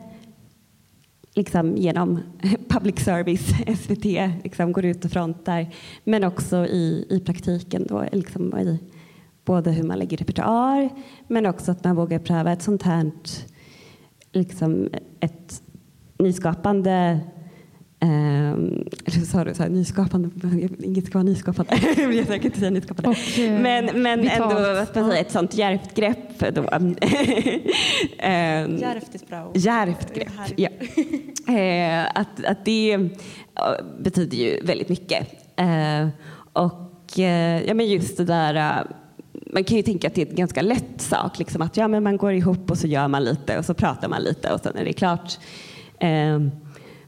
liksom 1.34 1.76
genom 1.76 2.20
public 2.68 3.04
service, 3.04 3.48
SVT, 3.78 4.04
liksom 4.44 4.72
går 4.72 4.84
ut 4.84 5.04
och 5.04 5.10
frontar. 5.10 5.74
Men 6.04 6.24
också 6.24 6.66
i, 6.66 7.06
i 7.10 7.20
praktiken, 7.20 7.86
då, 7.88 8.04
liksom 8.12 8.58
i 8.58 8.78
både 9.44 9.70
hur 9.70 9.82
man 9.82 9.98
lägger 9.98 10.16
repertoar 10.16 10.90
men 11.28 11.46
också 11.46 11.70
att 11.70 11.84
man 11.84 11.96
vågar 11.96 12.18
pröva 12.18 12.52
ett 12.52 12.62
sånt 12.62 12.82
här 12.82 13.10
liksom 14.32 14.88
ett 15.20 15.62
nyskapande 16.18 17.20
Um, 18.04 18.88
eller 19.04 19.24
sa 19.24 19.44
du 19.44 19.54
så 19.54 19.62
här, 19.62 19.70
nyskapande? 19.70 20.30
Inget 20.82 21.06
ska 21.06 21.18
vara 21.18 21.22
nyskapande. 21.22 21.78
jag 21.96 22.08
vill 22.08 22.26
säkert 22.26 22.44
inte 22.44 22.58
säga 22.58 22.70
nyskapande. 22.70 23.10
Och, 23.10 23.38
eh, 23.38 23.60
men 23.60 24.02
men 24.02 24.28
ändå 24.28 24.54
vad 24.54 24.76
man 24.76 25.10
säga, 25.10 25.16
ett 25.16 25.30
sånt 25.30 25.54
djärvt 25.54 25.94
grepp. 25.94 26.38
Då. 26.54 26.60
um, 26.60 26.96
djärvt 28.78 29.14
är 29.14 29.28
bra 29.28 29.52
Djärvt 29.54 30.14
grepp, 30.14 30.32
ja. 30.56 30.68
uh, 31.48 32.10
att, 32.20 32.44
att 32.44 32.64
det 32.64 32.96
uh, 32.96 33.06
betyder 33.98 34.36
ju 34.36 34.60
väldigt 34.62 34.88
mycket. 34.88 35.28
Uh, 35.60 36.08
och 36.52 37.18
ja, 37.66 37.74
men 37.74 37.86
just 37.86 38.16
det 38.16 38.24
där 38.24 38.84
man 39.52 39.64
kan 39.64 39.76
ju 39.76 39.82
tänka 39.82 40.06
att 40.06 40.14
det 40.14 40.22
är 40.22 40.26
en 40.26 40.36
ganska 40.36 40.62
lätt 40.62 41.00
sak. 41.00 41.38
Liksom 41.38 41.62
att 41.62 41.76
ja, 41.76 41.88
men 41.88 42.02
man 42.02 42.16
går 42.16 42.32
ihop 42.32 42.70
och 42.70 42.78
så 42.78 42.86
gör 42.86 43.08
man 43.08 43.24
lite 43.24 43.58
och 43.58 43.64
så 43.64 43.74
pratar 43.74 44.08
man 44.08 44.22
lite 44.22 44.52
och 44.52 44.60
sen 44.60 44.76
är 44.76 44.84
det 44.84 44.92
klart. 44.92 45.38
Um, 46.00 46.50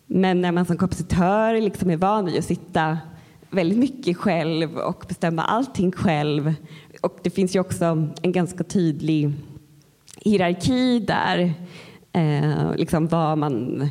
men 0.06 0.40
när 0.40 0.52
man 0.52 0.66
som 0.66 0.76
kompositör 0.76 1.60
liksom 1.60 1.90
är 1.90 1.96
van 1.96 2.24
vid 2.24 2.38
att 2.38 2.44
sitta 2.44 2.98
väldigt 3.50 3.78
mycket 3.78 4.16
själv 4.16 4.76
och 4.78 5.04
bestämma 5.08 5.42
allting 5.42 5.92
själv 5.92 6.54
och 7.02 7.18
det 7.22 7.30
finns 7.30 7.56
ju 7.56 7.60
också 7.60 8.08
en 8.22 8.32
ganska 8.32 8.64
tydlig 8.64 9.32
hierarki 10.16 11.00
där, 11.00 11.54
eh, 12.12 12.76
liksom 12.76 13.06
vad 13.06 13.38
man 13.38 13.88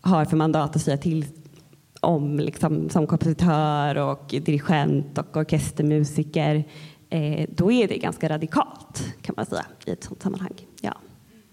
har 0.00 0.24
för 0.24 0.36
mandat 0.36 0.76
att 0.76 0.82
säga 0.82 0.96
till 0.96 1.26
om 2.00 2.38
liksom, 2.38 2.90
som 2.90 3.06
kompositör 3.06 3.98
och 3.98 4.26
dirigent 4.28 5.18
och 5.18 5.36
orkestermusiker. 5.36 6.64
Eh, 7.10 7.48
då 7.56 7.72
är 7.72 7.88
det 7.88 7.98
ganska 7.98 8.28
radikalt 8.28 9.14
kan 9.22 9.34
man 9.36 9.46
säga 9.46 9.66
i 9.86 9.90
ett 9.90 10.04
sådant 10.04 10.22
sammanhang. 10.22 10.54
Ja. 10.80 10.94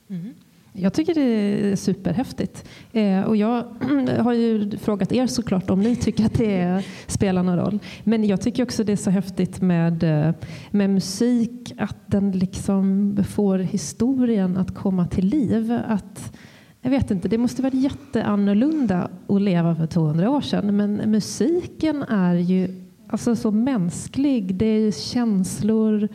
Mm. 0.09 0.33
Jag 0.73 0.93
tycker 0.93 1.13
det 1.13 1.21
är 1.21 1.75
superhäftigt. 1.75 2.69
Eh, 2.91 3.21
och 3.21 3.35
jag 3.35 3.63
har 4.19 4.33
ju 4.33 4.77
frågat 4.77 5.11
er 5.11 5.27
såklart 5.27 5.69
om 5.69 5.79
ni 5.79 5.95
tycker 5.95 6.25
att 6.25 6.33
det 6.33 6.83
spelar 7.07 7.43
någon 7.43 7.57
roll. 7.57 7.79
Men 8.03 8.23
jag 8.23 8.41
tycker 8.41 8.63
också 8.63 8.83
det 8.83 8.91
är 8.91 8.95
så 8.95 9.09
häftigt 9.09 9.61
med, 9.61 10.03
eh, 10.03 10.33
med 10.71 10.89
musik, 10.89 11.73
att 11.77 11.97
den 12.05 12.31
liksom 12.31 13.17
får 13.29 13.57
historien 13.59 14.57
att 14.57 14.75
komma 14.75 15.07
till 15.07 15.25
liv. 15.25 15.79
Att, 15.87 16.37
jag 16.81 16.89
vet 16.89 17.11
inte, 17.11 17.27
det 17.27 17.37
måste 17.37 17.61
varit 17.61 17.73
jätteannorlunda 17.73 19.09
att 19.27 19.41
leva 19.41 19.75
för 19.75 19.87
200 19.87 20.29
år 20.29 20.41
sedan. 20.41 20.77
Men 20.77 20.95
musiken 20.95 22.03
är 22.03 22.35
ju 22.35 22.85
alltså 23.07 23.35
så 23.35 23.51
mänsklig. 23.51 24.55
Det 24.55 24.65
är 24.65 24.91
känslor, 24.91 26.07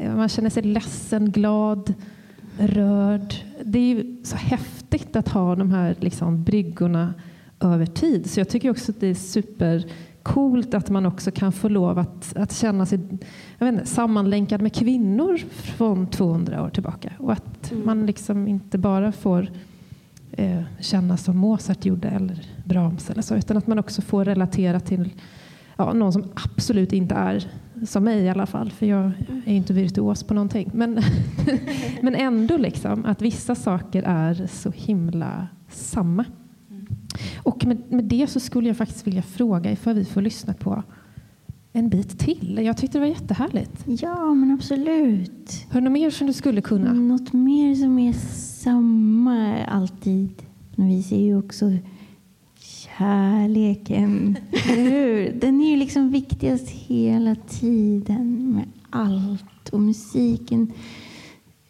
eh, 0.00 0.16
man 0.16 0.28
känner 0.28 0.50
sig 0.50 0.62
ledsen, 0.62 1.30
glad 1.30 1.94
rörd. 2.58 3.34
Det 3.64 3.78
är 3.78 3.94
ju 3.94 4.16
så 4.24 4.36
häftigt 4.36 5.16
att 5.16 5.28
ha 5.28 5.56
de 5.56 5.70
här 5.70 5.96
liksom, 6.00 6.44
bryggorna 6.44 7.14
över 7.60 7.86
tid. 7.86 8.30
Så 8.30 8.40
jag 8.40 8.48
tycker 8.48 8.70
också 8.70 8.92
att 8.92 9.00
det 9.00 9.06
är 9.06 9.14
super 9.14 9.84
coolt 10.22 10.74
att 10.74 10.90
man 10.90 11.06
också 11.06 11.30
kan 11.30 11.52
få 11.52 11.68
lov 11.68 11.98
att, 11.98 12.36
att 12.36 12.52
känna 12.52 12.86
sig 12.86 13.00
jag 13.58 13.66
vet 13.66 13.74
inte, 13.74 13.86
sammanlänkad 13.86 14.62
med 14.62 14.74
kvinnor 14.74 15.38
från 15.50 16.06
200 16.06 16.62
år 16.62 16.68
tillbaka. 16.68 17.12
Och 17.18 17.32
att 17.32 17.72
mm. 17.72 17.86
man 17.86 18.06
liksom 18.06 18.48
inte 18.48 18.78
bara 18.78 19.12
får 19.12 19.48
eh, 20.32 20.62
känna 20.80 21.16
som 21.16 21.36
Mozart 21.36 21.84
gjorde 21.84 22.08
eller 22.08 22.46
Brahms 22.64 23.10
eller 23.10 23.22
så, 23.22 23.34
utan 23.34 23.56
att 23.56 23.66
man 23.66 23.78
också 23.78 24.02
får 24.02 24.24
relatera 24.24 24.80
till 24.80 25.10
ja, 25.76 25.92
någon 25.92 26.12
som 26.12 26.24
absolut 26.34 26.92
inte 26.92 27.14
är 27.14 27.50
som 27.86 28.04
mig 28.04 28.20
i 28.22 28.28
alla 28.28 28.46
fall, 28.46 28.70
för 28.70 28.86
jag 28.86 29.12
är 29.44 29.54
inte 29.54 29.72
virtuos 29.72 30.22
på 30.22 30.34
någonting. 30.34 30.70
Men, 30.74 31.00
men 32.02 32.14
ändå 32.14 32.56
liksom, 32.56 33.04
att 33.04 33.22
vissa 33.22 33.54
saker 33.54 34.02
är 34.02 34.46
så 34.46 34.70
himla 34.70 35.48
samma. 35.68 36.24
Och 37.42 37.66
med, 37.66 37.92
med 37.92 38.04
det 38.04 38.26
så 38.26 38.40
skulle 38.40 38.68
jag 38.68 38.76
faktiskt 38.76 39.06
vilja 39.06 39.22
fråga 39.22 39.72
ifall 39.72 39.94
vi 39.94 40.04
får 40.04 40.20
lyssna 40.20 40.54
på 40.54 40.82
en 41.72 41.88
bit 41.88 42.18
till. 42.18 42.60
Jag 42.62 42.76
tyckte 42.76 42.98
det 42.98 43.00
var 43.00 43.08
jättehärligt. 43.08 43.84
Ja, 43.86 44.34
men 44.34 44.50
absolut. 44.50 45.66
Har 45.70 45.80
du 45.80 45.84
något 45.84 45.92
mer 45.92 46.10
som 46.10 46.26
du 46.26 46.32
skulle 46.32 46.60
kunna? 46.60 46.92
Något 46.92 47.32
mer 47.32 47.74
som 47.74 47.98
är 47.98 48.12
samma 48.62 49.64
alltid. 49.64 50.42
Vi 50.76 51.02
ser 51.02 51.20
ju 51.20 51.38
också 51.38 51.72
kärleken. 52.98 54.38
Den 55.34 55.60
är 55.60 55.70
ju 55.70 55.76
liksom 55.76 56.10
viktigast 56.10 56.68
hela 56.70 57.34
tiden 57.34 58.54
med 58.54 58.68
allt. 58.90 59.68
Och 59.72 59.80
musiken 59.80 60.72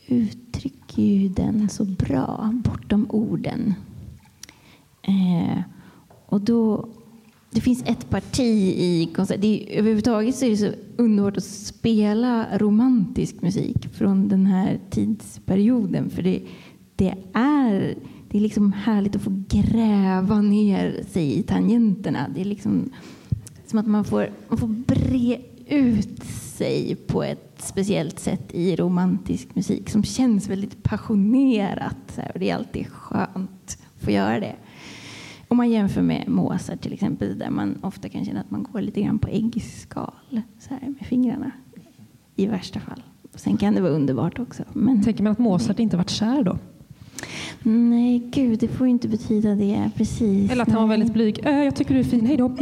uttrycker 0.07 1.03
ju 1.03 1.29
den 1.29 1.69
så 1.69 1.85
bra, 1.85 2.55
bortom 2.65 3.07
orden. 3.11 3.75
Eh, 5.03 5.61
och 6.27 6.41
då, 6.41 6.89
det 7.51 7.61
finns 7.61 7.83
ett 7.87 8.11
parti 8.11 8.75
i 8.77 9.11
konserten. 9.17 9.59
Överhuvudtaget 9.69 10.37
så 10.37 10.45
är 10.45 10.51
det 10.51 10.57
så 10.57 10.71
underbart 10.97 11.37
att 11.37 11.45
spela 11.45 12.59
romantisk 12.59 13.43
musik 13.43 13.89
från 13.93 14.29
den 14.29 14.47
här 14.47 14.81
tidsperioden. 14.91 16.11
För 16.11 16.23
det, 16.23 16.43
det 16.97 17.15
är 17.33 17.95
det 18.35 18.39
är 18.39 18.43
liksom 18.43 18.73
härligt 18.73 19.17
att 19.17 19.23
få 19.23 19.43
gräva 19.49 20.43
ner 20.43 21.05
sig 21.09 21.39
i 21.39 21.43
tangenterna. 21.43 22.27
Det 22.35 22.41
är 22.41 22.45
liksom 22.45 22.91
som 23.67 23.79
att 23.79 23.87
man 23.87 24.05
får, 24.05 24.31
man 24.49 24.59
får 24.59 24.67
bre 24.67 25.41
ut 25.67 26.25
sig 26.25 26.97
på 27.07 27.23
ett 27.23 27.55
speciellt 27.59 28.19
sätt 28.19 28.55
i 28.55 28.77
romantisk 28.77 29.55
musik 29.55 29.91
som 29.91 30.03
känns 30.05 30.49
väldigt 30.49 30.83
passionerat. 30.83 32.19
och 32.35 32.41
det 32.41 32.51
är 32.51 32.55
alltid 32.55 32.87
skönt 32.87 33.79
att 33.97 34.05
få 34.05 34.11
göra 34.11 34.41
det. 34.41 34.57
Om 35.49 35.57
man 35.57 35.71
jämför 35.71 36.03
med 36.03 36.29
Mozart 36.29 36.81
till 36.81 36.93
exempel 36.93 37.39
där 37.39 37.51
man 37.51 37.79
ofta 37.83 38.09
kan 38.09 38.25
känna 38.25 38.41
att 38.41 38.51
man 38.51 38.63
går 38.63 38.81
lite 38.81 39.03
grann 39.03 39.19
på 39.19 39.29
äggskal 39.29 40.41
så 40.59 40.75
här, 40.75 40.89
med 40.99 41.07
fingrarna. 41.07 41.51
I 42.37 42.47
värsta 42.47 42.81
fall. 42.81 43.03
Sen 43.35 43.57
kan 43.57 43.75
det 43.75 43.81
vara 43.81 43.93
underbart 43.93 44.39
också. 44.39 44.63
Men... 44.73 45.03
Tänker 45.03 45.23
man 45.23 45.33
att 45.33 45.39
Mozart 45.39 45.79
inte 45.79 45.97
varit 45.97 46.11
kär 46.11 46.43
då? 46.43 46.59
Nej, 47.63 48.23
gud, 48.33 48.59
det 48.59 48.69
får 48.69 48.87
ju 48.87 48.91
inte 48.91 49.09
betyda 49.09 49.55
det. 49.55 49.91
Precis. 49.97 50.51
Eller 50.51 50.63
att 50.63 50.71
han 50.71 50.83
var 50.83 50.89
väldigt 50.89 51.13
blyg. 51.13 51.47
Äh, 51.47 51.65
jag 51.65 51.77
tycker 51.77 51.95
du 51.95 52.01
är 52.01 52.05
fin, 52.05 52.27
hej 52.27 52.37
då. 52.37 52.49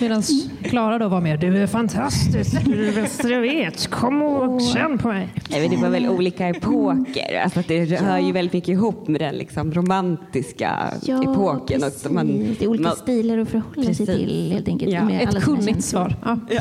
Medan 0.00 0.22
Klara 0.62 0.98
då 0.98 1.08
var 1.08 1.20
mer, 1.20 1.36
du 1.36 1.58
är 1.58 1.66
fantastisk, 1.66 2.64
du 2.64 2.88
är 2.88 2.94
bäst 2.94 3.24
jag 3.24 3.40
vet, 3.40 3.90
kom 3.90 4.22
och 4.22 4.60
känn 4.62 4.98
på 4.98 5.08
mig. 5.08 5.28
Nej, 5.50 5.60
men 5.60 5.70
det 5.70 5.76
var 5.76 5.88
väl 5.88 6.08
olika 6.08 6.48
epoker, 6.48 7.40
alltså 7.44 7.60
att 7.60 7.68
det 7.68 7.84
ja. 7.84 8.00
hör 8.00 8.18
ju 8.18 8.32
väldigt 8.32 8.52
mycket 8.52 8.68
ihop 8.68 9.08
med 9.08 9.20
den 9.20 9.34
liksom 9.34 9.72
romantiska 9.72 10.92
ja, 11.02 11.22
epoken. 11.22 11.80
Precis. 11.80 12.06
Och 12.06 12.12
man, 12.12 12.26
det 12.58 12.64
är 12.64 12.68
olika 12.68 12.88
man, 12.88 12.96
stilar 12.96 13.38
att 13.38 13.48
förhålla 13.48 13.86
precis. 13.86 14.06
sig 14.06 14.06
till 14.06 14.52
helt 14.52 14.68
enkelt. 14.68 14.92
Ja. 14.92 15.10
Ett 15.10 15.42
kunnigt 15.42 15.84
svar. 15.84 16.16
Ja. 16.24 16.38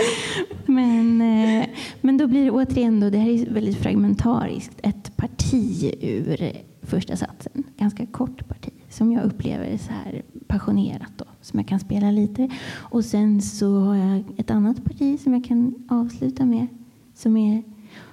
men, 0.70 1.20
eh, 1.20 1.68
men 2.00 2.16
då 2.16 2.26
blir 2.26 2.44
det 2.44 2.50
återigen, 2.50 3.00
då, 3.00 3.10
det 3.10 3.18
här 3.18 3.30
är 3.30 3.50
väldigt 3.50 3.76
fragmentariskt, 3.76 4.80
ett 4.82 5.16
parti 5.16 5.94
ur 6.00 6.52
första 6.82 7.16
satsen. 7.16 7.64
Ganska 7.76 8.06
kort 8.06 8.48
parti 8.48 8.72
som 8.88 9.12
jag 9.12 9.24
upplever 9.24 9.76
så 9.76 9.92
här 9.92 10.22
passionerat 10.46 11.12
då, 11.16 11.24
som 11.40 11.58
jag 11.58 11.68
kan 11.68 11.80
spela 11.80 12.10
lite. 12.10 12.48
Och 12.76 13.04
sen 13.04 13.42
så 13.42 13.80
har 13.80 13.96
jag 13.96 14.24
ett 14.36 14.50
annat 14.50 14.84
parti 14.84 15.20
som 15.20 15.34
jag 15.34 15.44
kan 15.44 15.74
avsluta 15.88 16.44
med 16.44 16.66
som 17.14 17.36
är 17.36 17.62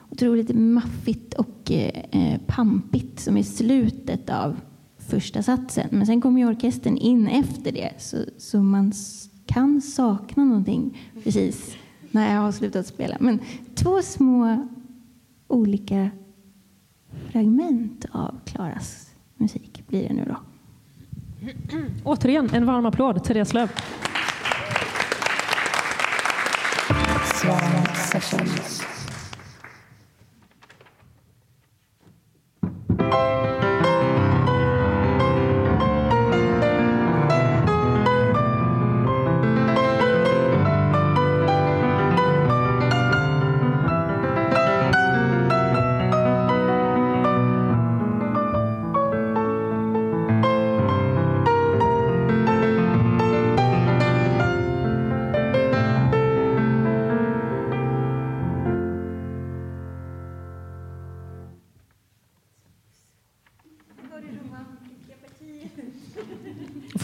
otroligt 0.09 0.55
maffigt 0.55 1.33
och 1.33 1.71
eh, 1.71 2.03
eh 2.11 2.39
pampigt 2.47 3.19
som 3.19 3.37
är 3.37 3.43
slutet 3.43 4.29
av 4.29 4.55
första 4.97 5.43
satsen. 5.43 5.87
Men 5.91 6.05
sen 6.05 6.21
kommer 6.21 6.39
ju 6.41 6.47
orkestern 6.47 6.97
in 6.97 7.27
efter 7.27 7.71
det 7.71 7.91
så, 7.97 8.17
så 8.37 8.57
man 8.57 8.93
kan 9.45 9.81
sakna 9.81 10.45
någonting 10.45 10.97
precis 11.23 11.75
när 12.11 12.35
jag 12.35 12.41
har 12.41 12.51
slutat 12.51 12.87
spela. 12.87 13.17
Men 13.19 13.39
två 13.75 14.01
små 14.01 14.67
olika 15.47 16.09
fragment 17.31 18.05
av 18.11 18.39
Klaras 18.45 19.09
musik 19.37 19.83
blir 19.87 20.07
det 20.07 20.13
nu 20.13 20.25
då. 20.27 20.37
Återigen 22.03 22.49
en 22.53 22.65
varm 22.65 22.85
applåd, 22.85 23.23
Therese 23.23 23.53
Löv. 23.53 23.71
Swan 27.41 27.95
Sessions. 27.95 28.96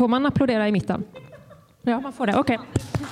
Får 0.04 0.08
man 0.08 0.26
applådera 0.26 0.68
i 0.68 0.72
mitten? 0.72 1.04
Ja, 1.82 2.00
man 2.00 2.14
får 2.14 2.28
det. 2.28 2.36
Okej. 2.36 2.60
Okay. 2.60 3.03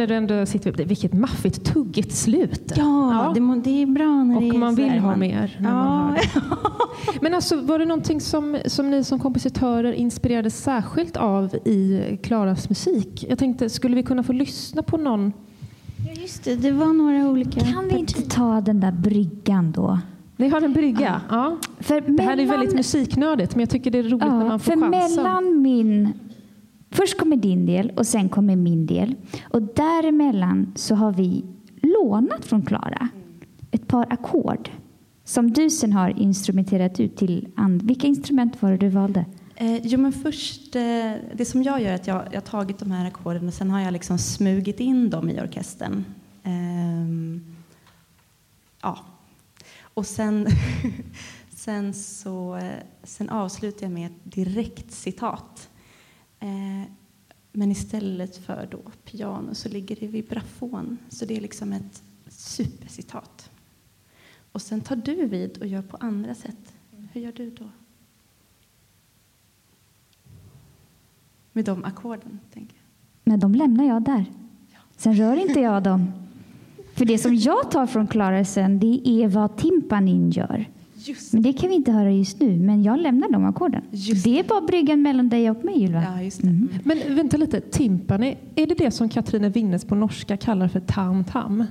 När 0.00 0.06
du 0.06 0.14
ändå 0.14 0.46
sitter 0.46 0.72
det, 0.72 0.84
vilket 0.84 1.12
maffigt, 1.12 1.64
tuggigt 1.64 2.12
slut. 2.12 2.72
Ja, 2.76 3.12
ja. 3.12 3.32
Det, 3.34 3.60
det, 3.64 3.82
är 3.82 3.86
bra 3.86 4.24
när 4.24 4.36
Och 4.36 4.42
det 4.42 4.48
är 4.48 4.58
man 4.58 4.74
vill 4.74 4.98
ha 4.98 5.16
mer. 5.16 5.58
När 5.60 5.70
ja. 5.70 5.74
man 5.74 6.16
hör 6.16 6.20
Men 7.20 7.34
alltså, 7.34 7.60
var 7.60 7.78
det 7.78 7.84
någonting 7.84 8.20
som, 8.20 8.58
som 8.66 8.90
ni 8.90 9.04
som 9.04 9.18
kompositörer 9.18 9.92
inspirerades 9.92 10.62
särskilt 10.62 11.16
av 11.16 11.54
i 11.54 12.02
Klaras 12.22 12.68
musik? 12.68 13.24
Jag 13.28 13.38
tänkte, 13.38 13.70
skulle 13.70 13.96
vi 13.96 14.02
kunna 14.02 14.22
få 14.22 14.32
lyssna 14.32 14.82
på 14.82 14.96
någon? 14.96 15.32
Ja, 16.06 16.22
just 16.22 16.44
det. 16.44 16.56
Det 16.56 16.72
var 16.72 16.92
några 16.92 17.28
olika 17.30 17.60
Kan 17.60 17.88
vi 17.88 17.98
inte 17.98 18.22
ta 18.22 18.60
den 18.60 18.80
där 18.80 18.92
bryggan 18.92 19.72
då? 19.72 19.98
Ni 20.36 20.48
har 20.48 20.62
en 20.62 20.72
brygga? 20.72 21.20
Ja. 21.30 21.36
ja. 21.36 21.56
För 21.80 22.00
det 22.00 22.22
här 22.22 22.38
är 22.40 22.46
väldigt 22.46 22.74
musiknördigt, 22.74 23.54
men 23.54 23.60
jag 23.60 23.70
tycker 23.70 23.90
det 23.90 23.98
är 23.98 24.02
roligt 24.02 24.20
ja, 24.20 24.38
när 24.38 24.48
man 24.48 24.60
får 24.60 24.72
för 24.72 24.80
chansen. 24.80 25.22
Mellan 25.22 25.62
min 25.62 26.12
Först 26.90 27.18
kommer 27.18 27.36
din 27.36 27.66
del 27.66 27.92
och 27.96 28.06
sen 28.06 28.28
kommer 28.28 28.56
min 28.56 28.86
del. 28.86 29.14
Och 29.48 29.62
däremellan 29.62 30.72
så 30.76 30.94
har 30.94 31.12
vi 31.12 31.44
lånat 31.82 32.44
från 32.44 32.62
Klara 32.62 33.08
ett 33.70 33.88
par 33.88 34.06
ackord 34.10 34.70
som 35.24 35.52
du 35.52 35.70
sen 35.70 35.92
har 35.92 36.20
instrumenterat 36.20 37.00
ut 37.00 37.16
till 37.16 37.48
and. 37.56 37.82
Vilka 37.82 38.06
instrument 38.06 38.62
var 38.62 38.70
det 38.70 38.76
du 38.76 38.88
valde? 38.88 39.24
Eh, 39.56 39.86
jo, 39.86 40.00
men 40.00 40.12
först, 40.12 40.76
eh, 40.76 40.82
det 41.34 41.44
som 41.44 41.62
jag 41.62 41.82
gör 41.82 41.90
är 41.90 41.94
att 41.94 42.06
jag, 42.06 42.26
jag 42.26 42.40
har 42.40 42.40
tagit 42.40 42.78
de 42.78 42.90
här 42.90 43.06
ackorden 43.06 43.48
och 43.48 43.54
sen 43.54 43.70
har 43.70 43.80
jag 43.80 43.92
liksom 43.92 44.18
smugit 44.18 44.80
in 44.80 45.10
dem 45.10 45.30
i 45.30 45.40
orkestern. 45.40 46.04
Eh, 46.42 47.40
ja. 48.82 48.98
Och 49.94 50.06
sen, 50.06 50.46
sen, 51.50 51.94
så, 51.94 52.56
eh, 52.56 52.82
sen 53.02 53.30
avslutar 53.30 53.82
jag 53.82 53.92
med 53.92 54.06
ett 54.06 54.32
direkt 54.32 54.92
citat. 54.92 55.69
Eh, 56.40 56.90
men 57.52 57.70
istället 57.70 58.36
för 58.36 58.68
då 58.70 58.78
piano 59.04 59.54
så 59.54 59.68
ligger 59.68 59.96
det 59.96 60.06
vibrafon. 60.06 60.98
Så 61.08 61.24
det 61.24 61.36
är 61.36 61.40
liksom 61.40 61.72
ett 61.72 62.02
supercitat. 62.28 63.50
Och 64.52 64.62
sen 64.62 64.80
tar 64.80 64.96
du 64.96 65.26
vid 65.26 65.58
och 65.58 65.66
gör 65.66 65.82
på 65.82 65.96
andra 65.96 66.34
sätt. 66.34 66.74
Hur 67.12 67.20
gör 67.20 67.32
du 67.32 67.50
då? 67.50 67.68
Med 71.52 71.64
de 71.64 71.84
ackorden, 71.84 72.40
tänker 72.52 72.76
jag. 72.76 72.84
Men 73.24 73.40
de 73.40 73.54
lämnar 73.54 73.84
jag 73.84 74.02
där. 74.02 74.24
Sen 74.96 75.14
rör 75.14 75.36
inte 75.36 75.60
jag 75.60 75.82
dem. 75.82 76.12
För 76.94 77.04
det 77.04 77.18
som 77.18 77.34
jag 77.36 77.70
tar 77.70 77.86
från 77.86 78.06
klarelsen, 78.06 78.78
det 78.78 79.08
är 79.08 79.28
vad 79.28 79.56
timpanin 79.56 80.30
gör. 80.30 80.68
Just. 81.08 81.32
Men 81.32 81.42
det 81.42 81.52
kan 81.52 81.68
vi 81.68 81.74
inte 81.74 81.92
höra 81.92 82.10
just 82.10 82.40
nu, 82.40 82.56
men 82.56 82.82
jag 82.82 82.98
lämnar 82.98 83.30
de 83.30 83.44
ackorden. 83.44 83.82
Det 84.24 84.38
är 84.38 84.44
bara 84.44 84.60
bryggan 84.60 85.02
mellan 85.02 85.28
dig 85.28 85.50
och 85.50 85.64
mig, 85.64 85.82
Ylva. 85.82 86.02
Ja, 86.02 86.22
just 86.22 86.42
mm. 86.42 86.68
Men 86.84 86.98
vänta 87.16 87.36
lite, 87.36 87.60
timpani, 87.60 88.36
är 88.54 88.66
det 88.66 88.74
det 88.74 88.90
som 88.90 89.08
Katrine 89.08 89.48
Winnes 89.48 89.84
på 89.84 89.94
norska 89.94 90.36
kallar 90.36 90.68
för 90.68 90.80
tam-tam? 90.80 91.66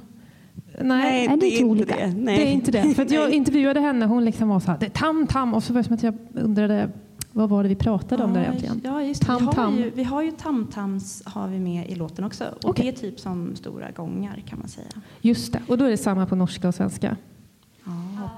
Nej, 0.81 1.27
Nej, 1.27 1.37
det, 1.39 1.45
är 1.45 1.51
inte 1.51 1.63
olika. 1.63 1.95
det. 1.95 2.07
Nej. 2.07 2.37
Det 2.37 2.47
är 2.47 2.51
inte 2.51 2.71
det. 2.71 2.93
För 2.93 3.13
jag 3.13 3.33
intervjuade 3.33 3.79
henne, 3.79 4.05
hon 4.05 4.25
liksom 4.25 4.49
var 4.49 4.59
så 4.59 4.71
här, 4.71 4.77
det 4.79 4.85
är 4.85 4.89
tam-tam, 4.89 5.53
och 5.53 5.63
så 5.63 5.73
var 5.73 5.79
det 5.79 5.83
som 5.83 5.95
att 5.95 6.03
jag 6.03 6.17
undrade 6.33 6.89
vad 7.31 7.49
var 7.49 7.63
det 7.63 7.69
vi 7.69 7.75
pratade 7.75 8.23
om 8.23 8.33
där 8.33 8.41
egentligen? 8.41 8.81
Ja, 8.83 9.03
just 9.03 9.25
tam, 9.25 9.49
vi, 9.49 9.61
har 9.61 9.71
ju, 9.71 9.91
vi 9.95 10.03
har 10.03 10.21
ju 10.21 10.31
tamtams 10.31 11.23
har 11.25 11.47
vi 11.47 11.59
med 11.59 11.89
i 11.89 11.95
låten 11.95 12.25
också. 12.25 12.43
Och 12.63 12.69
okay. 12.69 12.85
det 12.85 12.97
är 12.97 13.01
typ 13.01 13.19
som 13.19 13.55
stora 13.55 13.91
gångar 13.91 14.43
kan 14.47 14.59
man 14.59 14.67
säga. 14.67 14.87
Just 15.21 15.53
det, 15.53 15.61
och 15.67 15.77
då 15.77 15.85
är 15.85 15.89
det 15.89 15.97
samma 15.97 16.25
på 16.25 16.35
norska 16.35 16.67
och 16.67 16.75
svenska? 16.75 17.17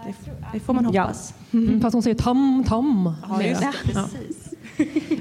Ja, 0.05 0.13
det, 0.25 0.31
det 0.53 0.59
får 0.59 0.73
man 0.73 0.85
hoppas. 0.85 1.33
Ja. 1.51 1.59
Mm, 1.59 1.81
fast 1.81 1.93
hon 1.93 2.03
säger 2.03 2.15
tam-tam. 2.15 3.13
Ja, 3.29 3.43
just 3.43 3.61
det, 3.61 3.93
precis. 3.93 4.53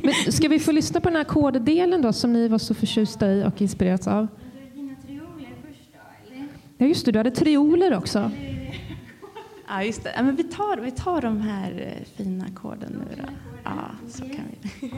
Men 0.02 0.32
ska 0.32 0.48
vi 0.48 0.58
få 0.58 0.72
lyssna 0.72 1.00
på 1.00 1.08
den 1.08 1.16
här 1.16 1.22
ackorddelen 1.22 2.02
då 2.02 2.12
som 2.12 2.32
ni 2.32 2.48
var 2.48 2.58
så 2.58 2.74
förtjusta 2.74 3.32
i 3.32 3.44
och 3.44 3.62
inspirerats 3.62 4.08
av? 4.08 4.28
Ja, 6.78 6.86
just 6.86 7.06
det, 7.06 7.12
du 7.12 7.18
hade 7.18 7.30
trioler 7.30 7.96
också. 7.96 8.30
Ja, 9.68 9.82
just 9.82 10.04
det. 10.04 10.12
Ja, 10.16 10.22
men 10.22 10.36
vi, 10.36 10.44
tar, 10.44 10.76
vi 10.76 10.90
tar 10.90 11.20
de 11.20 11.40
här 11.40 11.96
eh, 11.96 12.06
fina 12.16 12.44
ackorden 12.44 12.92
nu 12.92 13.22
då. 13.22 13.28
Ja, 13.64 13.90
så 14.08 14.22
kan 14.22 14.44
vi. 14.70 14.90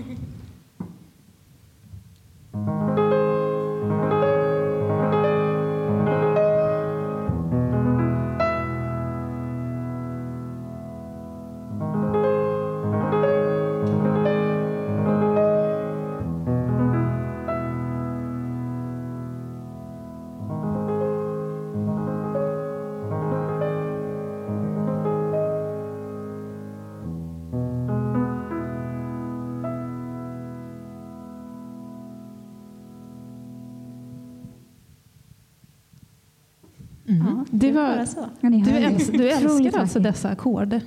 Det 38.40 38.48
var, 38.48 38.61
du, 38.64 38.70
älsk, 38.70 39.12
du 39.12 39.28
älskar 39.28 39.80
alltså 39.80 39.98
dessa 40.00 40.28
ackord? 40.28 40.80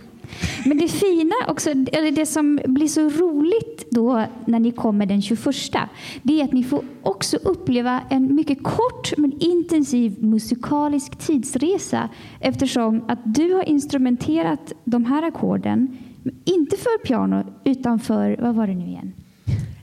Men 0.66 0.78
det 0.78 0.88
fina 0.88 1.36
också, 1.47 1.70
eller 1.70 2.11
det 2.11 2.26
som 2.26 2.59
blir 2.66 2.88
så 2.88 3.09
roligt 3.09 3.86
då 3.91 4.26
när 4.45 4.59
ni 4.59 4.72
kommer 4.72 5.05
den 5.05 5.22
21, 5.22 5.45
det 6.24 6.41
är 6.41 6.43
att 6.43 6.53
ni 6.53 6.63
får 6.63 6.84
också 7.01 7.38
uppleva 7.38 8.01
en 8.09 8.36
mycket 8.36 8.63
kort 8.63 9.18
men 9.18 9.32
intensiv 9.39 10.24
musikalisk 10.24 11.16
tidsresa 11.16 12.09
eftersom 12.39 13.03
att 13.07 13.20
du 13.24 13.53
har 13.53 13.63
instrumenterat 13.63 14.74
de 14.84 15.05
här 15.05 15.24
ackorden, 15.24 15.97
inte 16.45 16.78
för 16.78 17.05
piano 17.05 17.43
utan 17.63 17.99
för, 17.99 18.38
vad 18.41 18.55
var 18.55 18.68
det 18.68 18.76
nu 18.76 18.86
igen? 18.86 19.13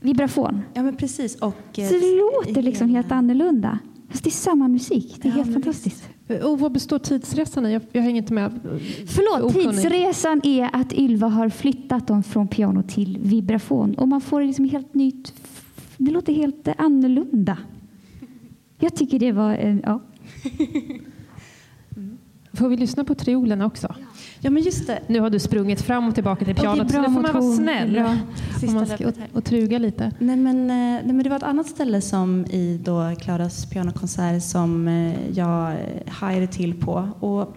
Vibrafon. 0.01 0.61
Ja 0.73 0.83
men 0.83 0.95
precis. 0.95 1.35
Och, 1.35 1.55
så 1.73 1.81
det 1.81 2.17
låter 2.17 2.61
liksom 2.61 2.89
helt 2.89 3.11
annorlunda. 3.11 3.79
Fast 4.09 4.23
det 4.23 4.29
är 4.29 4.31
samma 4.31 4.67
musik. 4.67 5.19
Det 5.21 5.27
är 5.27 5.31
ja, 5.31 5.43
helt 5.43 5.53
fantastiskt. 5.53 6.09
Och 6.41 6.59
vad 6.59 6.71
består 6.71 6.99
tidsresan 6.99 7.65
i? 7.65 7.73
Jag, 7.73 7.81
jag 7.91 8.01
hänger 8.01 8.21
inte 8.21 8.33
med. 8.33 8.59
Förlåt, 9.07 9.53
tidsresan 9.53 10.41
är 10.43 10.69
att 10.73 10.93
Ylva 10.93 11.27
har 11.27 11.49
flyttat 11.49 12.07
dem 12.07 12.23
från 12.23 12.47
piano 12.47 12.83
till 12.83 13.17
vibrafon. 13.21 13.93
Och 13.93 14.07
man 14.07 14.21
får 14.21 14.41
liksom 14.41 14.65
helt 14.65 14.93
nytt... 14.93 15.33
Det 15.97 16.11
låter 16.11 16.33
helt 16.33 16.67
annorlunda. 16.77 17.57
Jag 18.79 18.95
tycker 18.95 19.19
det 19.19 19.31
var... 19.31 19.79
Ja. 19.83 20.01
Får 22.53 22.69
vi 22.69 22.77
lyssna 22.77 23.03
på 23.03 23.15
triolerna 23.15 23.65
också? 23.65 23.95
Ja, 24.39 24.49
men 24.49 24.63
just 24.63 24.87
det. 24.87 24.99
Nu 25.07 25.19
har 25.19 25.29
du 25.29 25.39
sprungit 25.39 25.81
fram 25.81 26.07
och 26.07 26.15
tillbaka 26.15 26.45
till 26.45 26.55
pianot, 26.55 26.91
så 26.91 26.97
nu 26.97 27.03
får 27.03 27.11
man 27.11 27.33
vara 27.33 27.55
snäll 27.55 27.91
bra. 27.91 28.17
om 28.67 28.73
man 28.73 28.87
ska, 28.87 29.07
och, 29.07 29.13
och 29.33 29.43
truga 29.43 29.79
lite. 29.79 30.11
Nej 30.19 30.35
men, 30.35 30.61
eh, 30.61 30.75
nej, 30.75 31.03
men 31.05 31.23
det 31.23 31.29
var 31.29 31.37
ett 31.37 31.43
annat 31.43 31.67
ställe 31.67 32.01
som 32.01 32.45
i 32.45 32.79
då 32.83 33.15
Klaras 33.21 33.65
pianokonsert 33.65 34.43
som 34.43 34.87
eh, 34.87 35.29
jag 35.29 35.77
hajade 36.07 36.47
till 36.47 36.73
på. 36.73 37.09
Och, 37.19 37.55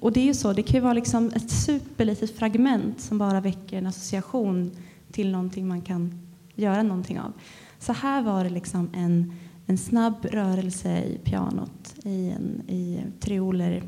och 0.00 0.12
det 0.12 0.20
är 0.20 0.24
ju 0.24 0.34
så, 0.34 0.52
det 0.52 0.62
kan 0.62 0.74
ju 0.74 0.80
vara 0.80 0.92
liksom 0.92 1.30
ett 1.34 1.50
superlitet 1.50 2.38
fragment 2.38 3.00
som 3.00 3.18
bara 3.18 3.40
väcker 3.40 3.78
en 3.78 3.86
association 3.86 4.70
till 5.12 5.30
någonting 5.30 5.68
man 5.68 5.80
kan 5.80 6.20
göra 6.54 6.82
någonting 6.82 7.20
av. 7.20 7.32
Så 7.78 7.92
här 7.92 8.22
var 8.22 8.44
det 8.44 8.50
liksom 8.50 8.90
en, 8.94 9.32
en 9.66 9.78
snabb 9.78 10.24
rörelse 10.24 11.02
i 11.04 11.18
pianot, 11.24 11.94
i, 12.04 12.30
en, 12.30 12.62
i 12.68 13.00
trioler 13.20 13.82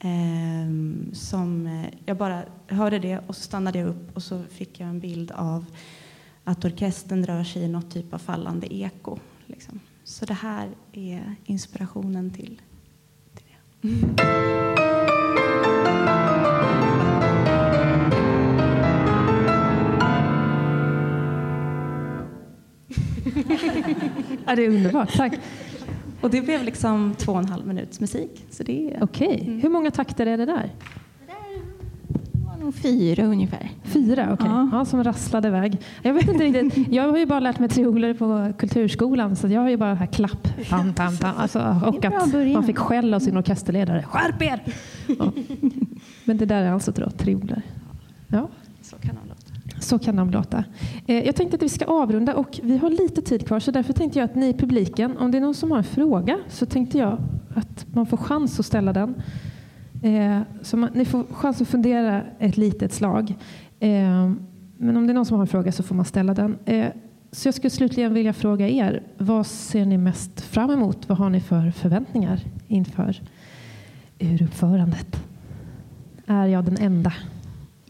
Eh, 0.00 0.66
som 1.12 1.66
eh, 1.66 1.98
jag 2.06 2.16
bara 2.16 2.42
hörde 2.68 2.98
det 2.98 3.18
och 3.26 3.36
så 3.36 3.42
stannade 3.42 3.78
jag 3.78 3.88
upp 3.88 4.16
och 4.16 4.22
så 4.22 4.42
fick 4.42 4.80
jag 4.80 4.88
en 4.88 5.00
bild 5.00 5.30
av 5.30 5.64
att 6.44 6.64
orkestern 6.64 7.26
rör 7.26 7.44
sig 7.44 7.62
i 7.62 7.68
något 7.68 7.90
typ 7.90 8.14
av 8.14 8.18
fallande 8.18 8.74
eko. 8.74 9.18
Liksom. 9.46 9.80
Så 10.04 10.24
det 10.26 10.34
här 10.34 10.68
är 10.92 11.34
inspirationen 11.44 12.30
till, 12.30 12.62
till 13.34 13.44
det. 13.46 13.56
ja, 24.46 24.56
det 24.56 24.62
är 24.64 24.68
underbart, 24.68 25.16
tack. 25.16 25.32
Och 26.20 26.30
det 26.30 26.40
blev 26.40 26.64
liksom 26.64 27.14
två 27.18 27.32
och 27.32 27.38
en 27.38 27.48
halv 27.48 27.66
minuts 27.66 28.00
musik. 28.00 28.46
Okej. 28.52 28.96
Okay. 29.00 29.40
Mm. 29.40 29.60
Hur 29.60 29.68
många 29.68 29.90
takter 29.90 30.26
är 30.26 30.38
det 30.38 30.46
där? 30.46 30.70
Det 32.32 32.46
var 32.46 32.56
nog 32.56 32.74
fyra 32.74 33.24
ungefär. 33.24 33.70
Fyra, 33.84 34.22
okej. 34.22 34.32
Okay. 34.32 34.48
Ja. 34.48 34.68
ja. 34.72 34.84
som 34.84 35.04
rasslade 35.04 35.48
iväg. 35.48 35.78
Jag 36.02 36.14
vet 36.14 36.28
inte 36.28 36.44
riktigt. 36.44 36.92
Jag 36.92 37.08
har 37.10 37.18
ju 37.18 37.26
bara 37.26 37.40
lärt 37.40 37.58
mig 37.58 37.68
trioler 37.68 38.14
på 38.14 38.52
kulturskolan 38.58 39.36
så 39.36 39.48
jag 39.48 39.60
har 39.60 39.68
ju 39.68 39.76
bara 39.76 39.94
här 39.94 40.06
klapp, 40.06 40.48
tam, 40.68 40.94
tam, 40.94 41.16
tam. 41.16 41.34
Alltså, 41.36 41.58
och 41.86 42.04
att 42.04 42.32
man 42.52 42.64
fick 42.64 42.78
skäll 42.78 43.14
av 43.14 43.20
sin 43.20 43.36
orkesterledare. 43.36 44.02
Skärp 44.02 44.42
er! 44.42 44.64
Ja. 45.18 45.32
Men 46.24 46.36
det 46.36 46.46
där 46.46 46.62
är 46.62 46.72
alltså 46.72 46.92
trioler. 46.92 47.62
Ja. 48.28 48.48
Så 48.82 48.96
kan 48.96 49.14
de 49.14 49.28
så 49.82 49.98
kan 49.98 50.16
de 50.16 50.30
låta. 50.30 50.64
Eh, 51.06 51.26
jag 51.26 51.36
tänkte 51.36 51.56
att 51.56 51.62
vi 51.62 51.68
ska 51.68 51.84
avrunda 51.84 52.34
och 52.34 52.60
vi 52.62 52.76
har 52.76 52.90
lite 52.90 53.22
tid 53.22 53.46
kvar 53.46 53.60
så 53.60 53.70
därför 53.70 53.92
tänkte 53.92 54.18
jag 54.18 54.24
att 54.24 54.34
ni 54.34 54.48
i 54.48 54.54
publiken, 54.54 55.16
om 55.16 55.30
det 55.30 55.38
är 55.38 55.40
någon 55.40 55.54
som 55.54 55.70
har 55.70 55.78
en 55.78 55.84
fråga 55.84 56.38
så 56.48 56.66
tänkte 56.66 56.98
jag 56.98 57.18
att 57.54 57.86
man 57.92 58.06
får 58.06 58.16
chans 58.16 58.60
att 58.60 58.66
ställa 58.66 58.92
den. 58.92 59.14
Eh, 60.02 60.40
så 60.62 60.76
man, 60.76 60.90
ni 60.94 61.04
får 61.04 61.24
chans 61.30 61.60
att 61.60 61.68
fundera 61.68 62.22
ett 62.38 62.56
litet 62.56 62.92
slag. 62.92 63.34
Eh, 63.80 64.30
men 64.76 64.96
om 64.96 65.06
det 65.06 65.12
är 65.12 65.14
någon 65.14 65.26
som 65.26 65.34
har 65.36 65.42
en 65.42 65.48
fråga 65.48 65.72
så 65.72 65.82
får 65.82 65.94
man 65.94 66.04
ställa 66.04 66.34
den. 66.34 66.58
Så 67.32 67.48
jag 67.48 67.54
skulle 67.54 67.70
slutligen 67.70 68.14
vilja 68.14 68.32
fråga 68.32 68.68
er, 68.68 69.02
vad 69.18 69.46
ser 69.46 69.84
ni 69.84 69.98
mest 69.98 70.40
fram 70.40 70.70
emot? 70.70 71.08
Vad 71.08 71.18
har 71.18 71.30
ni 71.30 71.40
för 71.40 71.70
förväntningar 71.70 72.40
inför 72.68 73.20
uruppförandet? 74.18 75.16
Är 76.26 76.46
jag 76.46 76.64
den 76.64 76.76
enda? 76.76 77.12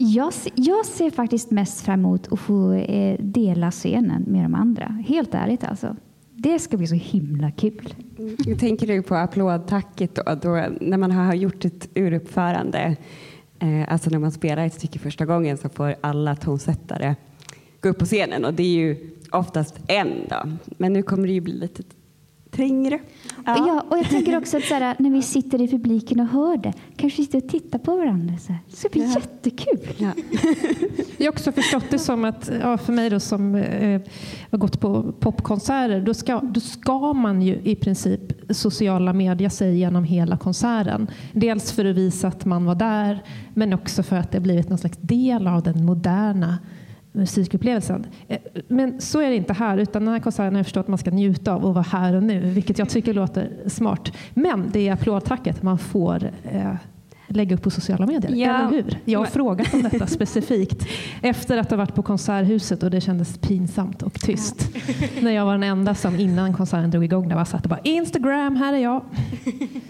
Jag, 0.03 0.33
jag 0.55 0.85
ser 0.85 1.09
faktiskt 1.09 1.51
mest 1.51 1.81
fram 1.81 1.99
emot 1.99 2.31
att 2.31 2.39
få 2.39 2.73
eh, 2.73 3.19
dela 3.19 3.71
scenen 3.71 4.23
med 4.27 4.43
de 4.45 4.55
andra. 4.55 4.85
Helt 5.07 5.33
ärligt 5.33 5.63
alltså. 5.63 5.95
Det 6.35 6.59
ska 6.59 6.77
bli 6.77 6.87
så 6.87 6.95
himla 6.95 7.51
kul. 7.51 7.93
Mm. 8.17 8.57
Tänker 8.57 8.87
du 8.87 9.01
på 9.01 9.15
applådtacket 9.15 10.15
då, 10.15 10.23
då 10.41 10.65
när 10.81 10.97
man 10.97 11.11
har 11.11 11.33
gjort 11.33 11.65
ett 11.65 11.89
uruppförande? 11.95 12.97
Eh, 13.59 13.93
alltså 13.93 14.09
när 14.09 14.19
man 14.19 14.31
spelar 14.31 14.65
ett 14.65 14.73
stycke 14.73 14.99
första 14.99 15.25
gången 15.25 15.57
så 15.57 15.69
får 15.69 15.95
alla 16.01 16.35
tonsättare 16.35 17.15
gå 17.81 17.89
upp 17.89 17.99
på 17.99 18.05
scenen 18.05 18.45
och 18.45 18.53
det 18.53 18.63
är 18.63 18.75
ju 18.75 19.11
oftast 19.31 19.79
en 19.87 20.11
då. 20.29 20.51
Men 20.77 20.93
nu 20.93 21.03
kommer 21.03 21.27
det 21.27 21.33
ju 21.33 21.41
bli 21.41 21.53
lite 21.53 21.83
trängre. 22.51 22.99
Ja. 23.45 23.57
ja. 23.67 23.85
och 23.89 23.97
jag 23.97 24.09
tänker 24.09 24.37
också 24.37 24.57
att 24.57 24.63
så 24.63 24.73
här, 24.73 24.95
när 24.99 25.09
vi 25.09 25.21
sitter 25.21 25.61
i 25.61 25.67
publiken 25.67 26.19
och 26.19 26.27
hör 26.27 26.57
det, 26.57 26.73
kanske 26.95 27.21
vi 27.21 27.25
sitter 27.25 27.37
och 27.37 27.49
tittar 27.49 27.79
på 27.79 27.95
varandra. 27.95 28.37
Så, 28.37 28.53
här. 28.53 28.61
det 28.81 28.91
blir 28.91 29.03
ja. 29.03 29.13
jättekul. 29.13 29.95
Ja. 29.97 30.11
jag 31.17 31.25
har 31.25 31.31
också 31.31 31.51
förstått 31.51 31.85
det 31.89 31.99
som 31.99 32.25
att, 32.25 32.51
ja, 32.61 32.77
för 32.77 32.93
mig 32.93 33.09
då 33.09 33.19
som 33.19 33.55
eh, 33.55 34.01
har 34.51 34.57
gått 34.57 34.79
på 34.79 35.13
popkonserter, 35.19 36.01
då 36.01 36.13
ska, 36.13 36.39
då 36.39 36.59
ska 36.59 37.13
man 37.13 37.41
ju 37.41 37.59
i 37.63 37.75
princip 37.75 38.21
sociala 38.49 39.13
medier 39.13 39.49
sig 39.49 39.77
genom 39.77 40.03
hela 40.03 40.37
konserten. 40.37 41.07
Dels 41.33 41.71
för 41.71 41.85
att 41.85 41.95
visa 41.95 42.27
att 42.27 42.45
man 42.45 42.65
var 42.65 42.75
där, 42.75 43.23
men 43.53 43.73
också 43.73 44.03
för 44.03 44.15
att 44.15 44.31
det 44.31 44.37
har 44.37 44.43
blivit 44.43 44.69
någon 44.69 44.77
slags 44.77 44.97
del 44.97 45.47
av 45.47 45.63
den 45.63 45.85
moderna 45.85 46.57
musikupplevelsen. 47.11 48.05
Eh, 48.27 48.39
men 48.67 49.01
så 49.01 49.21
är 49.21 49.29
det 49.29 49.35
inte 49.35 49.53
här, 49.53 49.77
utan 49.77 50.05
den 50.05 50.13
här 50.13 50.21
konserten 50.21 50.53
har 50.53 50.59
jag 50.59 50.65
förstått 50.65 50.81
att 50.81 50.87
man 50.87 50.97
ska 50.97 51.11
njuta 51.11 51.53
av 51.53 51.65
och 51.65 51.73
vara 51.73 51.85
här 51.91 52.13
och 52.13 52.23
nu, 52.23 52.39
vilket 52.39 52.79
jag 52.79 52.89
tycker 52.89 53.13
låter 53.13 53.49
smart. 53.67 54.11
Men 54.33 54.69
det 54.73 54.87
är 54.87 54.93
applådtacket 54.93 55.63
man 55.63 55.77
får 55.77 56.31
eh, 56.43 56.73
lägga 57.27 57.55
upp 57.55 57.61
på 57.61 57.69
sociala 57.69 58.05
medier, 58.05 58.31
ja. 58.35 58.55
eller 58.55 58.69
hur? 58.69 58.97
Jag 59.05 59.19
har 59.19 59.25
frågat 59.25 59.73
om 59.73 59.81
detta 59.81 60.07
specifikt 60.17 60.87
efter 61.21 61.57
att 61.57 61.69
ha 61.69 61.77
varit 61.77 61.95
på 61.95 62.03
Konserthuset 62.03 62.83
och 62.83 62.91
det 62.91 63.01
kändes 63.01 63.37
pinsamt 63.37 64.01
och 64.01 64.13
tyst. 64.13 64.69
Ja. 64.73 65.07
När 65.21 65.31
jag 65.31 65.45
var 65.45 65.51
den 65.51 65.63
enda 65.63 65.95
som 65.95 66.19
innan 66.19 66.53
konserten 66.53 66.91
drog 66.91 67.03
igång 67.03 67.29
där 67.29 67.35
var 67.35 67.45
satt 67.45 67.63
och 67.63 67.69
bara 67.69 67.79
Instagram, 67.83 68.55
här 68.55 68.73
är 68.73 68.77
jag. 68.77 69.03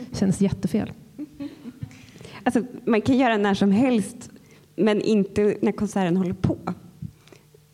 Det 0.09 0.17
kändes 0.17 0.41
jättefel. 0.41 0.91
Alltså, 2.43 2.61
man 2.85 3.01
kan 3.01 3.17
göra 3.17 3.37
när 3.37 3.53
som 3.53 3.71
helst, 3.71 4.29
men 4.75 5.01
inte 5.01 5.55
när 5.61 5.71
konserten 5.71 6.17
håller 6.17 6.33
på. 6.33 6.57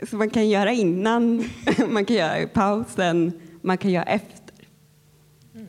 Så 0.04 0.16
man 0.16 0.30
kan 0.30 0.50
göra 0.50 0.72
innan, 0.72 1.44
man 1.90 2.06
kan 2.06 2.16
göra 2.16 2.42
i 2.42 2.48
pausen, 2.48 3.32
man 3.62 3.78
kan 3.78 3.92
göra 3.92 4.04
efter. 4.04 4.56
Mm. 5.56 5.68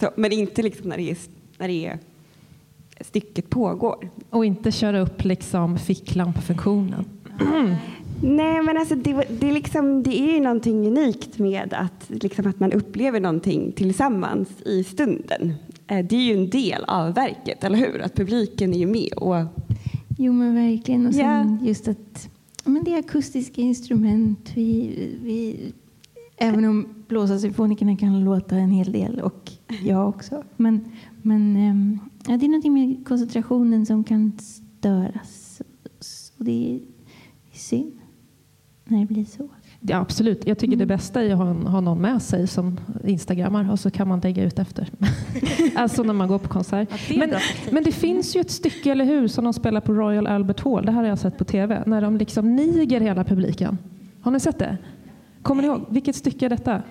Så, 0.00 0.10
men 0.16 0.32
inte 0.32 0.62
liksom 0.62 0.88
när, 0.88 0.96
det 0.96 1.10
är, 1.10 1.16
när 1.58 1.68
det 1.68 1.86
är 1.86 1.98
stycket 3.00 3.50
pågår. 3.50 4.10
Och 4.30 4.44
inte 4.44 4.72
köra 4.72 5.00
upp 5.00 5.24
liksom 5.24 5.78
ficklampfunktionen. 5.78 7.04
Nej, 8.22 8.62
men 8.62 8.76
alltså 8.76 8.94
det, 8.94 9.22
det, 9.40 9.52
liksom, 9.52 10.02
det 10.02 10.20
är 10.20 10.32
ju 10.34 10.40
någonting 10.40 10.86
unikt 10.86 11.38
med 11.38 11.74
att, 11.74 12.10
liksom 12.22 12.46
att 12.46 12.60
man 12.60 12.72
upplever 12.72 13.20
någonting 13.20 13.72
tillsammans 13.72 14.48
i 14.64 14.84
stunden. 14.84 15.54
Eh, 15.86 16.04
det 16.04 16.16
är 16.16 16.20
ju 16.20 16.32
en 16.32 16.50
del 16.50 16.84
av 16.84 17.14
verket, 17.14 17.64
eller 17.64 17.78
hur? 17.78 18.02
Att 18.02 18.14
publiken 18.14 18.74
är 18.74 18.78
ju 18.78 18.86
med. 18.86 19.12
Och... 19.12 19.36
Jo, 20.18 20.32
men 20.32 20.54
verkligen. 20.54 21.06
Och 21.06 21.14
sen 21.14 21.22
yeah. 21.22 21.68
just 21.68 21.88
att 21.88 22.28
men 22.66 22.84
det 22.84 22.94
är 22.94 22.98
akustiska 22.98 23.62
instrument. 23.62 24.52
Vi, 24.54 24.88
vi, 25.22 25.72
även 26.36 26.64
om 26.64 27.04
blåsarsymfonikerna 27.08 27.96
kan 27.96 28.24
låta 28.24 28.56
en 28.56 28.70
hel 28.70 28.92
del, 28.92 29.20
och 29.20 29.52
jag 29.82 30.08
också. 30.08 30.44
Men, 30.56 30.92
men 31.22 31.56
ehm, 31.56 31.98
ja, 32.26 32.36
det 32.36 32.46
är 32.46 32.48
någonting 32.48 32.74
med 32.74 33.06
koncentrationen 33.06 33.86
som 33.86 34.04
kan 34.04 34.32
störas. 34.38 35.62
Och 36.38 36.44
det 36.44 36.74
är 36.74 36.80
synd 37.52 37.92
när 38.84 39.00
det 39.00 39.06
blir 39.06 39.24
så. 39.24 39.48
Ja, 39.88 39.98
absolut. 39.98 40.46
Jag 40.46 40.58
tycker 40.58 40.74
mm. 40.74 40.78
det 40.78 40.94
bästa 40.94 41.22
är 41.22 41.32
att 41.32 41.38
ha, 41.38 41.52
ha 41.70 41.80
någon 41.80 42.00
med 42.00 42.22
sig 42.22 42.46
som 42.46 42.80
instagrammar 43.04 43.70
och 43.72 43.80
så 43.80 43.90
kan 43.90 44.08
man 44.08 44.20
lägga 44.20 44.44
ut 44.44 44.58
efter. 44.58 44.88
alltså 45.76 46.02
när 46.02 46.14
man 46.14 46.28
går 46.28 46.38
på 46.38 46.48
konsert. 46.48 46.88
Ja, 47.08 47.16
men, 47.18 47.30
men 47.70 47.84
det 47.84 47.92
finns 47.92 48.36
ju 48.36 48.40
ett 48.40 48.50
stycke, 48.50 48.90
eller 48.90 49.04
hur, 49.04 49.28
som 49.28 49.44
de 49.44 49.52
spelar 49.52 49.80
på 49.80 49.92
Royal 49.92 50.26
Albert 50.26 50.60
Hall. 50.60 50.86
Det 50.86 50.92
här 50.92 51.02
har 51.02 51.08
jag 51.08 51.18
sett 51.18 51.38
på 51.38 51.44
tv. 51.44 51.82
När 51.86 52.00
de 52.00 52.16
liksom 52.16 52.56
niger 52.56 53.00
hela 53.00 53.24
publiken. 53.24 53.78
Har 54.20 54.30
ni 54.30 54.40
sett 54.40 54.58
det? 54.58 54.78
Kommer 55.42 55.62
ni 55.62 55.68
ihåg? 55.68 55.84
Vilket 55.88 56.16
stycke 56.16 56.46
är 56.46 56.50
detta? 56.50 56.82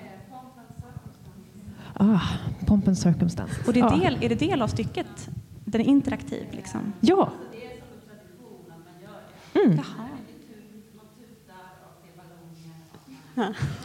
Ah, 1.93 2.19
Pomp 2.65 2.87
and 2.87 2.97
Circumstance. 2.97 3.53
Och 3.67 3.73
det 3.73 3.79
är, 3.79 3.99
del, 3.99 4.17
är 4.21 4.29
det 4.29 4.35
del 4.35 4.61
av 4.61 4.67
stycket? 4.67 5.29
Den 5.65 5.81
är 5.81 5.85
interaktiv? 5.85 6.45
Liksom. 6.51 6.93
Ja. 6.99 7.29
Mm. 9.65 9.79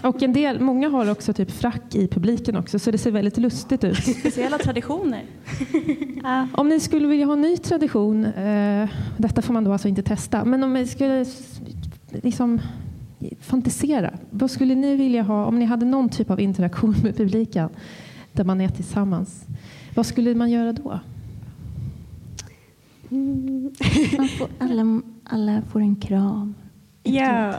Och 0.02 0.22
en 0.22 0.32
del, 0.32 0.60
många 0.60 0.88
har 0.88 1.10
också 1.10 1.32
typ 1.32 1.50
frack 1.50 1.94
i 1.94 2.08
publiken 2.08 2.56
också, 2.56 2.78
så 2.78 2.90
det 2.90 2.98
ser 2.98 3.10
väldigt 3.10 3.38
lustigt 3.38 3.84
ut. 3.84 4.04
Speciella 4.20 4.58
traditioner. 4.58 5.22
Om 6.52 6.68
ni 6.68 6.80
skulle 6.80 7.08
vilja 7.08 7.26
ha 7.26 7.32
en 7.32 7.40
ny 7.40 7.56
tradition, 7.56 8.24
eh, 8.24 8.88
detta 9.16 9.42
får 9.42 9.54
man 9.54 9.64
då 9.64 9.72
alltså 9.72 9.88
inte 9.88 10.02
testa, 10.02 10.44
men 10.44 10.64
om 10.64 10.72
ni 10.72 10.86
skulle 10.86 11.26
liksom 12.10 12.60
fantisera, 13.40 14.10
vad 14.30 14.50
skulle 14.50 14.74
ni 14.74 14.96
vilja 14.96 15.22
ha 15.22 15.44
om 15.44 15.58
ni 15.58 15.64
hade 15.64 15.86
någon 15.86 16.08
typ 16.08 16.30
av 16.30 16.40
interaktion 16.40 16.94
med 17.02 17.16
publiken 17.16 17.68
där 18.32 18.44
man 18.44 18.60
är 18.60 18.68
tillsammans? 18.68 19.44
Vad 19.94 20.06
skulle 20.06 20.34
man 20.34 20.50
göra 20.50 20.72
då? 20.72 21.00
Mm. 23.10 23.70
Får, 24.38 24.48
alla, 24.58 25.02
alla 25.24 25.62
får 25.72 25.80
en 25.80 25.96
kram. 25.96 26.54
Ja. 27.02 27.54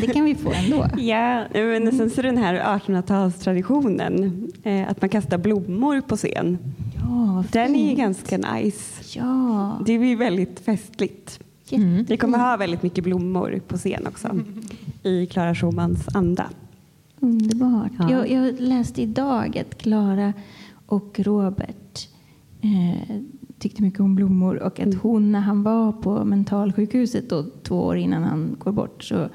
Det 0.00 0.06
kan 0.06 0.24
vi 0.24 0.34
få 0.34 0.52
ändå. 0.52 0.86
Ja, 0.96 1.46
men 1.52 1.92
sen 1.92 2.10
så 2.10 2.22
den 2.22 2.38
här 2.38 2.78
1800-talstraditionen, 2.78 4.32
eh, 4.62 4.88
att 4.88 5.00
man 5.00 5.10
kastar 5.10 5.38
blommor 5.38 6.00
på 6.00 6.16
scen. 6.16 6.58
Ja, 6.96 7.44
den 7.52 7.74
är 7.74 7.90
ju 7.90 7.94
ganska 7.94 8.38
nice. 8.38 9.18
Ja. 9.18 9.80
Det 9.86 9.92
är 9.92 10.16
väldigt 10.16 10.60
festligt. 10.60 11.40
Mm. 11.70 12.04
Vi 12.04 12.16
kommer 12.16 12.38
ha 12.38 12.56
väldigt 12.56 12.82
mycket 12.82 13.04
blommor 13.04 13.60
på 13.68 13.76
scen 13.76 14.06
också 14.06 14.40
i 15.02 15.26
Klara 15.26 15.54
Schumans 15.54 16.08
anda. 16.14 16.46
Underbart. 17.20 17.92
Ja. 17.98 18.10
Jag, 18.10 18.30
jag 18.30 18.60
läste 18.60 19.02
idag 19.02 19.58
att 19.58 19.78
Klara 19.78 20.32
och 20.86 21.20
Robert 21.20 22.08
eh, 22.60 23.16
tyckte 23.58 23.82
mycket 23.82 24.00
om 24.00 24.14
blommor 24.14 24.62
och 24.62 24.80
att 24.80 24.86
mm. 24.86 24.98
hon 25.02 25.32
när 25.32 25.40
han 25.40 25.62
var 25.62 25.92
på 25.92 26.24
mentalsjukhuset 26.24 27.30
då, 27.30 27.44
två 27.62 27.76
år 27.80 27.96
innan 27.96 28.22
han 28.22 28.56
går 28.58 28.72
bort 28.72 29.04
så 29.04 29.28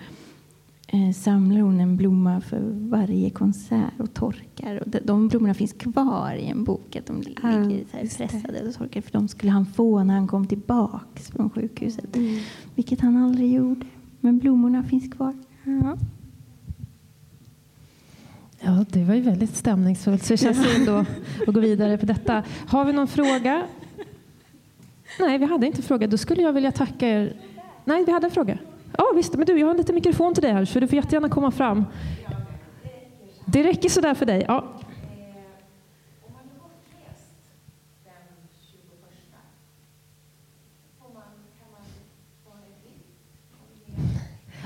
eh, 0.88 1.12
samlar 1.16 1.62
hon 1.62 1.80
en 1.80 1.98
blomma 1.98 2.42
för 2.42 2.62
varje 2.90 3.30
konsert 3.30 4.00
och 4.00 4.14
torkar. 4.14 4.82
Och 4.82 4.90
de, 4.90 5.00
de 5.04 5.28
blommorna 5.28 5.54
finns 5.54 5.74
kvar 5.74 6.34
i 6.34 6.46
en 6.46 6.64
bok, 6.64 6.96
att 6.96 7.06
de 7.06 7.22
ligger 7.22 7.50
ja, 7.50 7.64
så 8.12 8.24
här 8.24 8.28
pressade 8.28 8.68
och 8.68 8.74
torkar 8.74 9.02
för 9.02 9.12
de 9.12 9.28
skulle 9.28 9.52
han 9.52 9.66
få 9.66 10.04
när 10.04 10.14
han 10.14 10.28
kom 10.28 10.48
tillbaks 10.48 11.28
från 11.28 11.50
sjukhuset. 11.50 12.16
Mm. 12.16 12.40
Vilket 12.76 13.02
han 13.02 13.18
aldrig 13.18 13.54
gjorde. 13.54 13.86
Men 14.20 14.40
blommorna 14.40 14.84
finns 14.84 15.14
kvar. 15.14 15.34
Ja. 15.64 15.98
Ja, 18.66 18.86
det 18.90 19.04
var 19.04 19.16
ju 19.16 19.22
väldigt 19.22 19.56
stämningsfullt, 19.56 20.24
så 20.24 20.34
det 20.34 20.38
känns 20.38 20.64
synd 20.64 20.90
att 20.90 21.08
gå 21.48 21.60
vidare 21.60 21.98
på 21.98 22.06
detta. 22.06 22.44
Har 22.68 22.86
vi 22.86 22.94
någon 22.94 23.08
fråga? 23.08 23.64
Nej, 25.20 25.38
vi 25.38 25.46
hade 25.46 25.66
inte 25.68 25.82
fråga. 25.82 26.08
Då 26.08 26.18
skulle 26.18 26.42
jag 26.42 26.54
vilja 26.54 26.72
tacka 26.72 27.08
er. 27.08 27.34
Nej, 27.86 28.04
vi 28.06 28.12
hade 28.12 28.28
en 28.28 28.32
fråga. 28.32 28.58
Ja, 28.98 29.06
visst. 29.16 29.34
Men 29.34 29.46
du, 29.46 29.60
jag 29.60 29.68
har 29.68 29.72
en 29.72 29.78
liten 29.78 29.96
mikrofon 29.96 30.34
till 30.34 30.44
dig 30.44 30.52
här, 30.52 30.66
så 30.66 30.80
du 30.80 30.88
får 30.88 30.96
jättegärna 30.96 31.30
komma 31.30 31.52
fram. 31.52 31.86
Det 33.46 33.64
räcker 33.64 33.90
sådär 33.90 34.14
för 34.14 34.26
dig. 34.26 34.46
Ja. 34.48 34.66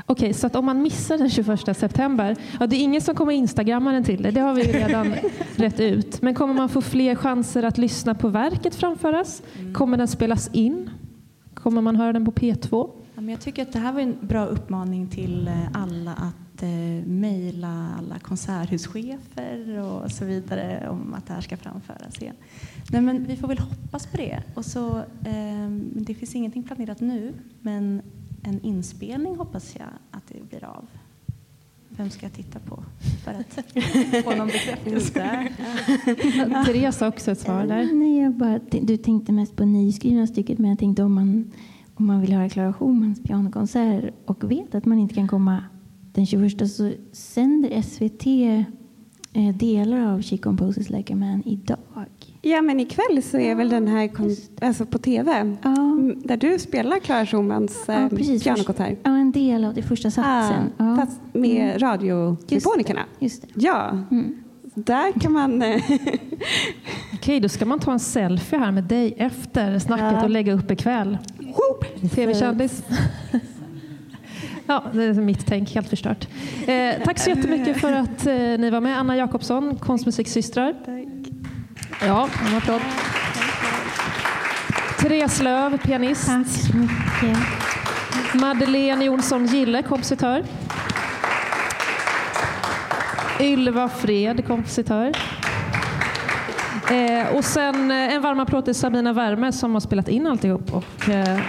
Okej, 0.09 0.33
så 0.33 0.47
att 0.47 0.55
om 0.55 0.65
man 0.65 0.81
missar 0.81 1.17
den 1.17 1.29
21 1.29 1.77
september, 1.77 2.35
ja, 2.59 2.67
det 2.67 2.75
är 2.75 2.79
ingen 2.79 3.01
som 3.01 3.15
kommer 3.15 3.31
instagramma 3.31 3.91
den 3.91 4.03
till 4.03 4.23
det, 4.23 4.31
det 4.31 4.39
har 4.39 4.53
vi 4.53 4.61
redan 4.61 5.13
rätt 5.55 5.79
ut. 5.79 6.21
Men 6.21 6.35
kommer 6.35 6.53
man 6.53 6.69
få 6.69 6.81
fler 6.81 7.15
chanser 7.15 7.63
att 7.63 7.77
lyssna 7.77 8.15
på 8.15 8.27
verket 8.27 8.75
framföras? 8.75 9.43
Kommer 9.73 9.97
den 9.97 10.07
spelas 10.07 10.49
in? 10.53 10.89
Kommer 11.53 11.81
man 11.81 11.95
höra 11.95 12.13
den 12.13 12.25
på 12.25 12.31
P2? 12.31 12.89
Ja, 13.15 13.21
men 13.21 13.29
jag 13.29 13.41
tycker 13.41 13.61
att 13.61 13.73
det 13.73 13.79
här 13.79 13.93
var 13.93 14.01
en 14.01 14.17
bra 14.21 14.45
uppmaning 14.45 15.07
till 15.07 15.47
eh, 15.47 15.53
alla 15.73 16.11
att 16.11 16.63
eh, 16.63 17.07
mejla 17.07 17.89
alla 17.97 18.19
konserthuschefer 18.19 19.79
och 19.79 20.11
så 20.11 20.25
vidare 20.25 20.89
om 20.89 21.13
att 21.13 21.27
det 21.27 21.33
här 21.33 21.41
ska 21.41 21.57
framföras 21.57 22.21
igen. 22.21 22.35
Nej, 22.91 23.01
men 23.01 23.23
vi 23.23 23.35
får 23.35 23.47
väl 23.47 23.59
hoppas 23.59 24.07
på 24.07 24.17
det. 24.17 24.43
Och 24.53 24.65
så, 24.65 24.97
eh, 24.97 25.69
det 25.93 26.13
finns 26.13 26.35
ingenting 26.35 26.63
planerat 26.63 26.99
nu, 26.99 27.33
men 27.61 28.01
en 28.47 28.61
inspelning 28.61 29.35
hoppas 29.35 29.75
jag 29.79 29.87
att 30.11 30.23
det 30.27 30.49
blir 30.49 30.65
av. 30.65 30.85
Vem 31.89 32.09
ska 32.09 32.25
jag 32.25 32.33
titta 32.33 32.59
på 32.59 32.83
för 33.23 33.31
att 33.31 34.23
få 34.23 34.35
någon 34.35 34.47
bekräftelse? 34.47 35.13
Therese 36.65 36.99
har 36.99 37.07
också 37.07 37.31
ett 37.31 37.39
svar 37.39 37.65
där. 37.65 37.93
Nej, 37.93 38.19
jag 38.19 38.33
bara, 38.33 38.59
du 38.81 38.97
tänkte 38.97 39.31
mest 39.31 39.55
på 39.55 39.65
nyskrivna 39.65 40.27
stycket, 40.27 40.59
men 40.59 40.69
jag 40.69 40.79
tänkte 40.79 41.03
om 41.03 41.13
man, 41.13 41.51
om 41.95 42.05
man 42.05 42.21
vill 42.21 42.33
höra 42.33 42.49
Clara 42.49 42.73
Schumans 42.73 43.23
pianokonsert 43.23 44.13
och 44.25 44.51
vet 44.51 44.75
att 44.75 44.85
man 44.85 44.99
inte 44.99 45.15
kan 45.15 45.27
komma 45.27 45.63
den 46.13 46.25
21 46.25 46.71
så 46.71 46.91
sänder 47.11 47.81
SVT 47.81 48.23
delar 49.53 50.13
av 50.13 50.21
She 50.21 50.37
Composes 50.37 50.89
Like 50.89 51.13
a 51.13 51.15
Man 51.15 51.43
idag. 51.45 51.77
Ja, 52.41 52.61
men 52.61 52.79
ikväll 52.79 53.23
så 53.23 53.37
är 53.37 53.55
väl 53.55 53.69
den 53.69 53.87
här 53.87 54.09
alltså 54.61 54.85
på 54.85 54.97
tv 54.97 55.55
ja. 55.63 55.75
Mm, 55.75 56.21
där 56.25 56.37
du 56.37 56.59
spelar 56.59 56.99
Clara 56.99 57.25
Schumans 57.25 57.83
ja, 57.87 57.93
eh, 57.93 58.09
pianokonsert. 58.43 58.99
Ja, 59.03 59.11
en 59.11 59.31
del 59.31 59.65
av 59.65 59.73
det 59.73 59.81
första 59.81 60.11
satsen. 60.11 60.71
Ja, 60.77 60.95
Fast 60.95 61.19
med 61.33 61.67
mm. 61.67 61.79
radiosymfonikerna. 61.79 63.05
Just 63.19 63.41
det. 63.41 63.47
Ja. 63.53 64.05
Mm. 64.11 64.35
där 64.73 65.19
kan 65.19 65.33
man... 65.33 65.61
Eh, 65.61 65.83
Okej, 67.13 67.39
då 67.39 67.49
ska 67.49 67.65
man 67.65 67.79
ta 67.79 67.91
en 67.91 67.99
selfie 67.99 68.59
här 68.59 68.71
med 68.71 68.83
dig 68.83 69.13
efter 69.17 69.79
snacket 69.79 70.13
ja. 70.13 70.23
och 70.23 70.29
lägga 70.29 70.53
upp 70.53 70.71
ikväll. 70.71 71.17
TV-kändis. 72.15 72.83
Ja, 74.67 74.83
det 74.93 75.03
är 75.03 75.13
mitt 75.13 75.45
tänk, 75.47 75.75
helt 75.75 75.89
förstört. 75.89 76.27
Eh, 76.67 77.03
tack 77.03 77.19
så 77.19 77.29
jättemycket 77.29 77.81
för 77.81 77.93
att 77.93 78.27
eh, 78.27 78.33
ni 78.35 78.69
var 78.69 78.81
med. 78.81 78.99
Anna 78.99 79.15
Jakobsson, 79.17 79.75
konstmusiksystrar. 79.75 80.73
Ja, 82.01 82.29
en 82.49 82.57
applåd. 82.57 82.81
Therese 84.99 85.41
Löv, 85.41 85.77
pianist. 85.77 86.25
Tack 86.25 86.47
så 86.47 86.77
mycket. 86.77 87.37
Madeleine 88.33 89.05
Jonsson 89.05 89.45
Gille, 89.45 89.83
kompositör. 89.83 90.43
Ylva 93.39 93.89
Fred, 93.89 94.47
kompositör. 94.47 95.11
Eh, 96.91 97.35
och 97.35 97.43
sen 97.43 97.91
eh, 97.91 98.13
en 98.13 98.21
varm 98.21 98.39
applåd 98.39 98.65
till 98.65 98.75
Sabina 98.75 99.13
Värme 99.13 99.51
som 99.51 99.73
har 99.73 99.79
spelat 99.79 100.07
in 100.07 100.27
alltihop 100.27 100.73
och 100.73 101.09
eh, 101.09 101.39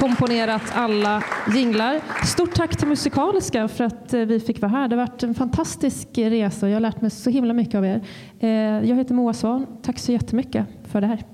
komponerat 0.00 0.62
alla 0.74 1.22
jinglar. 1.54 2.00
Stort 2.26 2.54
tack 2.54 2.76
till 2.76 2.88
Musikaliska 2.88 3.68
för 3.68 3.84
att 3.84 4.14
eh, 4.14 4.20
vi 4.20 4.40
fick 4.40 4.60
vara 4.60 4.72
här. 4.72 4.88
Det 4.88 4.96
har 4.96 5.06
varit 5.06 5.22
en 5.22 5.34
fantastisk 5.34 6.08
resa 6.14 6.66
och 6.66 6.70
jag 6.70 6.76
har 6.76 6.80
lärt 6.80 7.00
mig 7.00 7.10
så 7.10 7.30
himla 7.30 7.52
mycket 7.54 7.74
av 7.74 7.84
er. 7.84 8.04
Eh, 8.40 8.50
jag 8.88 8.96
heter 8.96 9.14
Moa 9.14 9.32
Svan. 9.32 9.66
Tack 9.82 9.98
så 9.98 10.12
jättemycket 10.12 10.66
för 10.84 11.00
det 11.00 11.06
här. 11.06 11.24